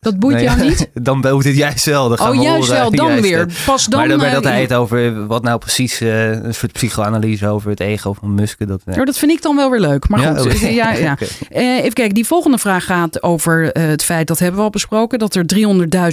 Dat 0.00 0.18
boeit 0.18 0.40
ja, 0.40 0.42
jou 0.54 0.68
niet? 0.68 0.90
dan 1.08 1.20
boeit 1.20 1.44
het 1.44 1.56
juist 1.56 1.84
wel. 1.84 2.08
Dan 2.08 2.18
gaan 2.18 2.30
Oh, 2.30 2.36
we 2.36 2.42
juist 2.42 2.68
horen, 2.68 2.80
wel. 2.82 2.90
Dan 3.00 3.06
juist, 3.06 3.22
weer. 3.22 3.38
eh, 3.48 3.66
Pas 3.66 3.86
dan... 3.86 3.98
maar 4.00 4.08
dan, 4.08 4.22
eh, 4.24 4.32
dat 4.32 4.44
hij 4.44 4.54
ja. 4.56 4.60
het 4.60 4.72
over 4.72 5.26
wat 5.26 5.42
nou 5.42 5.58
precies 5.58 6.00
eh, 6.00 6.30
een 6.30 6.54
soort 6.54 6.72
psychoanalyse 6.72 7.46
over 7.46 7.70
het 7.70 7.80
ego 7.80 8.12
van 8.12 8.34
Musk. 8.34 8.66
Dat, 8.66 8.82
Oh, 8.86 9.04
dat 9.04 9.18
vind 9.18 9.32
ik 9.32 9.42
dan 9.42 9.56
wel 9.56 9.70
weer 9.70 9.80
leuk. 9.80 10.08
Maar 10.08 10.20
Ja, 10.20 10.34
goed, 10.34 10.58
ja, 10.82 10.92
ja. 10.92 11.16
Even 11.48 11.92
kijken, 11.92 12.14
die 12.14 12.26
volgende 12.26 12.58
vraag 12.58 12.84
gaat 12.84 13.22
over 13.22 13.70
het 13.72 14.04
feit, 14.04 14.26
dat 14.26 14.38
hebben 14.38 14.58
we 14.58 14.64
al 14.64 14.70
besproken, 14.70 15.18
dat 15.18 15.34
er 15.34 15.44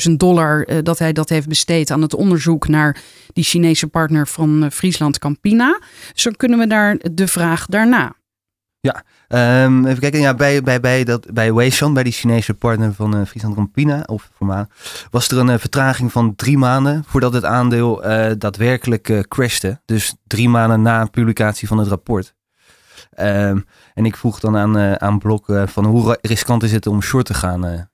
300.000 0.07 0.11
dollar, 0.17 0.67
dat 0.83 0.99
hij 0.99 1.13
dat 1.13 1.29
heeft 1.29 1.47
besteed 1.47 1.91
aan 1.91 2.01
het 2.01 2.13
onderzoek 2.13 2.67
naar 2.67 2.97
die 3.33 3.43
Chinese 3.43 3.87
partner 3.87 4.27
van 4.27 4.67
Friesland 4.71 5.19
Campina. 5.19 5.79
Dan 6.23 6.35
kunnen 6.35 6.59
we 6.59 6.65
naar 6.65 6.97
de 7.11 7.27
vraag 7.27 7.65
daarna. 7.65 8.15
Ehm, 9.27 9.85
even 9.85 9.99
kijken, 9.99 10.19
ja, 10.19 10.33
bij, 10.33 10.61
bij, 10.61 10.79
bij, 10.79 11.03
dat, 11.03 11.33
bij 11.33 11.53
Weishan, 11.53 11.93
bij 11.93 12.03
die 12.03 12.13
Chinese 12.13 12.53
partner 12.53 12.93
van 12.93 13.15
eh 13.15 13.25
Friesland 13.25 13.55
Campina, 13.55 14.03
of 14.05 14.29
voormalig, 14.33 14.67
was 15.11 15.27
er 15.27 15.37
een 15.37 15.49
eh, 15.49 15.59
vertraging 15.59 16.11
van 16.11 16.35
drie 16.35 16.57
maanden 16.57 17.03
voordat 17.07 17.33
het 17.33 17.43
aandeel 17.43 18.03
eh, 18.03 18.31
daadwerkelijk 18.37 19.25
crashte. 19.27 19.81
Dus 19.85 20.15
drie 20.27 20.49
maanden 20.49 20.81
na 20.81 21.05
publicatie 21.05 21.67
van 21.67 21.77
het 21.77 21.87
rapport. 21.87 22.35
Ehm, 23.11 23.59
en 23.93 24.05
ik 24.05 24.15
vroeg 24.15 24.39
dan 24.39 24.57
aan, 24.57 25.01
aan 25.01 25.19
Blok 25.19 25.45
van 25.65 25.85
hoe 25.85 26.17
riskant 26.21 26.63
is 26.63 26.71
het 26.71 26.87
om 26.87 27.01
short 27.01 27.25
te 27.25 27.33
gaan. 27.33 27.87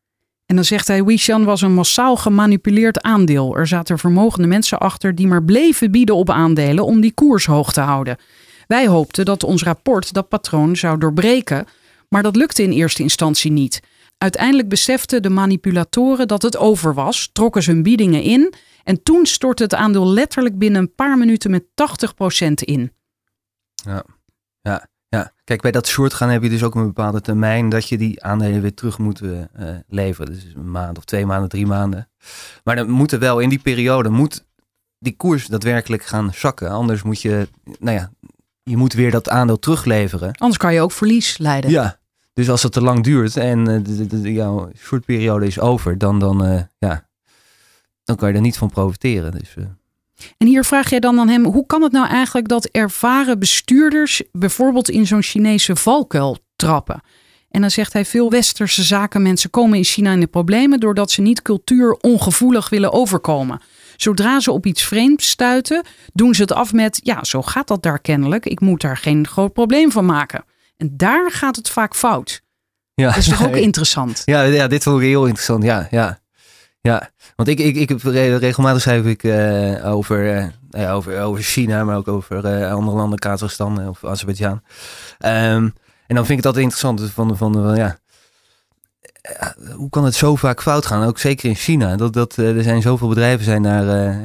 En 0.45 0.55
dan 0.55 0.63
zegt 0.63 0.87
hij, 0.87 1.03
Wishan 1.03 1.43
was 1.43 1.61
een 1.61 1.73
massaal 1.73 2.15
gemanipuleerd 2.15 3.01
aandeel. 3.01 3.57
Er 3.57 3.67
zaten 3.67 3.99
vermogende 3.99 4.47
mensen 4.47 4.79
achter 4.79 5.15
die 5.15 5.27
maar 5.27 5.43
bleven 5.43 5.91
bieden 5.91 6.15
op 6.15 6.29
aandelen 6.29 6.85
om 6.85 7.01
die 7.01 7.13
koers 7.13 7.45
hoog 7.45 7.73
te 7.73 7.81
houden. 7.81 8.17
Wij 8.73 8.88
hoopten 8.88 9.25
dat 9.25 9.43
ons 9.43 9.63
rapport 9.63 10.13
dat 10.13 10.29
patroon 10.29 10.75
zou 10.75 10.97
doorbreken, 10.97 11.65
maar 12.09 12.23
dat 12.23 12.36
lukte 12.36 12.63
in 12.63 12.71
eerste 12.71 13.01
instantie 13.01 13.51
niet. 13.51 13.79
Uiteindelijk 14.17 14.69
beseften 14.69 15.21
de 15.21 15.29
manipulatoren 15.29 16.27
dat 16.27 16.41
het 16.41 16.57
over 16.57 16.93
was, 16.93 17.29
trokken 17.33 17.63
ze 17.63 17.71
hun 17.71 17.83
biedingen 17.83 18.21
in 18.21 18.53
en 18.83 19.03
toen 19.03 19.25
stortte 19.25 19.63
het 19.63 19.73
aandeel 19.73 20.07
letterlijk 20.07 20.57
binnen 20.57 20.81
een 20.81 20.95
paar 20.95 21.17
minuten 21.17 21.51
met 21.51 21.63
80% 21.63 22.53
in. 22.53 22.91
Ja, 25.09 25.33
kijk, 25.43 25.62
bij 25.62 25.71
dat 25.71 25.88
short 25.88 26.13
gaan 26.13 26.29
heb 26.29 26.43
je 26.43 26.49
dus 26.49 26.63
ook 26.63 26.75
een 26.75 26.86
bepaalde 26.86 27.21
termijn 27.21 27.69
dat 27.69 27.89
je 27.89 27.97
die 27.97 28.23
aandelen 28.23 28.62
weer 28.62 28.73
terug 28.73 28.97
moet 28.97 29.21
eh, 29.21 29.41
eh, 29.41 29.79
leveren. 29.88 30.33
Dus 30.33 30.53
een 30.55 30.71
maand 30.71 30.97
of 30.97 31.05
twee 31.05 31.25
maanden, 31.25 31.49
drie 31.49 31.65
maanden. 31.65 32.09
Maar 32.63 32.75
dan 32.75 32.89
moet 32.89 33.12
er 33.12 33.19
wel 33.19 33.39
in 33.39 33.49
die 33.49 33.59
periode 33.59 34.09
moet 34.09 34.45
die 35.03 35.15
koers 35.15 35.47
daadwerkelijk 35.47 36.05
gaan 36.05 36.33
zakken. 36.33 36.69
Anders 36.69 37.03
moet 37.03 37.21
je, 37.21 37.47
nou 37.79 37.97
ja, 37.97 38.12
je 38.63 38.78
moet 38.78 38.93
weer 38.93 39.12
dat 39.12 39.30
aandeel 39.30 39.60
terugleveren. 39.60 40.32
Anders 40.38 40.58
kan 40.60 40.73
je 40.73 40.82
ook 40.82 40.91
verlies 40.91 41.38
leiden. 41.38 41.71
Ja. 41.71 41.97
Dus 42.34 42.49
als 42.49 42.63
het 42.63 42.71
te 42.71 42.82
lang 42.82 43.04
duurt 43.04 43.38
en 43.38 43.60
eh, 43.67 43.84
de, 43.84 44.08
de, 44.08 44.21
de- 44.21 44.34
jouw 44.34 44.69
shortperiode 44.78 45.45
is 45.45 45.60
over, 45.60 45.97
dan, 45.97 46.19
dan, 46.19 46.45
eh, 46.45 46.62
ja, 46.78 47.08
dan 48.04 48.15
kan 48.15 48.30
je 48.30 48.36
er 48.36 48.41
niet 48.41 48.58
van 48.58 48.69
profiteren. 48.69 49.32
Dus, 49.32 49.54
eh, 49.58 49.63
En 50.38 50.47
hier 50.47 50.63
vraag 50.63 50.89
jij 50.89 50.99
dan 50.99 51.19
aan 51.19 51.28
hem, 51.28 51.45
hoe 51.45 51.65
kan 51.65 51.82
het 51.82 51.91
nou 51.91 52.08
eigenlijk 52.08 52.47
dat 52.47 52.65
ervaren 52.65 53.39
bestuurders 53.39 54.21
bijvoorbeeld 54.32 54.89
in 54.89 55.08
zo'n 55.08 55.21
Chinese 55.21 55.76
valkuil 55.76 56.38
trappen? 56.56 57.02
En 57.49 57.62
dan 57.62 57.71
zegt 57.71 57.93
hij, 57.93 58.06
veel 58.06 58.30
westerse 58.30 58.84
zakenmensen 58.84 59.49
komen 59.49 59.78
in 59.78 59.84
China 59.84 60.12
in 60.12 60.19
de 60.19 60.28
problemen 60.28 60.80
doordat 60.80 61.12
ze 61.12 61.21
niet 61.21 61.41
cultuurongevoelig 61.41 62.69
willen 62.69 62.91
overkomen. 62.93 63.62
Zodra 64.03 64.39
ze 64.39 64.51
op 64.51 64.65
iets 64.65 64.83
vreemds 64.83 65.29
stuiten, 65.29 65.85
doen 66.13 66.33
ze 66.33 66.41
het 66.41 66.51
af 66.51 66.73
met, 66.73 66.99
ja, 67.03 67.23
zo 67.23 67.41
gaat 67.41 67.67
dat 67.67 67.83
daar 67.83 67.99
kennelijk, 67.99 68.45
ik 68.45 68.59
moet 68.59 68.81
daar 68.81 68.97
geen 68.97 69.27
groot 69.27 69.53
probleem 69.53 69.91
van 69.91 70.05
maken. 70.05 70.43
En 70.77 70.93
daar 70.97 71.31
gaat 71.31 71.55
het 71.55 71.69
vaak 71.69 71.95
fout. 71.95 72.41
ja. 72.93 73.07
Dat 73.07 73.17
is 73.17 73.27
toch 73.27 73.45
ook 73.47 73.55
interessant? 73.55 74.21
Ja, 74.25 74.41
ja, 74.41 74.67
dit 74.67 74.83
vond 74.83 75.01
ik 75.01 75.07
heel 75.07 75.25
interessant. 75.25 75.63
Ja, 75.63 75.87
ja. 75.91 76.19
Ja, 76.81 77.09
want 77.35 77.49
ik, 77.49 77.59
ik, 77.59 77.75
ik 77.75 77.89
heb 77.89 78.03
re- 78.03 78.35
regelmatig 78.37 78.81
schrijf 78.81 79.05
ik 79.05 79.23
eh, 79.23 79.93
over, 79.93 80.35
eh, 80.37 80.45
ja, 80.69 80.91
over, 80.91 81.21
over 81.21 81.43
China, 81.43 81.83
maar 81.83 81.95
ook 81.97 82.07
over 82.07 82.45
eh, 82.45 82.71
andere 82.73 82.97
landen, 82.97 83.19
Kazachstan 83.19 83.81
eh, 83.81 83.87
of 83.87 84.05
Azerbeidzjan. 84.05 84.61
Ehm, 85.19 85.69
en 86.07 86.15
dan 86.15 86.25
vind 86.25 86.29
ik 86.29 86.35
het 86.37 86.45
altijd 86.45 86.63
interessant 86.63 87.11
van, 87.11 87.37
van, 87.37 87.53
van 87.53 87.75
ja, 87.75 87.85
eh, 87.87 87.91
hoe 89.75 89.89
kan 89.89 90.05
het 90.05 90.15
zo 90.15 90.36
vaak 90.36 90.62
fout 90.62 90.86
gaan? 90.86 91.03
Ook 91.07 91.19
zeker 91.19 91.49
in 91.49 91.55
China. 91.55 91.95
Dat, 91.95 92.13
dat, 92.13 92.38
eh, 92.38 92.57
er 92.57 92.63
zijn 92.63 92.81
zoveel 92.81 93.07
bedrijven 93.07 93.45
zijn 93.45 93.63
daar, 93.63 93.88
eh, 94.07 94.17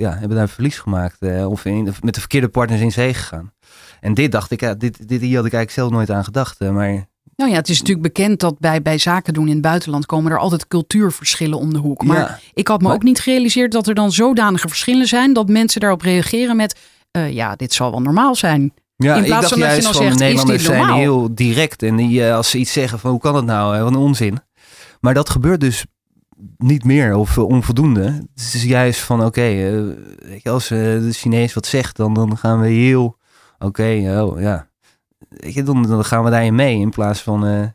ja, 0.00 0.10
hebben 0.18 0.36
daar 0.36 0.48
verlies 0.48 0.78
gemaakt 0.78 1.16
eh, 1.20 1.50
of 1.50 1.64
in, 1.64 1.94
met 2.02 2.14
de 2.14 2.20
verkeerde 2.20 2.48
partners 2.48 2.80
in 2.80 2.92
zee 2.92 3.14
gegaan. 3.14 3.52
En 4.00 4.14
dit 4.14 4.32
dacht 4.32 4.50
ik, 4.50 4.60
ja, 4.60 4.74
dit, 4.74 5.08
dit 5.08 5.20
hier 5.20 5.36
had 5.36 5.46
ik 5.46 5.52
eigenlijk 5.52 5.70
zelf 5.70 5.90
nooit 5.90 6.10
aan 6.10 6.24
gedacht. 6.24 6.58
eh, 6.60 6.70
maar 6.70 7.06
Nou 7.36 7.50
ja, 7.50 7.56
het 7.56 7.68
is 7.68 7.78
natuurlijk 7.78 8.14
bekend 8.14 8.40
dat 8.40 8.58
bij, 8.58 8.82
bij 8.82 8.98
zaken 8.98 9.34
doen 9.34 9.46
in 9.46 9.52
het 9.52 9.62
buitenland 9.62 10.06
komen 10.06 10.32
er 10.32 10.38
altijd 10.38 10.68
cultuurverschillen 10.68 11.58
om 11.58 11.72
de 11.72 11.78
hoek. 11.78 12.04
Maar 12.04 12.16
ja, 12.16 12.38
Ik 12.54 12.68
had 12.68 12.80
me 12.80 12.86
Maar- 12.86 12.94
ook 12.96 13.02
niet 13.02 13.20
gerealiseerd 13.20 13.72
dat 13.72 13.86
er 13.86 13.94
dan 13.94 14.12
zodanige 14.12 14.68
verschillen 14.68 15.06
zijn 15.06 15.32
dat 15.32 15.48
mensen 15.48 15.80
daarop 15.80 16.00
reageren 16.02 16.56
met 16.56 16.78
eh, 17.10 17.32
ja, 17.32 17.56
dit 17.56 17.72
zal 17.72 17.90
wel 17.90 18.00
normaal 18.00 18.34
zijn. 18.34 18.72
Ja, 19.02 19.14
In 19.14 19.20
ik 19.20 19.26
plaats 19.26 19.48
dacht 19.48 19.52
van 19.52 19.60
dat 19.60 19.68
je 19.68 19.82
juist 19.82 19.82
dan 19.82 19.94
van 19.94 20.02
zegt, 20.02 20.18
Nederlanders 20.18 20.64
zijn 20.64 20.92
heel 20.92 21.34
direct. 21.34 21.82
En 21.82 21.96
die, 21.96 22.26
eh, 22.26 22.34
als 22.34 22.50
ze 22.50 22.58
iets 22.58 22.72
zeggen 22.72 22.98
van 22.98 23.10
hoe 23.10 23.20
kan 23.20 23.34
het 23.34 23.44
nou, 23.44 23.82
wat 23.82 23.92
een 23.92 23.98
onzin. 23.98 24.38
Maar 25.00 25.14
dat 25.14 25.30
gebeurt 25.30 25.60
dus 25.60 25.86
niet 26.56 26.84
meer 26.84 27.14
of 27.14 27.38
onvoldoende. 27.38 28.02
Het 28.34 28.54
is 28.54 28.64
juist 28.64 29.00
van 29.00 29.24
oké, 29.24 29.42
eh, 29.42 30.52
als 30.52 30.70
eh, 30.70 30.78
de 30.78 31.12
Chinees 31.12 31.54
wat 31.54 31.66
zegt, 31.66 31.96
dan, 31.96 32.14
dan 32.14 32.38
gaan 32.38 32.60
we 32.60 32.68
heel 32.68 33.18
oké, 33.58 34.20
oh 34.20 34.40
ja. 34.40 34.70
Weet 35.28 35.54
je, 35.54 35.62
dan, 35.62 35.82
dan 35.82 36.04
gaan 36.04 36.24
we 36.24 36.30
daarin 36.30 36.54
mee 36.54 36.78
in 36.78 36.90
plaats 36.90 37.20
van... 37.20 37.72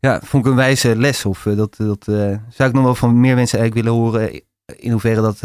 ja, 0.00 0.20
vond 0.24 0.44
ik 0.44 0.50
een 0.50 0.56
wijze 0.56 0.96
les. 0.96 1.24
Of 1.24 1.42
dat, 1.42 1.76
dat 1.76 2.04
zou 2.48 2.68
ik 2.68 2.72
nog 2.72 2.84
wel 2.84 2.94
van 2.94 3.20
meer 3.20 3.34
mensen 3.34 3.58
eigenlijk 3.58 3.86
willen 3.86 4.00
horen 4.00 4.42
in 4.76 4.90
hoeverre 4.90 5.20
dat 5.20 5.38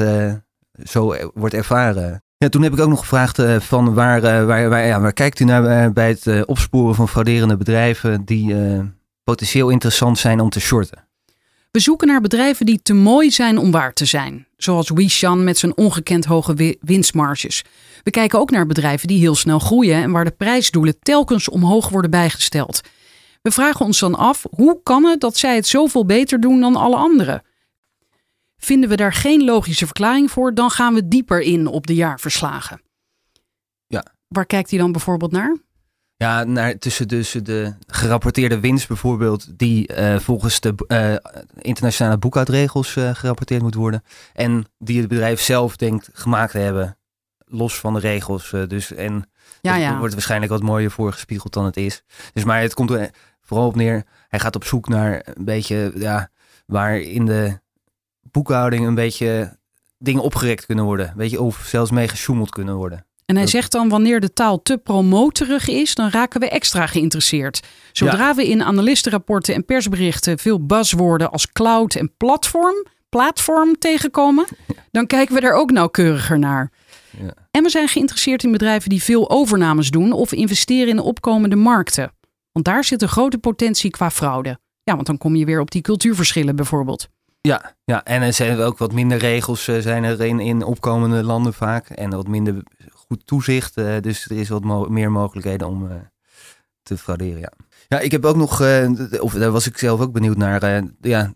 zo 0.84 1.16
wordt 1.34 1.54
ervaren. 1.54 2.25
Ja, 2.38 2.50
toen 2.50 2.62
heb 2.62 2.74
ik 2.74 2.80
ook 2.80 2.90
nog 2.90 3.00
gevraagd 3.00 3.40
eh, 3.40 3.60
van 3.60 3.94
waar, 3.94 4.24
eh, 4.24 4.46
waar, 4.46 4.86
ja, 4.86 5.00
waar 5.02 5.14
kijkt 5.14 5.40
u 5.40 5.44
naar 5.44 5.66
eh, 5.66 5.92
bij 5.92 6.08
het 6.08 6.46
opsporen 6.46 6.96
van 6.96 7.10
frauderende 7.10 7.58
bedrijven 7.58 8.26
die 8.26 8.56
potentieel 9.24 9.70
interessant 9.70 10.18
zijn 10.18 10.40
om 10.40 10.50
te 10.50 10.60
shorten. 10.60 11.04
We 11.72 11.80
zoeken 11.80 12.08
naar 12.08 12.22
bedrijven 12.22 12.66
die 12.66 12.80
te 12.84 12.94
mooi 12.94 13.32
zijn 13.32 13.58
om 13.58 13.72
waar 13.72 13.94
te 13.94 14.06
zijn. 14.06 14.48
Zoals 14.58 14.90
Wishan 14.90 15.44
met 15.44 15.58
zijn 15.58 15.78
ongekend 15.78 16.26
hoge 16.26 16.54
wi- 16.54 16.78
winstmarges. 16.82 17.64
We 18.04 18.12
kijken 18.12 18.40
ook 18.40 18.52
naar 18.52 18.66
bedrijven 18.66 19.08
die 19.08 19.20
heel 19.20 19.36
snel 19.36 19.60
groeien 19.60 19.96
en 20.02 20.12
waar 20.12 20.26
de 20.26 20.32
prijsdoelen 20.38 21.00
telkens 21.00 21.50
omhoog 21.50 21.90
worden 21.90 22.12
bijgesteld. 22.12 22.82
We 23.42 23.52
vragen 23.52 23.86
ons 23.86 24.00
dan 24.00 24.16
af, 24.16 24.46
hoe 24.50 24.80
kan 24.84 25.06
het 25.06 25.20
dat 25.20 25.38
zij 25.38 25.56
het 25.56 25.68
zoveel 25.68 26.06
beter 26.06 26.40
doen 26.40 26.60
dan 26.62 26.76
alle 26.76 26.96
anderen? 26.96 27.42
Vinden 28.66 28.90
we 28.90 28.96
daar 28.96 29.14
geen 29.14 29.44
logische 29.44 29.86
verklaring 29.86 30.32
voor, 30.32 30.54
dan 30.54 30.70
gaan 30.70 30.94
we 30.94 31.08
dieper 31.08 31.42
in 31.42 31.68
op 31.68 31.88
de 31.88 31.96
jaarverslagen. 31.96 32.82
Ja. 33.88 34.06
Waar 34.28 34.46
kijkt 34.46 34.70
hij 34.70 34.80
dan 34.80 34.92
bijvoorbeeld 34.92 35.32
naar? 35.32 35.58
Ja, 36.16 36.44
naar, 36.44 36.78
tussen, 36.78 37.08
tussen 37.08 37.44
de 37.44 37.74
gerapporteerde 37.88 38.60
winst 38.60 38.88
bijvoorbeeld, 38.88 39.58
die 39.60 39.88
eh, 39.88 40.20
volgens 40.20 40.60
de 40.60 40.76
eh, 40.88 41.16
internationale 41.62 42.18
boekhoudregels 42.18 42.96
eh, 42.96 43.16
gerapporteerd 43.16 43.62
moet 43.62 43.76
worden. 43.76 44.04
En 44.34 44.66
die 44.78 45.00
het 45.00 45.08
bedrijf 45.08 45.42
zelf 45.42 45.76
denkt 45.76 46.10
gemaakt 46.14 46.52
te 46.52 46.58
hebben, 46.58 46.98
los 47.38 47.80
van 47.80 47.94
de 47.94 48.00
regels. 48.00 48.50
dus, 48.68 48.94
en 48.94 49.30
Ja, 49.62 49.74
er 49.74 49.80
ja. 49.80 49.98
wordt 49.98 50.14
waarschijnlijk 50.14 50.52
wat 50.52 50.64
mooier 50.64 50.92
voorgespiegeld 50.92 51.54
dan 51.54 51.66
het 51.66 51.78
is. 51.78 52.04
Dus 52.34 52.44
maar 52.44 52.62
het 52.62 52.74
komt 52.74 52.92
er 52.92 53.10
vooral 53.42 53.68
op 53.68 53.76
neer, 53.76 54.04
hij 54.28 54.40
gaat 54.40 54.56
op 54.56 54.64
zoek 54.64 54.88
naar 54.88 55.22
een 55.24 55.46
beetje, 55.46 55.92
ja, 55.96 56.30
waar 56.66 57.00
in 57.00 57.26
de 57.26 57.64
boekhouding 58.32 58.86
een 58.88 58.96
beetje 58.96 59.58
dingen 59.98 60.22
opgerekt 60.22 60.66
kunnen 60.66 60.86
worden. 60.86 61.14
Weet 61.16 61.32
je, 61.32 61.42
of 61.42 61.64
zelfs 61.66 61.92
mee 61.92 62.08
gesjoemeld 62.08 62.50
kunnen 62.50 62.76
worden. 62.76 63.06
En 63.26 63.36
hij 63.36 63.48
zegt 63.48 63.72
dan 63.72 63.90
wanneer 63.90 64.20
de 64.20 64.34
taal 64.34 64.62
te 64.62 64.78
promoterig 64.78 65.68
is, 65.68 65.96
dan 65.96 66.10
raken 66.10 66.40
we 66.40 66.50
extra 66.50 66.88
geïnteresseerd. 66.88 67.62
Zodra 67.92 68.36
we 68.36 68.50
in 68.50 68.64
analistenrapporten 68.64 69.54
en 69.54 69.66
persberichten 69.66 70.40
veel 70.40 70.66
buzzwoorden 70.66 71.32
als 71.32 71.52
cloud 71.52 71.96
en 71.96 72.14
platform, 72.18 72.86
platform 73.10 73.78
tegenkomen, 73.80 74.46
dan 74.92 75.08
kijken 75.08 75.36
we 75.36 75.42
daar 75.42 75.54
ook 75.54 75.72
nauwkeuriger 75.72 76.40
naar. 76.40 76.72
Ja. 77.20 77.34
En 77.52 77.64
we 77.64 77.70
zijn 77.70 77.88
geïnteresseerd 77.88 78.44
in 78.44 78.52
bedrijven 78.52 78.90
die 78.90 79.04
veel 79.04 79.30
overnames 79.30 79.90
doen 79.90 80.12
of 80.12 80.32
investeren 80.32 80.88
in 80.88 81.00
opkomende 81.00 81.56
markten. 81.56 82.12
Want 82.52 82.66
daar 82.66 82.84
zit 82.84 83.02
een 83.02 83.08
grote 83.08 83.38
potentie 83.38 83.90
qua 83.90 84.12
fraude. 84.12 84.60
Ja, 84.84 84.96
want 84.96 85.08
dan 85.08 85.18
kom 85.18 85.36
je 85.36 85.46
weer 85.46 85.60
op 85.60 85.72
die 85.72 85.82
cultuurverschillen 85.82 86.56
bijvoorbeeld. 86.56 87.08
Ja, 87.46 87.76
ja, 87.84 88.04
en 88.04 88.22
er 88.22 88.34
zijn 88.34 88.60
ook 88.60 88.78
wat 88.78 88.94
minder 88.94 89.18
regels 89.18 89.68
eh, 89.68 89.78
zijn 89.80 90.04
er 90.04 90.22
in, 90.22 90.40
in 90.40 90.64
opkomende 90.64 91.24
landen 91.24 91.54
vaak. 91.54 91.90
En 91.90 92.10
wat 92.10 92.28
minder 92.28 92.64
goed 92.94 93.28
toezicht. 93.28 93.78
eh, 93.78 94.02
dus 94.02 94.30
er 94.30 94.38
is 94.38 94.50
wat 94.50 94.90
meer 94.90 95.12
mogelijkheden 95.12 95.68
om 95.68 95.92
eh, 95.92 95.96
te 96.84 96.98
frauderen, 96.98 97.40
ja. 97.40 97.52
Ja, 97.88 98.00
ik 98.00 98.12
heb 98.12 98.26
ook 98.26 98.36
nog, 98.36 98.62
of 99.20 99.34
daar 99.34 99.52
was 99.52 99.68
ik 99.68 99.78
zelf 99.78 100.02
ook 100.02 100.12
benieuwd 100.12 100.38
naar. 100.38 100.84
ja, 101.02 101.34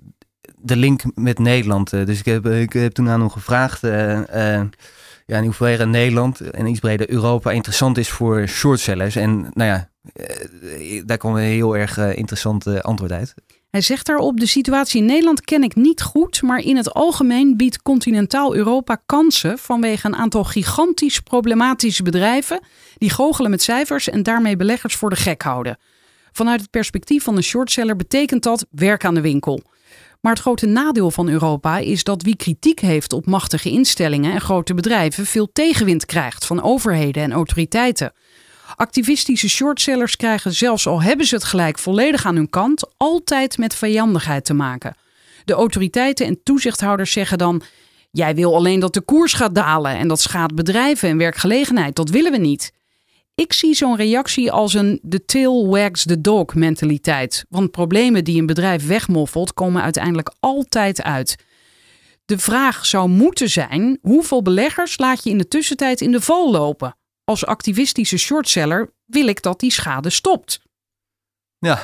de 0.56 0.76
link 0.76 1.02
met 1.16 1.40
Nederland. 1.40 1.90
dus 1.90 2.20
ik 2.20 2.26
heb, 2.26 2.46
ik 2.46 2.74
heb 2.74 2.92
toen 2.92 3.10
aan 3.10 3.20
hem 3.20 3.30
gevraagd 3.30 3.82
ja, 3.82 5.38
in 5.38 5.44
hoeverre 5.44 5.86
Nederland 5.86 6.40
en 6.40 6.66
iets 6.66 6.80
breder 6.80 7.10
Europa 7.10 7.52
interessant 7.52 7.98
is 7.98 8.10
voor 8.10 8.48
shortsellers. 8.48 9.16
En 9.16 9.50
nou 9.54 9.70
ja, 9.70 9.90
daar 11.06 11.18
kwam 11.18 11.36
een 11.36 11.42
heel 11.42 11.78
erg 11.78 11.98
interessant 11.98 12.82
antwoord 12.82 13.12
uit. 13.12 13.34
Hij 13.70 13.82
zegt 13.82 14.06
daarop: 14.06 14.40
De 14.40 14.46
situatie 14.46 15.02
in 15.02 15.06
Nederland 15.06 15.42
ken 15.42 15.64
ik 15.64 15.76
niet 15.76 16.02
goed, 16.02 16.42
maar 16.42 16.60
in 16.60 16.76
het 16.76 16.94
algemeen 16.94 17.58
biedt 17.58 17.82
continentaal 17.82 18.56
Europa 18.56 19.02
kansen 19.06 19.58
vanwege 19.58 20.08
een 20.08 20.16
aantal 20.16 20.44
gigantisch 20.44 21.20
problematische 21.20 22.04
bedrijven 22.04 22.60
die 22.98 23.10
goochelen 23.10 23.52
met 23.52 23.62
cijfers 23.62 24.10
en 24.10 24.24
daarmee 24.24 24.56
beleggers 24.56 24.96
voor 24.96 25.10
de 25.10 25.16
gek 25.16 25.42
houden. 25.42 25.78
Vanuit 26.32 26.62
het 26.62 26.70
perspectief 26.70 27.24
van 27.24 27.36
een 27.36 27.44
shortseller 27.44 27.96
betekent 27.96 28.44
dat 28.44 28.66
werk 28.70 29.06
aan 29.06 29.14
de 29.14 29.22
winkel. 29.22 29.62
Maar 30.22 30.32
het 30.32 30.42
grote 30.42 30.66
nadeel 30.66 31.12
van 31.12 31.30
Europa 31.30 31.78
is 31.78 32.04
dat 32.04 32.24
wie 32.24 32.36
kritiek 32.36 32.80
heeft 32.80 33.14
op 33.14 33.26
machtige 33.26 33.70
instellingen 33.70 34.34
en 34.34 34.42
grote 34.42 34.74
bedrijven 34.74 35.26
veel 35.26 35.50
tegenwind 35.54 36.06
krijgt 36.06 36.46
van 36.46 36.64
overheden 36.64 37.24
en 37.24 37.32
autoriteiten. 37.32 38.14
Activistische 38.76 39.50
shortsellers 39.50 40.16
krijgen 40.16 40.54
zelfs 40.54 40.88
al 40.88 41.02
hebben 41.02 41.26
ze 41.26 41.36
het 41.36 41.44
gelijk 41.44 41.80
volledig 41.80 42.26
aan 42.26 42.36
hun 42.36 42.50
kant, 42.50 42.94
altijd 42.98 43.58
met 43.58 43.76
vijandigheid 43.76 44.46
te 44.46 44.54
maken. 44.54 44.96
De 45.46 45.54
autoriteiten 45.54 46.26
en 46.26 46.44
toezichthouders 46.44 47.12
zeggen 47.12 47.38
dan: 47.38 47.62
Jij 48.12 48.36
wil 48.36 48.56
alleen 48.56 48.80
dat 48.80 48.94
de 48.94 49.02
koers 49.02 49.34
gaat 49.34 49.56
dalen 49.56 49.98
en 49.98 50.08
dat 50.08 50.22
schaadt 50.22 50.56
bedrijven 50.56 51.10
en 51.10 51.18
werkgelegenheid. 51.18 51.96
Dat 51.96 52.10
willen 52.10 52.32
we 52.32 52.38
niet. 52.38 52.72
Ik 53.36 53.54
zie 53.54 53.74
zo'n 53.74 53.96
reactie 53.96 54.52
als 54.52 54.74
een 54.74 55.02
the 55.10 55.26
tail 55.26 55.68
wags 55.68 56.04
the 56.06 56.22
dog 56.22 56.54
mentaliteit. 56.56 57.46
Want 57.50 57.72
problemen 57.72 58.24
die 58.24 58.40
een 58.40 58.46
bedrijf 58.46 58.88
wegmoffelt, 58.88 59.54
komen 59.54 59.82
uiteindelijk 59.82 60.32
altijd 60.40 61.02
uit. 61.04 61.36
De 62.26 62.38
vraag 62.38 62.86
zou 62.86 63.10
moeten 63.10 63.50
zijn: 63.50 63.98
hoeveel 64.02 64.42
beleggers 64.42 64.98
laat 64.98 65.24
je 65.24 65.30
in 65.30 65.38
de 65.38 65.48
tussentijd 65.48 66.02
in 66.02 66.12
de 66.12 66.22
val 66.22 66.52
lopen? 66.52 66.98
Als 67.30 67.46
activistische 67.46 68.18
shortseller 68.18 68.94
wil 69.06 69.28
ik 69.28 69.42
dat 69.42 69.60
die 69.60 69.72
schade 69.72 70.10
stopt. 70.10 70.62
Ja, 71.60 71.80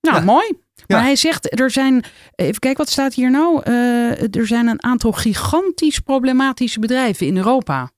Nou, 0.00 0.16
Ja. 0.16 0.22
mooi. 0.24 0.52
Maar 0.86 0.98
Ja. 0.98 1.04
hij 1.04 1.16
zegt, 1.16 1.60
er 1.60 1.70
zijn, 1.70 2.04
even 2.34 2.58
kijken, 2.58 2.84
wat 2.84 2.88
staat 2.92 3.14
hier 3.14 3.30
nou? 3.30 3.62
Eh, 3.62 4.34
er 4.36 4.46
zijn 4.46 4.66
een 4.66 4.82
aantal 4.82 5.12
gigantisch 5.12 5.98
problematische 5.98 6.78
bedrijven 6.80 7.26
in 7.26 7.36
Europa. 7.36 7.90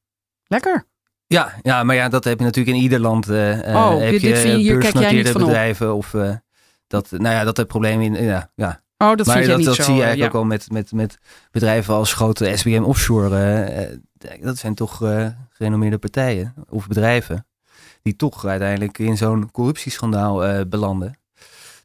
Lekker. 0.46 0.86
ja, 1.26 1.52
ja, 1.62 1.82
maar 1.82 1.94
ja, 1.96 2.08
dat 2.08 2.24
heb 2.24 2.38
je 2.38 2.44
natuurlijk 2.44 2.76
in 2.76 2.82
ieder 2.82 3.00
land. 3.00 3.28
eh, 3.28 3.58
Oh, 3.76 3.98
heb 3.98 4.10
dit- 4.10 4.20
je 4.20 4.36
vind 4.36 4.42
hier 4.42 4.42
kijk 4.42 4.52
jij 4.52 4.60
niet 4.60 4.66
beursgenoteerde 4.72 5.30
van 5.32 5.40
op. 5.40 5.46
bedrijven 5.46 5.94
of 5.94 6.10
dat, 6.86 7.10
nou 7.10 7.34
ja, 7.34 7.44
dat 7.44 7.56
het 7.56 7.66
probleem 7.66 8.00
in, 8.00 8.14
ja, 8.24 8.50
ja. 8.54 8.82
Oh, 8.98 9.08
dat 9.16 9.26
maar 9.26 9.36
vind 9.36 9.38
jij 9.38 9.46
dat, 9.46 9.56
niet 9.56 9.66
dat 9.66 9.74
zo. 9.76 9.82
zie 9.82 9.94
je 9.94 10.02
eigenlijk 10.02 10.32
ja. 10.32 10.38
ook 10.38 10.44
al 10.44 10.48
met, 10.48 10.70
met, 10.70 10.92
met 10.92 11.18
bedrijven 11.50 11.94
als 11.94 12.12
grote 12.12 12.56
SBM 12.56 12.82
Offshore. 12.82 14.00
dat 14.40 14.58
zijn 14.58 14.74
toch 14.74 15.00
gerenommeerde 15.56 15.98
partijen 15.98 16.54
of 16.68 16.86
bedrijven 16.86 17.46
die 18.02 18.16
toch 18.16 18.44
uiteindelijk 18.44 18.98
in 18.98 19.16
zo'n 19.16 19.50
corruptieschandaal 19.50 20.44
eh, 20.44 20.60
belanden. 20.66 21.18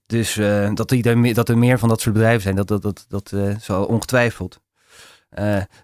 Dus 0.06 0.38
eh, 0.38 0.70
dat, 0.74 0.90
die 0.90 1.34
dat 1.34 1.50
er 1.50 1.58
meer 1.58 1.80
van 1.80 1.90
dat 1.90 2.02
soort 2.02 2.16
bedrijven 2.16 2.42
zijn, 2.42 2.56
dat, 2.56 2.68
dat, 2.68 2.82
dat, 2.82 3.06
dat 3.08 3.32
eh, 3.32 3.58
zal 3.60 3.86
ongetwijfeld. 3.86 4.62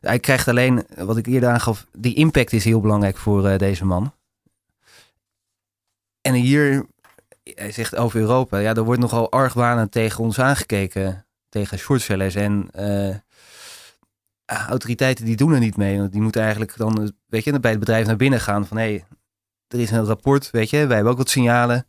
Hij 0.01 0.19
krijgt 0.19 0.47
alleen, 0.47 0.85
wat 0.95 1.17
ik 1.17 1.25
eerder 1.25 1.49
aangaf, 1.49 1.85
die 1.91 2.15
impact 2.15 2.53
is 2.53 2.63
heel 2.63 2.81
belangrijk 2.81 3.17
voor 3.17 3.57
deze 3.57 3.85
man. 3.85 4.13
En 6.21 6.33
hier, 6.33 6.85
hij 7.43 7.71
zegt 7.71 7.95
over 7.95 8.19
Europa, 8.19 8.57
ja, 8.57 8.73
er 8.73 8.83
wordt 8.83 9.01
nogal 9.01 9.31
argwanend 9.31 9.91
tegen 9.91 10.23
ons 10.23 10.39
aangekeken, 10.39 11.25
tegen 11.49 11.77
shortsellers. 11.77 12.35
En 12.35 12.69
autoriteiten 14.47 15.25
die 15.25 15.35
doen 15.35 15.53
er 15.53 15.59
niet 15.59 15.77
mee. 15.77 15.97
Want 15.97 16.11
die 16.11 16.21
moeten 16.21 16.41
eigenlijk 16.41 16.77
dan, 16.77 17.11
weet 17.27 17.43
je, 17.43 17.59
bij 17.59 17.71
het 17.71 17.79
bedrijf 17.79 18.05
naar 18.05 18.15
binnen 18.15 18.39
gaan 18.39 18.67
van 18.67 18.77
hé, 18.77 18.83
hey, 18.83 19.05
er 19.67 19.79
is 19.79 19.91
een 19.91 20.05
rapport, 20.05 20.51
weet 20.51 20.69
je, 20.69 20.85
wij 20.85 20.95
hebben 20.95 21.11
ook 21.11 21.17
wat 21.17 21.29
signalen. 21.29 21.87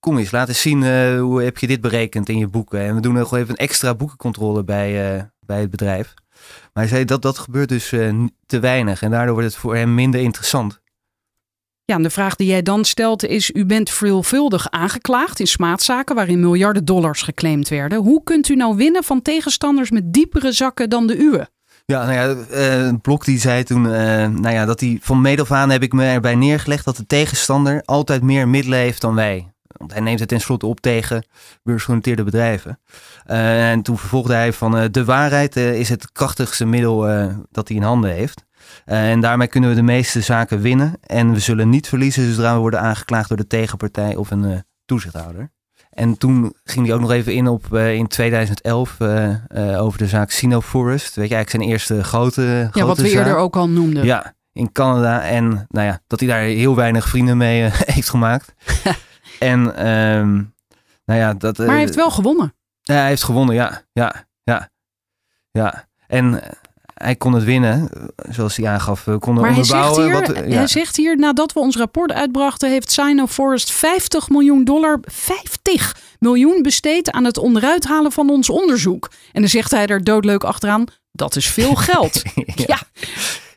Kom 0.00 0.18
eens, 0.18 0.30
laat 0.30 0.48
eens 0.48 0.60
zien 0.60 0.82
eh, 0.82 1.20
hoe 1.20 1.42
heb 1.42 1.58
je 1.58 1.66
dit 1.66 1.80
berekend 1.80 2.28
in 2.28 2.38
je 2.38 2.48
boeken. 2.48 2.80
En 2.80 2.94
we 2.94 3.00
doen 3.00 3.14
nog 3.14 3.34
even 3.34 3.50
een 3.50 3.56
extra 3.56 3.94
boekencontrole 3.94 4.64
bij, 4.64 5.16
eh, 5.16 5.22
bij 5.40 5.60
het 5.60 5.70
bedrijf. 5.70 6.14
Maar 6.72 6.82
hij 6.84 6.86
zei 6.86 7.04
dat 7.04 7.22
dat 7.22 7.38
gebeurt 7.38 7.68
dus 7.68 7.92
eh, 7.92 8.24
te 8.46 8.58
weinig. 8.58 9.02
En 9.02 9.10
daardoor 9.10 9.34
wordt 9.34 9.48
het 9.48 9.58
voor 9.58 9.76
hem 9.76 9.94
minder 9.94 10.20
interessant. 10.20 10.80
Ja, 11.84 11.94
en 11.94 12.02
de 12.02 12.10
vraag 12.10 12.36
die 12.36 12.46
jij 12.46 12.62
dan 12.62 12.84
stelt 12.84 13.24
is: 13.24 13.50
U 13.50 13.66
bent 13.66 13.90
veelvuldig 13.90 14.70
aangeklaagd 14.70 15.40
in 15.40 15.46
smaadzaken 15.46 16.14
waarin 16.14 16.40
miljarden 16.40 16.84
dollars 16.84 17.22
geclaimd 17.22 17.68
werden. 17.68 17.98
Hoe 17.98 18.22
kunt 18.22 18.48
u 18.48 18.54
nou 18.54 18.76
winnen 18.76 19.04
van 19.04 19.22
tegenstanders 19.22 19.90
met 19.90 20.12
diepere 20.12 20.52
zakken 20.52 20.90
dan 20.90 21.06
de 21.06 21.18
uwe? 21.18 21.48
Ja, 21.92 22.06
nou 22.06 22.12
ja, 22.12 22.46
eh, 22.50 22.94
Blok 23.02 23.24
die 23.24 23.38
zei 23.38 23.62
toen, 23.62 23.92
eh, 23.92 24.26
nou 24.26 24.50
ja, 24.50 24.64
dat 24.64 24.80
hij 24.80 24.98
van 25.02 25.20
meet 25.20 25.40
af 25.40 25.52
aan 25.52 25.70
heb 25.70 25.82
ik 25.82 25.92
me 25.92 26.04
erbij 26.04 26.34
neergelegd 26.34 26.84
dat 26.84 26.96
de 26.96 27.06
tegenstander 27.06 27.82
altijd 27.84 28.22
meer 28.22 28.48
middelen 28.48 28.78
heeft 28.78 29.00
dan 29.00 29.14
wij. 29.14 29.52
Want 29.66 29.92
hij 29.92 30.00
neemt 30.00 30.20
het 30.20 30.28
tenslotte 30.28 30.66
op 30.66 30.80
tegen 30.80 31.26
beursgenoteerde 31.62 32.24
bedrijven. 32.24 32.80
Eh, 33.24 33.70
en 33.70 33.82
toen 33.82 33.98
vervolgde 33.98 34.34
hij 34.34 34.52
van 34.52 34.88
de 34.90 35.04
waarheid 35.04 35.56
is 35.56 35.88
het 35.88 36.12
krachtigste 36.12 36.64
middel 36.64 37.00
dat 37.50 37.68
hij 37.68 37.76
in 37.76 37.82
handen 37.82 38.10
heeft. 38.10 38.44
En 38.84 39.20
daarmee 39.20 39.48
kunnen 39.48 39.70
we 39.70 39.76
de 39.76 39.82
meeste 39.82 40.20
zaken 40.20 40.60
winnen. 40.60 40.94
En 41.00 41.32
we 41.32 41.40
zullen 41.40 41.68
niet 41.68 41.88
verliezen 41.88 42.34
zodra 42.34 42.54
we 42.54 42.60
worden 42.60 42.80
aangeklaagd 42.80 43.28
door 43.28 43.38
de 43.38 43.46
tegenpartij 43.46 44.16
of 44.16 44.30
een 44.30 44.64
toezichthouder. 44.84 45.50
En 45.98 46.18
toen 46.18 46.54
ging 46.64 46.86
hij 46.86 46.94
ook 46.94 47.00
nog 47.00 47.10
even 47.10 47.34
in 47.34 47.48
op 47.48 47.74
eh, 47.74 47.94
in 47.94 48.06
2011 48.06 49.00
eh, 49.00 49.34
eh, 49.48 49.82
over 49.82 49.98
de 49.98 50.06
zaak 50.06 50.30
Sinoforest. 50.30 51.14
Weet 51.14 51.28
je, 51.28 51.34
eigenlijk 51.34 51.50
zijn 51.50 51.62
eerste 51.62 52.04
grote, 52.04 52.40
grote 52.62 52.78
Ja, 52.78 52.84
wat 52.84 52.98
we 52.98 53.08
zaak. 53.08 53.18
eerder 53.18 53.36
ook 53.36 53.56
al 53.56 53.68
noemden. 53.68 54.04
Ja, 54.04 54.34
in 54.52 54.72
Canada. 54.72 55.22
En 55.22 55.66
nou 55.68 55.86
ja, 55.86 56.00
dat 56.06 56.20
hij 56.20 56.28
daar 56.28 56.40
heel 56.40 56.76
weinig 56.76 57.08
vrienden 57.08 57.36
mee 57.36 57.70
heeft 57.94 58.10
gemaakt. 58.10 58.54
en 59.38 59.76
ehm, 59.76 60.34
nou 61.04 61.20
ja, 61.20 61.34
dat... 61.34 61.58
Maar 61.58 61.68
hij 61.68 61.78
heeft 61.78 61.94
wel 61.94 62.10
gewonnen. 62.10 62.54
Ja, 62.80 62.94
hij 62.94 63.08
heeft 63.08 63.24
gewonnen, 63.24 63.54
ja. 63.54 63.82
Ja, 63.92 64.26
ja, 64.42 64.70
ja. 65.50 65.86
En 66.06 66.40
hij 66.98 67.16
kon 67.16 67.32
het 67.32 67.44
winnen, 67.44 67.90
zoals 68.30 68.56
hij 68.56 68.68
aangaf. 68.68 69.04
We 69.04 69.18
konden 69.18 69.42
Maar 69.42 69.54
hij 69.54 69.64
zegt, 69.64 69.96
hier, 69.96 70.12
wat, 70.12 70.26
ja. 70.26 70.42
hij 70.42 70.66
zegt 70.66 70.96
hier, 70.96 71.18
nadat 71.18 71.52
we 71.52 71.60
ons 71.60 71.76
rapport 71.76 72.12
uitbrachten, 72.12 72.70
heeft 72.70 72.92
Sino-Forest 72.92 73.72
50 73.72 74.28
miljoen 74.28 74.64
dollar, 74.64 74.98
50 75.02 75.96
miljoen 76.18 76.62
besteed 76.62 77.10
aan 77.10 77.24
het 77.24 77.38
onderuit 77.38 77.84
halen 77.84 78.12
van 78.12 78.30
ons 78.30 78.50
onderzoek. 78.50 79.10
En 79.32 79.40
dan 79.40 79.50
zegt 79.50 79.70
hij 79.70 79.86
er 79.86 80.04
doodleuk 80.04 80.44
achteraan, 80.44 80.84
dat 81.12 81.36
is 81.36 81.46
veel 81.46 81.74
geld. 81.74 82.22
ja, 82.34 82.44
Ja, 82.66 82.78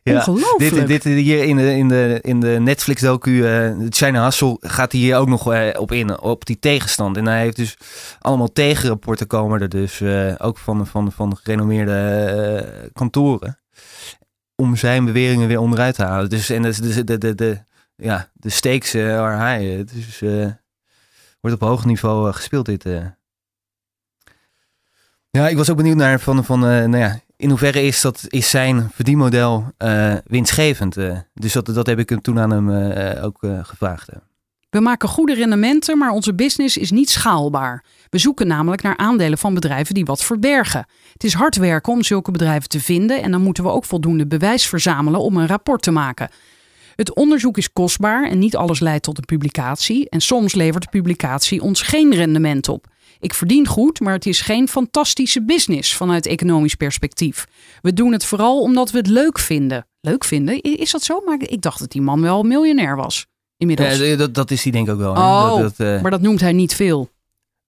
ongelooflijk. 0.04 0.88
Dit, 0.88 1.04
dit 1.04 1.04
hier 1.04 1.44
in 1.44 1.56
de, 1.56 1.76
in 1.76 1.88
de, 1.88 2.20
in 2.22 2.40
de 2.40 2.60
Netflix-docu, 2.60 3.46
eh 3.46 3.72
China 3.90 4.22
Hassel, 4.22 4.58
gaat 4.62 4.92
hij 4.92 5.02
hier 5.02 5.18
ook 5.18 5.28
nog 5.28 5.54
eh, 5.54 5.80
op 5.80 5.92
in, 5.92 6.20
op 6.20 6.46
die 6.46 6.60
tegenstand. 6.60 7.18
En 7.18 7.26
hij 7.26 7.42
heeft 7.42 7.56
dus 7.56 7.78
allemaal 8.20 8.52
tegenrapporten 8.52 9.28
komen 9.28 9.62
er 9.62 9.70
dus, 9.70 10.02
eh, 10.02 10.34
ook 10.38 10.58
van, 10.58 10.88
van, 10.88 11.12
van 11.12 11.38
gerenommeerde 11.38 12.90
kantoren, 12.94 13.60
om 14.56 14.76
zijn 14.76 15.06
beweringen 15.06 15.48
weer 15.48 15.60
onderuit 15.60 15.96
te 15.96 16.04
halen. 16.04 16.30
Dus, 16.30 16.50
en 16.50 16.62
dus, 16.62 16.78
de, 16.78 17.04
de, 17.04 17.18
de, 17.18 17.36
de, 17.36 17.64
ja, 17.96 18.30
de 18.34 18.50
stakes. 18.50 18.92
Het 18.92 19.92
is, 19.94 20.22
eh, 20.22 20.48
wordt 21.42 21.62
op 21.62 21.68
hoog 21.68 21.86
niveau 21.86 22.34
gespeeld 22.34 22.66
dit. 22.66 22.84
Ja, 25.30 25.48
ik 25.48 25.58
was 25.58 25.70
ook 25.70 25.78
benieuwd 25.78 25.98
naar 25.98 26.20
van, 26.20 26.46
van 26.46 26.60
nou 26.60 26.98
ja, 26.98 27.20
in 27.42 27.50
hoeverre 27.50 27.82
is, 27.82 28.02
dat, 28.02 28.26
is 28.28 28.50
zijn 28.50 28.90
verdienmodel 28.94 29.66
eh, 29.78 30.14
winstgevend? 30.26 30.98
eh? 30.98 31.18
dus 31.34 31.54
dat, 31.54 31.66
dat 31.66 31.86
heb 31.86 32.00
ik 32.00 32.22
toen 32.22 32.40
aan 32.40 32.52
hem 32.52 32.70
eh, 32.70 33.24
ook 33.24 33.38
gevraagd. 33.62 34.10
We 34.70 34.80
maken 34.80 35.10
goede 35.10 35.34
rendementen, 35.34 35.98
maar 35.98 36.12
onze 36.12 36.34
business 36.34 36.78
is 36.78 36.92
niet 36.92 37.10
schaalbaar. 37.10 37.84
We 38.10 38.18
zoeken 38.18 38.48
namelijk 38.48 38.82
naar 38.82 38.98
aandelen 38.98 39.38
van 39.38 39.54
bedrijven 39.54 39.94
die 39.94 40.06
wat 40.06 40.24
verbergen. 40.24 40.86
Het 41.14 41.24
is 41.24 41.34
hard 41.34 41.56
werken 41.56 41.94
om 41.94 42.04
zulke 42.04 42.32
bedrijven 42.32 42.70
te 42.70 42.80
vinden 42.80 43.22
en 43.22 43.32
dan 43.32 43.42
moeten 43.42 43.64
we 43.64 43.70
ook 43.70 43.86
voldoende 43.86 44.28
bewijs 44.28 44.68
verzamelen 44.68 45.20
om 45.20 45.38
een 45.38 45.48
rapport 45.48 45.82
te 45.82 45.92
maken. 45.92 46.30
Het 46.96 47.16
onderzoek 47.16 47.58
is 47.58 47.74
kostbaar 47.74 48.30
en 48.30 48.40
niet 48.40 48.56
alles 48.56 48.80
leidt 48.80 49.04
tot 49.04 49.18
een 49.18 49.26
publicatie. 49.26 50.10
En 50.10 50.22
soms 50.22 50.54
levert 50.54 50.84
de 50.84 50.90
publicatie 50.90 51.62
ons 51.62 51.82
geen 51.82 52.14
rendement 52.14 52.70
op. 52.70 52.91
Ik 53.22 53.34
verdien 53.34 53.68
goed, 53.68 54.00
maar 54.00 54.14
het 54.14 54.26
is 54.26 54.42
geen 54.42 54.68
fantastische 54.68 55.44
business 55.44 55.96
vanuit 55.96 56.26
economisch 56.26 56.76
perspectief. 56.76 57.48
We 57.82 57.94
doen 57.94 58.12
het 58.12 58.26
vooral 58.26 58.62
omdat 58.62 58.92
we 58.92 58.98
het 58.98 59.08
leuk 59.08 59.40
vinden. 59.40 59.88
Leuk 60.02 60.24
vinden? 60.24 60.62
Is 60.62 60.92
dat 60.92 61.04
zo? 61.04 61.22
Maar 61.26 61.38
ik 61.42 61.62
dacht 61.62 61.80
dat 61.80 61.92
die 61.92 62.02
man 62.02 62.22
wel 62.22 62.44
miljonair 62.44 62.96
was. 62.96 63.26
Inmiddels. 63.58 63.98
Ja, 63.98 64.16
dat, 64.16 64.34
dat 64.34 64.52
is 64.52 64.64
hij 64.64 64.72
denk 64.72 64.88
ik 64.88 64.94
ook 64.94 65.00
wel. 65.00 65.12
Oh, 65.12 65.50
dat, 65.50 65.78
dat, 65.78 65.88
eh, 65.88 66.02
Maar 66.02 66.12
dat 66.12 66.22
noemt 66.22 66.40
hij 66.40 66.54
niet 66.54 66.76
veel. 66.76 67.10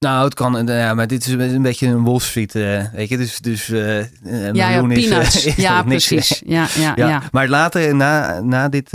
Nou, 0.04 0.24
het 0.24 0.34
kan, 0.34 0.70
eh, 0.70 0.78
ja, 0.80 0.94
maar 0.94 1.08
dit 1.08 1.26
is 1.26 1.32
een 1.32 1.62
beetje 1.62 1.88
een 1.88 2.04
Wall 2.04 2.20
Street, 2.20 2.56
eh, 2.56 2.84
weet 2.94 3.10
je, 3.10 3.18
dus, 3.18 3.40
dus 3.40 3.70
eh, 3.70 3.98
een 3.98 4.10
Ja, 4.24 4.70
ja, 4.70 4.82
miljoen 4.82 4.92
is, 4.92 5.08
peanuts. 5.08 5.46
is 5.46 5.56
ja, 5.56 5.84
precies. 5.84 6.42
Ja, 6.46 6.68
ja, 6.76 6.94
ja. 6.96 7.08
Ja, 7.08 7.22
maar 7.32 7.48
later, 7.48 7.96
na, 7.96 8.42
na 8.42 8.70
dit 8.70 8.90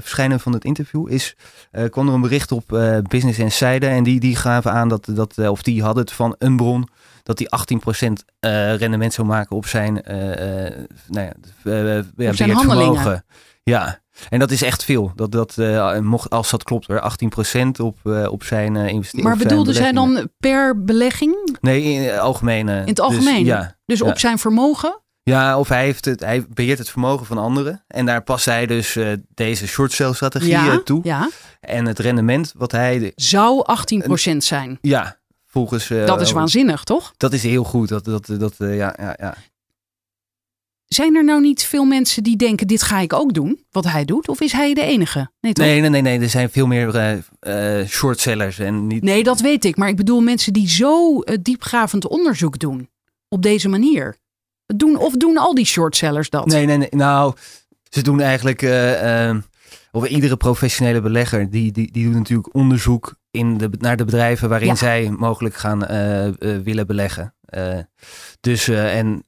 verschijnen 0.00 0.40
van 0.40 0.52
het 0.52 0.64
interview, 0.64 1.12
is, 1.12 1.34
kwam 1.90 2.08
er 2.08 2.14
een 2.14 2.20
bericht 2.20 2.52
op 2.52 2.64
Business 3.08 3.38
Insider. 3.38 3.90
En 3.90 4.02
die, 4.02 4.20
die 4.20 4.36
gaven 4.36 4.72
aan 4.72 4.88
dat, 4.88 5.08
dat 5.10 5.38
of 5.38 5.62
die 5.62 5.82
hadden 5.82 6.02
het 6.02 6.12
van 6.12 6.34
een 6.38 6.56
bron, 6.56 6.88
dat 7.22 7.38
hij 7.38 7.48
18% 8.08 8.12
eh, 8.40 8.74
rendement 8.74 9.12
zou 9.12 9.26
maken 9.26 9.56
op 9.56 9.66
zijn, 9.66 10.00
nou 11.08 11.26
ja, 11.26 11.32
ja, 12.16 12.28
Op 12.28 12.36
zijn 12.36 12.50
handelingen. 12.50 12.94
vermogen. 12.94 13.24
Ja, 13.62 13.98
en 14.28 14.38
dat 14.38 14.50
is 14.50 14.62
echt 14.62 14.84
veel. 14.84 15.12
Dat, 15.14 15.32
dat, 15.32 15.58
eh, 15.58 15.98
mocht, 15.98 16.30
als 16.30 16.50
dat 16.50 16.62
klopt 16.64 16.86
hoor, 16.86 17.00
18% 17.00 17.80
op, 17.80 17.98
eh, 18.04 18.26
op 18.32 18.44
zijn 18.44 18.74
uh, 18.74 18.88
investering. 18.88 19.28
Maar 19.28 19.36
bedoelde 19.36 19.72
zij 19.72 19.92
dan 19.92 20.28
per 20.38 20.84
belegging? 20.84 21.58
Nee, 21.60 21.82
in 21.82 22.02
het 22.02 22.18
algemeen. 22.18 22.68
eh, 22.68 22.74
In 22.74 22.86
het 22.86 22.96
dus, 22.96 23.04
algemeen? 23.04 23.44
ja, 23.44 23.76
Dus 23.86 23.98
Ja. 23.98 24.06
op 24.06 24.18
zijn 24.18 24.38
vermogen? 24.38 25.00
ja, 25.22 25.58
of 25.58 25.68
hij, 25.68 25.84
heeft 25.84 26.04
het, 26.04 26.20
hij 26.20 26.44
beheert 26.48 26.78
het 26.78 26.90
vermogen 26.90 27.26
van 27.26 27.38
anderen. 27.38 27.84
En 27.88 28.06
daar 28.06 28.22
past 28.22 28.44
hij 28.44 28.66
dus 28.66 28.96
eh, 28.96 29.12
deze 29.34 29.66
short 29.66 29.92
sale 29.92 30.14
strategie 30.14 30.54
eh, 30.54 30.64
Ja, 30.64 30.80
toe. 30.84 31.00
ja. 31.02 31.28
En 31.60 31.86
het 31.86 31.98
rendement 31.98 32.52
wat 32.56 32.72
hij... 32.72 32.98
de- 32.98 33.12
Zou 33.14 33.64
18% 34.32 34.36
zijn. 34.36 34.78
ja, 34.80 35.16
volgens... 35.46 35.90
eh, 35.90 36.06
Dat 36.06 36.20
is 36.20 36.32
waanzinnig, 36.32 36.84
toch? 36.84 37.12
Dat 37.16 37.32
is 37.32 37.42
heel 37.42 37.64
goed. 37.64 37.88
Dat, 37.88 38.04
dat, 38.04 38.26
dat, 38.38 38.54
eh, 38.58 38.76
ja, 38.76 38.94
ja, 38.98 39.16
ja. 39.18 39.34
Zijn 40.92 41.14
er 41.16 41.24
nou 41.24 41.40
niet 41.40 41.64
veel 41.64 41.84
mensen 41.84 42.22
die 42.22 42.36
denken: 42.36 42.66
dit 42.66 42.82
ga 42.82 42.98
ik 43.00 43.12
ook 43.12 43.34
doen, 43.34 43.64
wat 43.70 43.84
hij 43.84 44.04
doet? 44.04 44.28
Of 44.28 44.40
is 44.40 44.52
hij 44.52 44.74
de 44.74 44.82
enige? 44.82 45.30
Nee, 45.40 45.52
toch? 45.52 45.66
Nee, 45.66 45.80
nee, 45.80 45.90
nee, 45.90 46.00
nee. 46.02 46.20
Er 46.20 46.28
zijn 46.28 46.50
veel 46.50 46.66
meer 46.66 46.94
eh 46.96 47.18
eh 47.80 47.86
shortsellers 47.88 48.58
en 48.58 48.86
niet... 48.86 49.02
Nee, 49.02 49.22
dat 49.22 49.40
weet 49.40 49.64
ik. 49.64 49.76
Maar 49.76 49.88
ik 49.88 49.96
bedoel 49.96 50.20
mensen 50.20 50.52
die 50.52 50.68
zo 50.68 51.20
eh, 51.20 51.36
diepgravend 51.42 52.06
onderzoek 52.08 52.58
doen. 52.58 52.88
Op 53.28 53.42
deze 53.42 53.68
manier. 53.68 54.16
Doen, 54.66 54.96
of 54.96 55.16
doen 55.16 55.36
al 55.38 55.54
die 55.54 55.64
shortsellers 55.64 56.30
dat? 56.30 56.46
Nee, 56.46 56.66
nee, 56.66 56.76
nee. 56.76 56.88
Nou, 56.90 57.34
ze 57.90 58.02
doen 58.02 58.20
eigenlijk... 58.20 58.62
eh, 58.62 59.28
eh, 59.28 59.36
of 59.92 60.06
iedere 60.08 60.36
professionele 60.36 61.00
belegger, 61.00 61.50
die, 61.50 61.72
die, 61.72 61.92
die 61.92 62.04
doet 62.04 62.14
natuurlijk 62.14 62.54
onderzoek 62.54 63.14
in 63.30 63.58
de, 63.58 63.70
naar 63.78 63.96
de 63.96 64.04
bedrijven 64.04 64.48
waarin 64.48 64.68
Ja. 64.68 64.74
zij 64.74 65.10
mogelijk 65.10 65.54
gaan 65.54 65.78
willen 66.64 66.86
beleggen. 66.86 67.34
Dus, 68.40 68.68
en 68.68 69.22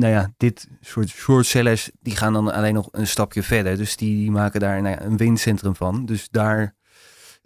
nou 0.00 0.12
ja, 0.12 0.32
dit 0.36 0.68
soort 0.80 1.08
shortsellers, 1.08 1.90
die 2.00 2.16
gaan 2.16 2.32
dan 2.32 2.52
alleen 2.52 2.74
nog 2.74 2.88
een 2.92 3.06
stapje 3.06 3.42
verder. 3.42 3.76
Dus 3.76 3.96
die, 3.96 4.16
die 4.16 4.30
maken 4.30 4.60
daar 4.60 4.82
nou 4.82 4.94
ja, 4.94 5.02
een 5.02 5.16
winstcentrum 5.16 5.76
van. 5.76 6.06
Dus 6.06 6.28
daar 6.30 6.74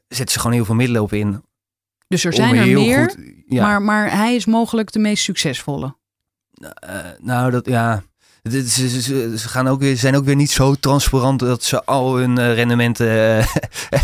zetten 0.09 0.34
ze 0.34 0.40
gewoon 0.40 0.57
heel 0.57 0.64
veel 0.64 0.74
middelen 0.74 1.02
op 1.02 1.12
in. 1.12 1.42
Dus 2.09 2.24
er 2.24 2.32
zijn 2.32 2.57
er 2.57 2.66
meer. 2.66 3.11
goed- 3.11 3.18
ja. 3.46 3.62
Maar, 3.66 3.82
maar 3.82 4.16
hij 4.16 4.34
is 4.34 4.46
mogelijk 4.46 4.92
de 4.92 4.98
meest 4.98 5.22
succesvolle. 5.22 5.96
Eh, 6.74 6.98
nou, 7.18 7.50
dat 7.50 7.66
ja. 7.66 8.02
Ze, 8.50 9.00
ze, 9.38 9.48
gaan 9.48 9.68
ook 9.68 9.80
weer, 9.80 9.96
zijn 9.96 10.16
ook 10.16 10.24
weer 10.24 10.36
niet 10.36 10.50
zo 10.50 10.74
transparant 10.74 11.40
dat 11.40 11.62
ze 11.62 11.84
al 11.84 12.16
hun 12.16 12.38
eh, 12.38 12.55
rendementen 12.55 13.09
eh, 13.09 13.46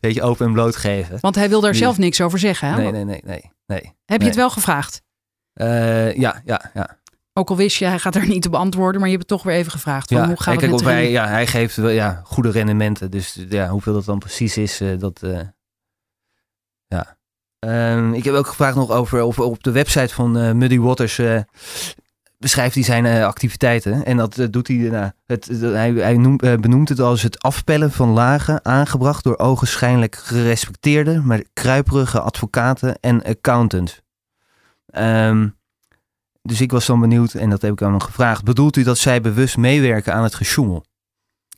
weet 0.00 0.14
je, 0.14 0.22
open 0.22 0.46
en 0.46 0.52
bloot 0.52 0.76
geven. 0.76 1.18
Want 1.20 1.34
hij 1.34 1.48
wil 1.48 1.60
daar 1.60 1.74
zelf 1.74 1.98
niks 1.98 2.20
over 2.20 2.38
zeggen. 2.38 2.68
Hè? 2.68 2.76
Nee, 2.76 2.92
nee, 2.92 3.04
nee, 3.04 3.20
nee. 3.24 3.50
nee. 3.66 3.94
Heb 4.04 4.20
je 4.20 4.26
het 4.26 4.36
wel 4.36 4.50
gevraagd? 4.50 5.02
Ja, 5.54 6.42
ja, 6.44 6.70
ja. 6.74 6.99
Ook 7.32 7.50
al 7.50 7.56
wist 7.56 7.76
je, 7.76 7.84
hij 7.84 7.98
gaat 7.98 8.14
er 8.14 8.26
niet 8.26 8.46
op 8.46 8.54
antwoorden, 8.54 9.00
maar 9.00 9.10
je 9.10 9.16
hebt 9.16 9.30
het 9.30 9.38
toch 9.38 9.46
weer 9.46 9.58
even 9.58 9.72
gevraagd. 9.72 10.08
Van, 10.08 10.16
ja. 10.20 10.26
hoe 10.26 10.42
gaat 10.42 10.60
het 10.60 10.70
kijk, 10.70 10.80
hem? 10.80 10.90
hij, 10.90 11.10
ja, 11.10 11.26
hij 11.26 11.46
geeft 11.46 11.76
wel 11.76 11.90
ja, 11.90 12.20
goede 12.24 12.50
rendementen. 12.50 13.10
Dus 13.10 13.44
ja, 13.48 13.68
hoeveel 13.68 13.92
dat 13.92 14.04
dan 14.04 14.18
precies 14.18 14.56
is, 14.56 14.80
eh, 14.80 14.98
dat. 14.98 15.22
eh, 15.22 15.40
ja. 16.86 17.18
Ehm, 17.58 18.12
ik 18.12 18.24
heb 18.24 18.34
ook 18.34 18.46
gevraagd 18.46 18.76
nog 18.76 18.90
over 18.90 19.22
of 19.22 19.38
op 19.38 19.62
de 19.62 19.70
website 19.70 20.14
van 20.14 20.38
eh, 20.38 20.52
Muddy 20.52 20.78
Waters. 20.78 21.20
beschrijft 22.38 22.74
hij 22.74 22.84
zijn 22.84 23.24
activiteiten. 23.24 24.04
En 24.04 24.16
dat 24.16 24.46
doet 24.50 24.68
hij. 24.68 24.76
nou, 24.76 25.10
het, 25.26 25.46
hij 25.60 25.92
hij 25.92 26.16
noemt, 26.16 26.60
benoemt 26.60 26.88
het 26.88 27.00
als 27.00 27.22
het 27.22 27.42
afpellen 27.42 27.92
van 27.92 28.08
lagen. 28.08 28.64
aangebracht 28.64 29.24
door 29.24 29.38
ogenschijnlijk 29.38 30.16
gerespecteerde. 30.16 31.20
maar 31.20 31.42
kruiperige 31.52 32.20
advocaten 32.20 33.00
en 33.00 33.22
accountants. 33.22 34.00
Ehm, 34.86 35.48
dus 36.42 36.60
ik 36.60 36.70
was 36.70 36.86
dan 36.86 37.00
benieuwd, 37.00 37.34
en 37.34 37.50
dat 37.50 37.62
heb 37.62 37.72
ik 37.72 37.82
aan 37.82 37.90
hem 37.90 38.00
gevraagd. 38.00 38.44
Bedoelt 38.44 38.76
u 38.76 38.82
dat 38.82 38.98
zij 38.98 39.20
bewust 39.20 39.56
meewerken 39.56 40.14
aan 40.14 40.22
het 40.22 40.34
gesjoemel? 40.34 40.84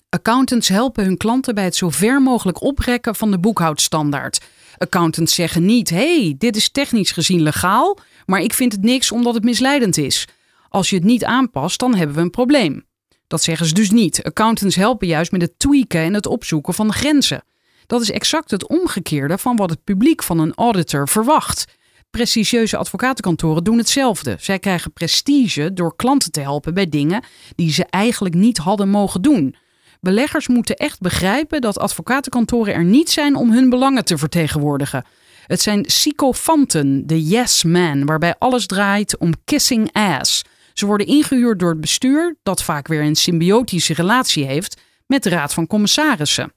Accountants 0.08 0.68
helpen 0.68 1.04
hun 1.04 1.16
klanten 1.16 1.54
bij 1.54 1.64
het 1.64 1.76
zo 1.76 1.90
ver 1.90 2.22
mogelijk 2.22 2.62
oprekken 2.62 3.14
van 3.14 3.30
de 3.30 3.38
boekhoudstandaard. 3.38 4.40
Accountants 4.78 5.34
zeggen 5.34 5.64
niet: 5.64 5.90
hey, 5.90 6.34
dit 6.38 6.56
is 6.56 6.70
technisch 6.70 7.10
gezien 7.10 7.42
legaal, 7.42 7.98
maar 8.26 8.40
ik 8.40 8.52
vind 8.52 8.72
het 8.72 8.82
niks 8.82 9.12
omdat 9.12 9.34
het 9.34 9.44
misleidend 9.44 9.96
is. 9.96 10.28
Als 10.68 10.90
je 10.90 10.96
het 10.96 11.04
niet 11.04 11.24
aanpast, 11.24 11.78
dan 11.78 11.94
hebben 11.94 12.16
we 12.16 12.22
een 12.22 12.30
probleem. 12.30 12.84
Dat 13.26 13.42
zeggen 13.42 13.66
ze 13.66 13.74
dus 13.74 13.90
niet. 13.90 14.22
Accountants 14.22 14.76
helpen 14.76 15.06
juist 15.06 15.32
met 15.32 15.42
het 15.42 15.58
tweaken 15.58 16.00
en 16.00 16.14
het 16.14 16.26
opzoeken 16.26 16.74
van 16.74 16.86
de 16.86 16.92
grenzen. 16.92 17.44
Dat 17.86 18.00
is 18.00 18.10
exact 18.10 18.50
het 18.50 18.68
omgekeerde 18.68 19.38
van 19.38 19.56
wat 19.56 19.70
het 19.70 19.84
publiek 19.84 20.22
van 20.22 20.38
een 20.38 20.54
auditor 20.54 21.08
verwacht. 21.08 21.64
Prestigieuze 22.12 22.76
advocatenkantoren 22.76 23.64
doen 23.64 23.78
hetzelfde. 23.78 24.36
Zij 24.40 24.58
krijgen 24.58 24.92
prestige 24.92 25.72
door 25.72 25.96
klanten 25.96 26.32
te 26.32 26.40
helpen 26.40 26.74
bij 26.74 26.88
dingen 26.88 27.24
die 27.54 27.72
ze 27.72 27.84
eigenlijk 27.90 28.34
niet 28.34 28.58
hadden 28.58 28.88
mogen 28.88 29.22
doen. 29.22 29.56
Beleggers 30.00 30.48
moeten 30.48 30.76
echt 30.76 31.00
begrijpen 31.00 31.60
dat 31.60 31.78
advocatenkantoren 31.78 32.74
er 32.74 32.84
niet 32.84 33.10
zijn 33.10 33.36
om 33.36 33.52
hun 33.52 33.70
belangen 33.70 34.04
te 34.04 34.18
vertegenwoordigen. 34.18 35.04
Het 35.46 35.60
zijn 35.60 35.84
sycophanten, 35.86 37.06
de 37.06 37.22
yes 37.22 37.64
man, 37.64 38.06
waarbij 38.06 38.34
alles 38.38 38.66
draait 38.66 39.18
om 39.18 39.32
kissing 39.44 39.92
ass. 39.92 40.42
Ze 40.72 40.86
worden 40.86 41.06
ingehuurd 41.06 41.58
door 41.58 41.70
het 41.70 41.80
bestuur, 41.80 42.36
dat 42.42 42.62
vaak 42.62 42.88
weer 42.88 43.02
een 43.02 43.16
symbiotische 43.16 43.94
relatie 43.94 44.44
heeft 44.44 44.80
met 45.06 45.22
de 45.22 45.28
raad 45.28 45.54
van 45.54 45.66
commissarissen. 45.66 46.52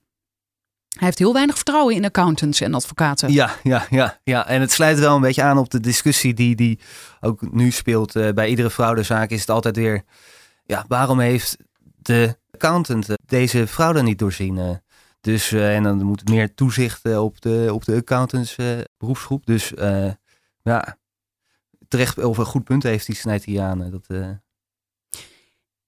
Hij 0.96 1.06
heeft 1.06 1.20
heel 1.20 1.34
weinig 1.34 1.56
vertrouwen 1.56 1.96
in 1.96 2.06
accountants 2.06 2.62
en 2.62 2.74
advocaten. 2.74 3.32
Ja, 3.32 3.56
ja, 3.64 3.86
ja, 3.90 4.20
ja. 4.24 4.48
En 4.48 4.62
het 4.62 4.72
sluit 4.72 5.00
wel 5.00 5.16
een 5.16 5.22
beetje 5.22 5.44
aan 5.44 5.58
op 5.58 5.70
de 5.70 5.80
discussie 5.80 6.34
die, 6.34 6.56
die 6.56 6.80
ook 7.20 7.54
nu 7.54 7.72
speelt. 7.72 8.16
Eh, 8.16 8.30
bij 8.34 8.50
iedere 8.50 8.70
fraudezaak 8.70 9.30
is 9.30 9.40
het 9.40 9.50
altijd 9.50 9.76
weer... 9.76 10.04
Ja, 10.66 10.86
waarom 10.88 11.20
heeft 11.20 11.58
de 11.96 12.38
accountant 12.52 13.10
eh, 13.10 13.16
deze 13.26 13.68
fraude 13.68 14.02
niet 14.02 14.20
doorzien? 14.20 14.58
eh? 14.58 14.70
dus, 15.22 15.52
en 15.52 15.84
dan 15.84 16.04
moet 16.04 16.30
meer 16.30 16.54
toezicht 16.54 17.18
op 17.18 17.42
de, 17.42 17.70
op 17.74 17.86
de 17.86 17.96
accountants 17.96 18.56
beroepsgroep. 18.98 19.46
Dus 19.46 19.74
ja, 20.62 20.98
terecht 21.88 22.20
over 22.20 22.44
een 22.44 22.50
goed 22.50 22.64
punt 22.64 22.84
heeft 22.84 23.06
die 23.06 23.16
snijdt 23.16 23.46
hij 23.46 23.62
aan. 23.62 23.92
Dat, 23.92 24.08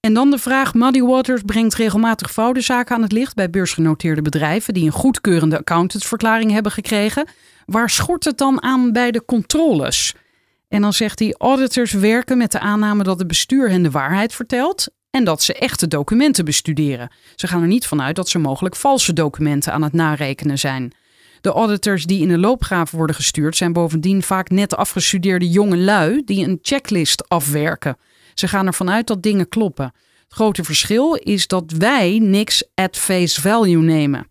En 0.08 0.14
dan 0.14 0.30
de 0.30 0.38
vraag: 0.38 0.74
Muddy 0.74 1.00
Waters 1.00 1.42
brengt 1.42 1.74
regelmatig 1.74 2.32
fraudezaken 2.32 2.94
aan 2.94 3.02
het 3.02 3.12
licht 3.12 3.34
bij 3.34 3.50
beursgenoteerde 3.50 4.22
bedrijven 4.22 4.74
die 4.74 4.84
een 4.84 4.92
goedkeurende 4.92 5.58
accountantsverklaring 5.58 6.50
hebben 6.50 6.72
gekregen. 6.72 7.26
Waar 7.66 7.90
schort 7.90 8.24
het 8.24 8.38
dan 8.38 8.62
aan 8.62 8.92
bij 8.92 9.10
de 9.10 9.24
controles? 9.24 10.14
En 10.68 10.80
dan 10.80 10.92
zegt 10.92 11.18
hij: 11.18 11.34
auditors 11.38 11.92
werken 11.92 12.38
met 12.38 12.52
de 12.52 12.60
aanname 12.60 13.02
dat 13.02 13.18
het 13.18 13.28
bestuur 13.28 13.70
hen 13.70 13.82
de 13.82 13.90
waarheid 13.90 14.34
vertelt 14.34 14.88
en 15.10 15.24
dat 15.24 15.42
ze 15.42 15.54
echte 15.54 15.88
documenten 15.88 16.44
bestuderen. 16.44 17.10
Ze 17.34 17.46
gaan 17.46 17.62
er 17.62 17.68
niet 17.68 17.86
vanuit 17.86 18.16
dat 18.16 18.28
ze 18.28 18.38
mogelijk 18.38 18.76
valse 18.76 19.12
documenten 19.12 19.72
aan 19.72 19.82
het 19.82 19.92
narekenen 19.92 20.58
zijn. 20.58 20.92
De 21.40 21.50
auditors 21.50 22.04
die 22.04 22.20
in 22.20 22.28
de 22.28 22.38
loopgraven 22.38 22.96
worden 22.96 23.16
gestuurd 23.16 23.56
zijn 23.56 23.72
bovendien 23.72 24.22
vaak 24.22 24.50
net 24.50 24.76
afgestudeerde 24.76 25.48
jonge 25.48 25.76
lui 25.76 26.22
die 26.24 26.44
een 26.44 26.58
checklist 26.62 27.28
afwerken. 27.28 27.96
Ze 28.38 28.48
gaan 28.48 28.66
ervan 28.66 28.90
uit 28.90 29.06
dat 29.06 29.22
dingen 29.22 29.48
kloppen. 29.48 29.92
Het 30.24 30.32
grote 30.34 30.64
verschil 30.64 31.14
is 31.14 31.46
dat 31.46 31.70
wij 31.78 32.18
niks 32.22 32.64
at 32.74 32.96
face 32.96 33.40
value 33.40 33.82
nemen. 33.82 34.26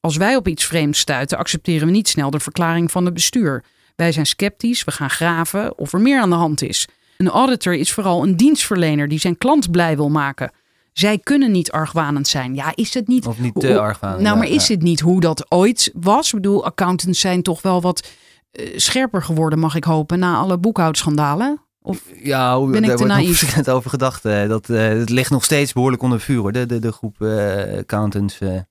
Als 0.00 0.16
wij 0.16 0.36
op 0.36 0.48
iets 0.48 0.64
vreemds 0.64 0.98
stuiten, 0.98 1.38
accepteren 1.38 1.86
we 1.86 1.92
niet 1.92 2.08
snel 2.08 2.30
de 2.30 2.40
verklaring 2.40 2.90
van 2.90 3.04
het 3.04 3.14
bestuur. 3.14 3.64
Wij 3.96 4.12
zijn 4.12 4.26
sceptisch, 4.26 4.84
we 4.84 4.90
gaan 4.90 5.10
graven 5.10 5.78
of 5.78 5.92
er 5.92 6.00
meer 6.00 6.20
aan 6.20 6.30
de 6.30 6.36
hand 6.36 6.62
is. 6.62 6.88
Een 7.16 7.28
auditor 7.28 7.74
is 7.74 7.92
vooral 7.92 8.22
een 8.22 8.36
dienstverlener 8.36 9.08
die 9.08 9.18
zijn 9.18 9.38
klant 9.38 9.70
blij 9.70 9.96
wil 9.96 10.10
maken. 10.10 10.52
Zij 10.92 11.18
kunnen 11.18 11.50
niet 11.50 11.70
argwanend 11.70 12.28
zijn. 12.28 12.54
Ja, 12.54 12.72
is 12.74 12.94
het 12.94 13.08
niet. 13.08 13.26
of 13.26 13.38
niet 13.38 13.60
te 13.60 13.80
argwanend. 13.80 14.22
Nou, 14.22 14.34
ja, 14.34 14.40
maar 14.40 14.50
is 14.50 14.66
ja. 14.66 14.74
het 14.74 14.82
niet 14.82 15.00
hoe 15.00 15.20
dat 15.20 15.50
ooit 15.50 15.90
was? 15.94 16.26
Ik 16.26 16.34
bedoel, 16.34 16.64
accountants 16.64 17.20
zijn 17.20 17.42
toch 17.42 17.62
wel 17.62 17.80
wat 17.80 18.08
eh, 18.50 18.78
scherper 18.78 19.22
geworden, 19.22 19.58
mag 19.58 19.74
ik 19.74 19.84
hopen, 19.84 20.18
na 20.18 20.36
alle 20.36 20.58
boekhoudschandalen. 20.58 21.66
Of 21.88 22.02
Ja, 22.22 22.58
hoe- 22.58 22.70
Ben 22.70 22.80
ik 22.82 22.88
daar 22.88 22.96
te 22.96 23.02
wordt 23.06 23.20
naïef? 23.20 23.68
over 23.68 23.90
gedacht. 23.90 24.24
eh, 24.24 24.48
dat, 24.48 24.70
eh, 24.70 24.88
het 24.88 25.10
ligt 25.10 25.30
nog 25.30 25.44
steeds 25.44 25.72
behoorlijk 25.72 26.02
onder 26.02 26.20
vuur 26.20 26.38
hoor, 26.40 26.52
de, 26.52 26.66
de, 26.66 26.78
de 26.78 26.92
groep 26.92 27.22
eh, 27.22 27.78
accountants. 27.78 28.38
En 28.40 28.66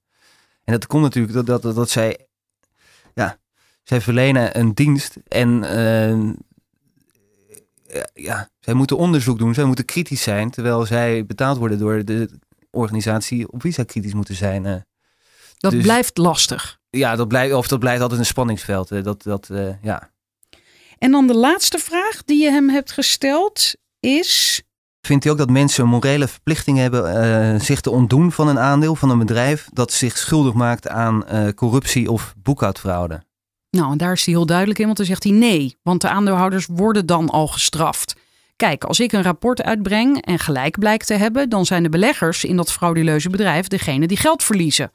dat 0.64 0.88
komt 0.88 1.04
natuurlijk 1.04 1.34
dat, 1.34 1.46
dat, 1.46 1.62
dat, 1.62 1.76
dat 1.76 1.90
zij, 1.90 2.28
ja, 3.14 3.38
zij 3.84 4.02
verlenen 4.02 4.60
een 4.60 4.74
dienst 4.74 5.16
en 5.28 5.64
eh, 5.64 6.34
ja, 8.14 8.50
zij 8.60 8.74
moeten 8.74 8.98
onderzoek 8.98 9.38
doen, 9.38 9.54
zij 9.54 9.66
moeten 9.66 9.86
kritisch 9.86 10.22
zijn, 10.22 10.50
terwijl 10.50 10.86
zij 10.86 11.26
betaald 11.26 11.58
worden 11.58 11.80
door 11.80 12.06
de 12.06 12.30
organisatie 12.72 13.52
op 13.52 13.64
wie 13.64 13.72
zij 13.74 13.86
kritisch 13.86 14.14
moeten 14.14 14.36
zijn. 14.36 14.86
dat 15.58 15.72
Dus- 15.72 15.84
blijft 15.84 16.18
lastig. 16.18 16.80
ja, 16.90 17.16
dat 17.16 17.28
blijft, 17.28 17.54
of 17.54 17.68
dat 17.68 17.80
blijft 17.80 18.02
altijd 18.02 18.20
een 18.20 18.26
spanningsveld. 18.26 19.04
dat, 19.04 19.24
dat, 19.24 19.50
ja. 19.82 20.12
En 20.98 21.12
dan 21.12 21.28
de 21.28 21.36
laatste 21.36 21.78
vraag 21.78 22.24
die 22.26 22.44
je 22.44 22.52
hem 22.52 22.70
hebt 22.70 22.92
gesteld 22.92 23.74
is. 24.00 24.62
Vindt 25.02 25.26
u 25.26 25.30
ook 25.30 25.38
dat 25.38 25.50
mensen 25.50 25.84
een 25.84 25.90
morele 25.90 26.28
verplichting 26.28 26.78
hebben 26.78 27.22
eh, 27.22 27.60
zich 27.60 27.82
te 27.82 27.90
ontdoen 27.90 28.32
van 28.32 28.48
een 28.48 28.60
aandeel 28.60 28.96
van 28.96 29.10
een 29.10 29.20
bedrijf 29.20 29.70
dat 29.74 29.92
zich 29.92 30.18
schuldig 30.18 30.54
maakt 30.54 30.88
aan 30.88 31.26
eh, 31.26 31.48
corruptie 31.56 32.12
of 32.12 32.34
boekhoudfraude? 32.44 33.24
Nou, 33.70 33.92
en 33.92 33.98
daar 33.98 34.12
is 34.12 34.26
hij 34.26 34.34
heel 34.34 34.46
duidelijk 34.46 34.80
in, 34.80 34.86
want 34.86 34.98
dan 34.98 35.06
zegt 35.06 35.24
hij 35.24 35.32
nee, 35.32 35.76
want 35.84 36.02
de 36.02 36.10
aandeelhouders 36.10 36.68
worden 36.72 37.06
dan 37.06 37.30
al 37.30 37.48
gestraft. 37.48 38.16
Kijk, 38.56 38.84
als 38.84 39.00
ik 39.00 39.12
een 39.12 39.24
rapport 39.24 39.64
uitbreng 39.64 40.26
en 40.26 40.40
gelijk 40.40 40.80
blijkt 40.80 41.08
te 41.08 41.14
hebben, 41.14 41.50
dan 41.50 41.66
zijn 41.66 41.84
de 41.84 41.90
beleggers 41.90 42.44
in 42.44 42.56
dat 42.56 42.72
frauduleuze 42.72 43.30
bedrijf 43.30 43.68
degene 43.68 44.08
die 44.08 44.18
geld 44.18 44.44
verliezen. 44.44 44.92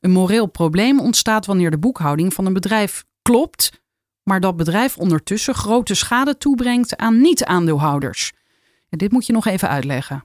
Een 0.00 0.10
moreel 0.10 0.46
probleem 0.46 1.00
ontstaat 1.00 1.46
wanneer 1.46 1.70
de 1.70 1.78
boekhouding 1.78 2.34
van 2.34 2.46
een 2.46 2.52
bedrijf 2.52 3.04
klopt, 3.22 3.77
maar 4.28 4.40
dat 4.40 4.56
bedrijf 4.56 4.98
ondertussen 4.98 5.54
grote 5.54 5.94
schade 5.94 6.38
toebrengt 6.38 6.96
aan 6.96 7.20
niet-aandeelhouders. 7.20 8.32
En 8.88 8.98
dit 8.98 9.12
moet 9.12 9.26
je 9.26 9.32
nog 9.32 9.46
even 9.46 9.68
uitleggen. 9.68 10.24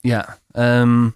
Ja, 0.00 0.38
ehm, 0.50 1.08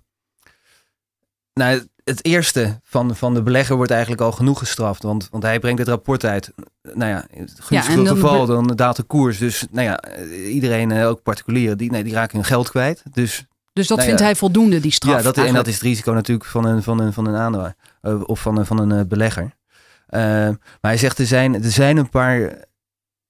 nou, 1.54 1.86
het 2.04 2.24
eerste 2.24 2.80
van, 2.84 3.16
van 3.16 3.34
de 3.34 3.42
belegger 3.42 3.76
wordt 3.76 3.90
eigenlijk 3.90 4.20
al 4.20 4.32
genoeg 4.32 4.58
gestraft. 4.58 5.02
Want, 5.02 5.28
want 5.30 5.42
hij 5.42 5.58
brengt 5.58 5.78
het 5.78 5.88
rapport 5.88 6.24
uit. 6.24 6.52
Nou 6.82 7.10
ja, 7.10 7.26
in 7.30 7.42
het 7.42 7.58
en 7.70 7.96
dan 8.04 8.06
geval, 8.06 8.46
be- 8.46 8.52
dan 8.52 8.66
daalt 8.66 8.96
de 8.96 9.02
koers. 9.02 9.38
Dus 9.38 9.66
nou 9.70 9.86
ja, 9.86 10.18
iedereen, 10.30 10.90
eh, 10.90 11.08
ook 11.08 11.22
particulieren, 11.22 11.78
die, 11.78 11.90
nee, 11.90 12.04
die 12.04 12.12
raken 12.14 12.36
hun 12.36 12.44
geld 12.46 12.70
kwijt. 12.70 13.02
Dus 13.12 13.46
Dus 13.72 13.86
dat 13.86 13.96
Nou 13.96 14.08
vindt 14.08 14.22
ja. 14.22 14.26
hij 14.26 14.36
voldoende, 14.36 14.80
die 14.80 14.92
straf. 14.92 15.16
ja, 15.16 15.22
dat, 15.22 15.36
en 15.36 15.54
dat 15.54 15.66
is 15.66 15.74
het 15.74 15.82
risico 15.82 16.12
natuurlijk 16.12 16.48
van 16.48 16.64
een, 16.64 16.82
van 16.82 17.00
een, 17.00 17.12
van 17.12 17.26
een 17.26 17.36
aandeel 17.36 17.72
eh, 18.00 18.22
of 18.26 18.40
van 18.40 18.58
een, 18.58 18.66
van 18.66 18.78
een 18.78 18.92
eh, 18.92 19.06
belegger. 19.06 19.56
Eh, 20.08 20.20
maar 20.20 20.78
hij 20.80 20.96
zegt 20.96 21.18
er 21.18 21.26
zijn, 21.26 21.54
er 21.54 21.70
zijn 21.70 21.96
een 21.96 22.08
paar 22.08 22.66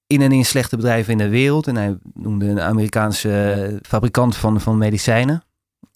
in 0.09 0.21
en 0.21 0.31
in 0.31 0.45
slechte 0.45 0.75
bedrijven 0.75 1.11
in 1.11 1.17
de 1.17 1.29
wereld. 1.29 1.67
En 1.67 1.75
hij 1.75 1.97
noemde 2.13 2.47
een 2.47 2.61
Amerikaanse 2.61 3.51
eh, 3.51 3.75
fabrikant 3.81 4.35
van, 4.35 4.61
van 4.61 4.77
medicijnen, 4.77 5.43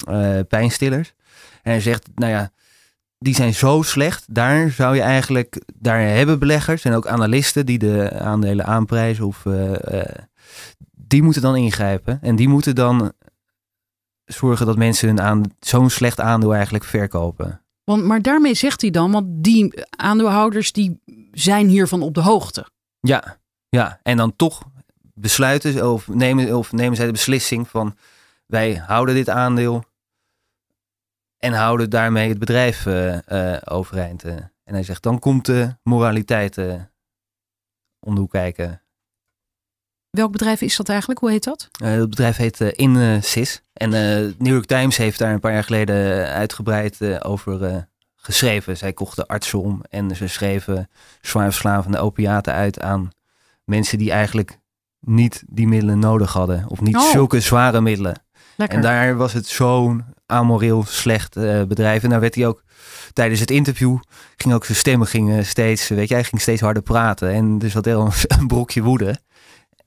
eh, 0.08 0.40
pijnstillers. 0.48 1.14
En 1.62 1.72
hij 1.72 1.82
zegt, 1.82 2.10
nou 2.16 2.32
ja, 2.32 2.52
die 3.18 3.36
zijn 3.36 3.54
zo 3.54 3.82
slecht. 3.82 4.26
Daar 4.30 4.72
zou 4.72 4.96
je 4.96 5.02
eigenlijk, 5.02 5.62
daar 5.76 6.00
hebben 6.00 6.40
beleggers 6.40 6.84
en 6.84 6.94
ook 6.94 7.08
analisten 7.08 7.66
die 7.66 7.80
de 7.80 8.20
aandelen 8.20 8.66
aanprijzen 8.66 9.26
of 9.26 9.46
eh, 9.46 10.02
die 10.92 11.24
moeten 11.24 11.42
dan 11.42 11.56
ingrijpen. 11.56 12.20
En 12.22 12.36
die 12.36 12.48
moeten 12.48 12.76
dan 12.76 13.14
zorgen 14.26 14.66
dat 14.66 14.78
mensen 14.78 15.08
hun 15.08 15.22
aan 15.22 15.44
zo'n 15.60 15.90
slecht 15.90 16.20
aandeel 16.20 16.54
eigenlijk 16.56 16.84
verkopen. 16.84 17.63
Want, 17.84 18.04
maar 18.04 18.22
daarmee 18.22 18.54
zegt 18.54 18.82
hij 18.82 18.90
dan, 18.90 19.12
want 19.12 19.28
die 19.30 19.84
aandeelhouders 19.90 20.72
die 20.72 21.02
zijn 21.32 21.68
hiervan 21.68 22.02
op 22.02 22.14
de 22.14 22.22
hoogte. 22.22 22.68
Ja, 23.00 23.38
ja. 23.70 24.00
En 24.04 24.18
dan 24.18 24.36
toch 24.36 24.64
besluiten 25.14 25.92
of 25.92 26.08
nemen, 26.08 26.58
of 26.58 26.72
nemen 26.72 26.96
zij 26.96 27.06
de 27.06 27.12
beslissing 27.12 27.68
van 27.68 27.98
wij 28.46 28.76
houden 28.76 29.16
dit 29.16 29.30
aandeel 29.30 29.84
en 31.38 31.54
houden 31.54 31.90
daarmee 31.90 32.30
het 32.30 32.40
bedrijf 32.40 32.86
eh, 32.86 33.54
eh, 33.56 33.62
overeind. 33.66 34.24
eh. 34.24 34.36
En 34.64 34.74
hij 34.74 34.84
zegt 34.84 35.04
dan 35.04 35.20
komt 35.20 35.46
de 35.46 35.76
moraliteit 35.84 36.58
om 38.00 38.14
de 38.16 38.20
hoek 38.20 38.32
kijken. 38.32 38.83
Welk 40.18 40.32
bedrijf 40.32 40.62
is 40.62 40.76
dat 40.76 40.90
eigenlijk? 40.90 41.20
Hoe 41.20 41.30
heet 41.32 41.44
dat? 41.44 41.70
Eh, 41.84 41.92
het 41.92 42.10
bedrijf 42.10 42.36
heet 42.38 42.62
eh, 42.62 42.68
InSys. 42.76 43.62
En 43.74 43.94
eh 43.94 44.32
New 44.38 44.54
York 44.54 44.66
Times 44.66 44.98
heeft 44.98 45.20
daar 45.20 45.34
een 45.34 45.40
paar 45.40 45.54
jaar 45.54 45.64
geleden 45.64 46.28
uitgebreid 46.28 47.02
eh, 47.02 47.16
over 47.20 47.64
eh, 47.64 47.76
geschreven. 48.16 48.78
Zij 48.78 48.94
kochten 48.94 49.26
artsen 49.26 49.60
om 49.62 49.82
en 49.90 50.16
ze 50.16 50.28
schreven 50.28 50.90
zwaar 51.22 51.44
verslavende 51.52 51.98
opiaten 51.98 52.54
uit 52.54 52.82
aan 52.82 53.10
mensen 53.64 53.98
die 53.98 54.12
eigenlijk 54.12 54.60
niet 55.00 55.44
die 55.48 55.68
middelen 55.68 56.00
nodig 56.00 56.34
hadden. 56.34 56.66
Of 56.68 56.82
niet 56.82 56.96
Oh. 56.98 57.12
zulke 57.12 57.40
zware 57.40 57.82
middelen. 57.82 58.22
Lekker. 58.56 58.78
En 58.78 58.84
daar 58.84 59.16
was 59.16 59.34
het 59.34 59.48
zo'n 59.48 60.04
amoreel 60.26 60.84
slecht 60.88 61.36
eh, 61.36 61.64
bedrijf. 61.64 62.04
En 62.04 62.10
daar 62.10 62.20
werd 62.20 62.36
hij 62.36 62.48
ook 62.48 62.64
tijdens 63.14 63.40
het 63.40 63.52
interview, 63.52 63.98
ging 64.36 64.54
ook 64.54 64.66
zijn 64.66 64.78
stemmen 64.78 65.08
gingen 65.08 65.46
steeds, 65.46 65.88
weet 65.88 66.08
je, 66.08 66.14
hij 66.14 66.24
ging 66.24 66.42
steeds 66.42 66.62
harder 66.62 66.84
praten. 66.84 67.30
En 67.30 67.58
dus 67.60 67.74
had 67.74 67.86
heel 67.86 68.12
een 68.40 68.48
brokje 68.48 68.82
woede. 68.82 69.20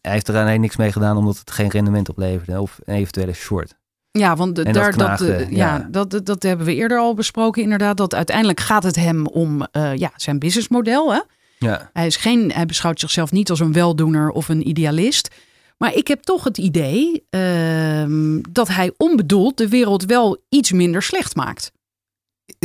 Hij 0.07 0.15
heeft 0.15 0.29
er 0.29 0.37
alleen 0.37 0.61
niks 0.61 0.77
mee 0.77 0.93
gedaan 0.93 1.17
omdat 1.17 1.39
het 1.39 1.51
geen 1.51 1.69
rendement 1.71 2.09
opleverde. 2.09 2.61
Of 2.61 2.79
een 2.85 2.95
eventuele 2.95 3.33
short. 3.33 3.75
Ja, 4.11 4.37
want 4.37 4.57
de- 4.57 4.63
dat 4.65 4.75
daar, 4.75 4.97
dat, 4.97 5.21
eh, 5.21 5.41
ja, 5.41 5.47
ja. 5.77 5.89
Dat, 5.91 6.11
dat, 6.11 6.27
dat 6.27 6.43
hebben 6.43 6.67
we 6.67 6.75
eerder 6.75 6.99
al 6.99 7.15
besproken 7.15 7.63
inderdaad. 7.63 7.97
Dat 7.97 8.15
uiteindelijk 8.15 8.61
gaat 8.61 8.83
het 8.83 8.97
hem 8.97 9.27
om 9.27 9.63
eh, 9.71 9.97
ja, 9.97 10.13
zijn 10.17 10.39
businessmodel. 10.39 11.13
Hè? 11.15 11.21
Ja, 11.59 11.91
Hij, 11.93 12.07
is 12.07 12.17
geen, 12.17 12.53
hij 12.53 12.67
beschouwt 12.67 13.01
zichzelf 13.01 13.33
niet 13.33 13.51
als 13.51 13.61
een 13.61 13.73
weldoener 13.73 14.31
of 14.31 14.49
een 14.49 14.69
idealist. 14.69 15.35
Maar 15.79 15.95
ik 15.95 16.09
heb 16.09 16.23
toch 16.23 16.45
het 16.45 16.59
idee 16.59 17.25
ehm, 17.31 18.39
dat 18.51 18.69
hij 18.69 18.93
onbedoeld 18.97 19.57
de 19.57 19.69
wereld 19.69 20.05
wel 20.05 20.45
iets 20.49 20.73
minder 20.73 21.03
slecht 21.03 21.35
maakt. 21.37 21.73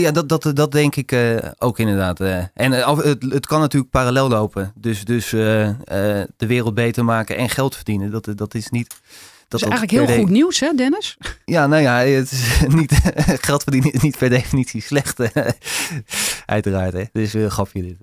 Ja 0.02 0.12
dat, 0.12 0.30
dat, 0.30 0.56
dat 0.56 0.72
denk 0.72 0.95
ik 0.95 1.12
eh, 1.12 1.36
ook 1.58 1.80
inderdaad. 1.80 2.20
eh. 2.20 2.38
En 2.54 2.74
eh, 2.74 2.97
het, 2.97 3.24
het 3.30 3.45
kan 3.45 3.60
natuurlijk 3.60 3.91
parallel 3.91 4.30
lopen. 4.30 4.72
Dus, 4.76 5.04
dus 5.06 5.30
de 5.30 6.26
wereld 6.38 6.74
beter 6.74 7.06
maken 7.06 7.38
en 7.38 7.49
geld 7.49 7.76
verdienen. 7.76 8.12
Dat, 8.12 8.28
dat 8.36 8.54
is 8.54 8.70
niet... 8.70 8.88
Dat 9.47 9.60
Dat 9.60 9.70
is 9.72 9.78
eigenlijk 9.78 10.08
heel 10.08 10.16
de- 10.18 10.22
goed 10.24 10.32
nieuws, 10.32 10.60
hè 10.60 10.74
Dennis? 10.76 11.18
Ja, 11.45 11.68
nou 11.68 11.82
ja, 11.82 11.97
het 11.97 12.32
is 12.32 12.60
niet, 12.80 12.93
geld 13.47 13.64
verdienen 13.64 13.91
is 13.93 14.02
niet 14.02 14.18
per 14.18 14.30
definitie 14.30 14.82
slecht. 14.82 15.20
Uiteraard, 16.45 16.93
hè. 16.93 17.04
Weer 17.14 17.36
een 17.36 17.52
grapje 17.52 17.82
dit. 17.82 17.97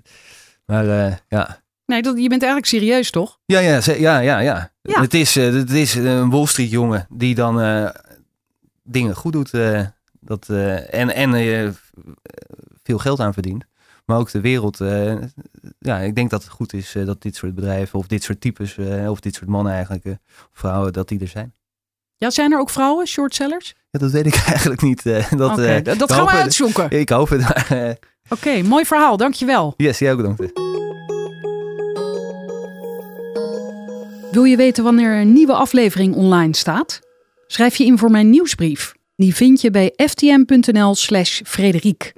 Maar 0.67 0.85
ja. 1.29 1.61
Nee, 1.87 2.03
dat, 2.03 2.15
je 2.19 2.29
bent 2.29 2.43
eigenlijk 2.43 2.67
serieus, 2.73 3.11
toch? 3.11 3.39
Ja, 3.47 3.59
ja, 3.59 3.81
ja, 3.87 4.19
ja, 4.19 4.39
ja. 4.39 4.73
Ja. 4.83 5.01
Het, 5.01 5.15
is, 5.15 5.35
het 5.35 5.71
is 5.71 5.95
een 5.95 6.31
Wall 6.31 6.47
Street 6.47 6.71
jongen 6.71 7.07
die 7.11 7.35
dan 7.35 7.91
dingen 8.83 9.15
goed 9.15 9.33
doet. 9.33 9.51
Dat, 10.21 10.49
eh, 10.49 10.95
en 10.95 11.15
en 11.15 11.35
eh, 11.35 11.69
veel 12.83 12.99
geld 12.99 13.21
aan 13.21 13.33
verdient. 13.33 13.65
Maar 14.05 14.19
ook 14.19 14.31
de 14.31 14.41
wereld. 14.41 14.81
eh, 14.81 15.15
ja, 15.79 15.99
ik 15.99 16.15
denk 16.15 16.31
dat 16.31 16.43
het 16.43 16.53
goed 16.53 16.73
is 16.73 16.97
dat 17.05 17.23
dit 17.23 17.37
soort 17.37 17.55
bedrijven 17.55 17.99
of 17.99 18.07
dit 18.07 18.23
soort 18.23 18.41
types, 18.41 18.79
of 19.09 19.21
dit 19.21 19.35
soort 19.35 19.49
mannen 19.51 19.73
eigenlijk, 19.73 20.05
vrouwen, 20.53 20.93
dat 20.93 21.09
die 21.09 21.21
er 21.21 21.29
zijn. 21.29 21.55
Ja, 22.17 22.31
zijn 22.31 22.53
er 22.53 22.59
ook 22.59 22.71
vrouwen, 22.71 23.07
shortsellers? 23.07 23.75
Ja, 23.91 23.99
dat 23.99 24.11
weet 24.11 24.27
ik 24.27 24.35
eigenlijk 24.47 24.83
niet. 24.83 25.03
dat 25.03 25.57
dat 25.99 26.13
gaan 26.13 26.25
we 26.25 26.31
uitzoeken. 26.31 26.91
Ik 26.91 27.09
hoop 27.09 27.29
het. 27.29 27.43
Oké, 28.29 28.63
mooi 28.63 28.85
verhaal, 28.85 29.17
dankjewel. 29.17 29.75
yes, 29.77 29.99
jij 29.99 30.11
ook 30.13 30.17
bedankt. 30.17 30.41
Wil 34.33 34.45
je 34.45 34.57
weten 34.57 34.85
wanneer 34.85 35.21
een 35.21 35.33
nieuwe 35.33 35.53
aflevering 35.53 36.15
online 36.15 36.57
staat? 36.57 37.01
Schrijf 37.47 37.77
je 37.77 37.85
in 37.85 37.99
voor 37.99 38.11
mijn 38.11 38.31
nieuwsbrief. 38.31 38.95
Die 39.23 39.35
vind 39.35 39.61
je 39.61 39.71
bij 39.71 39.93
ftm.nl 39.97 40.95
slash 40.95 41.41
Frederiek. 41.45 42.13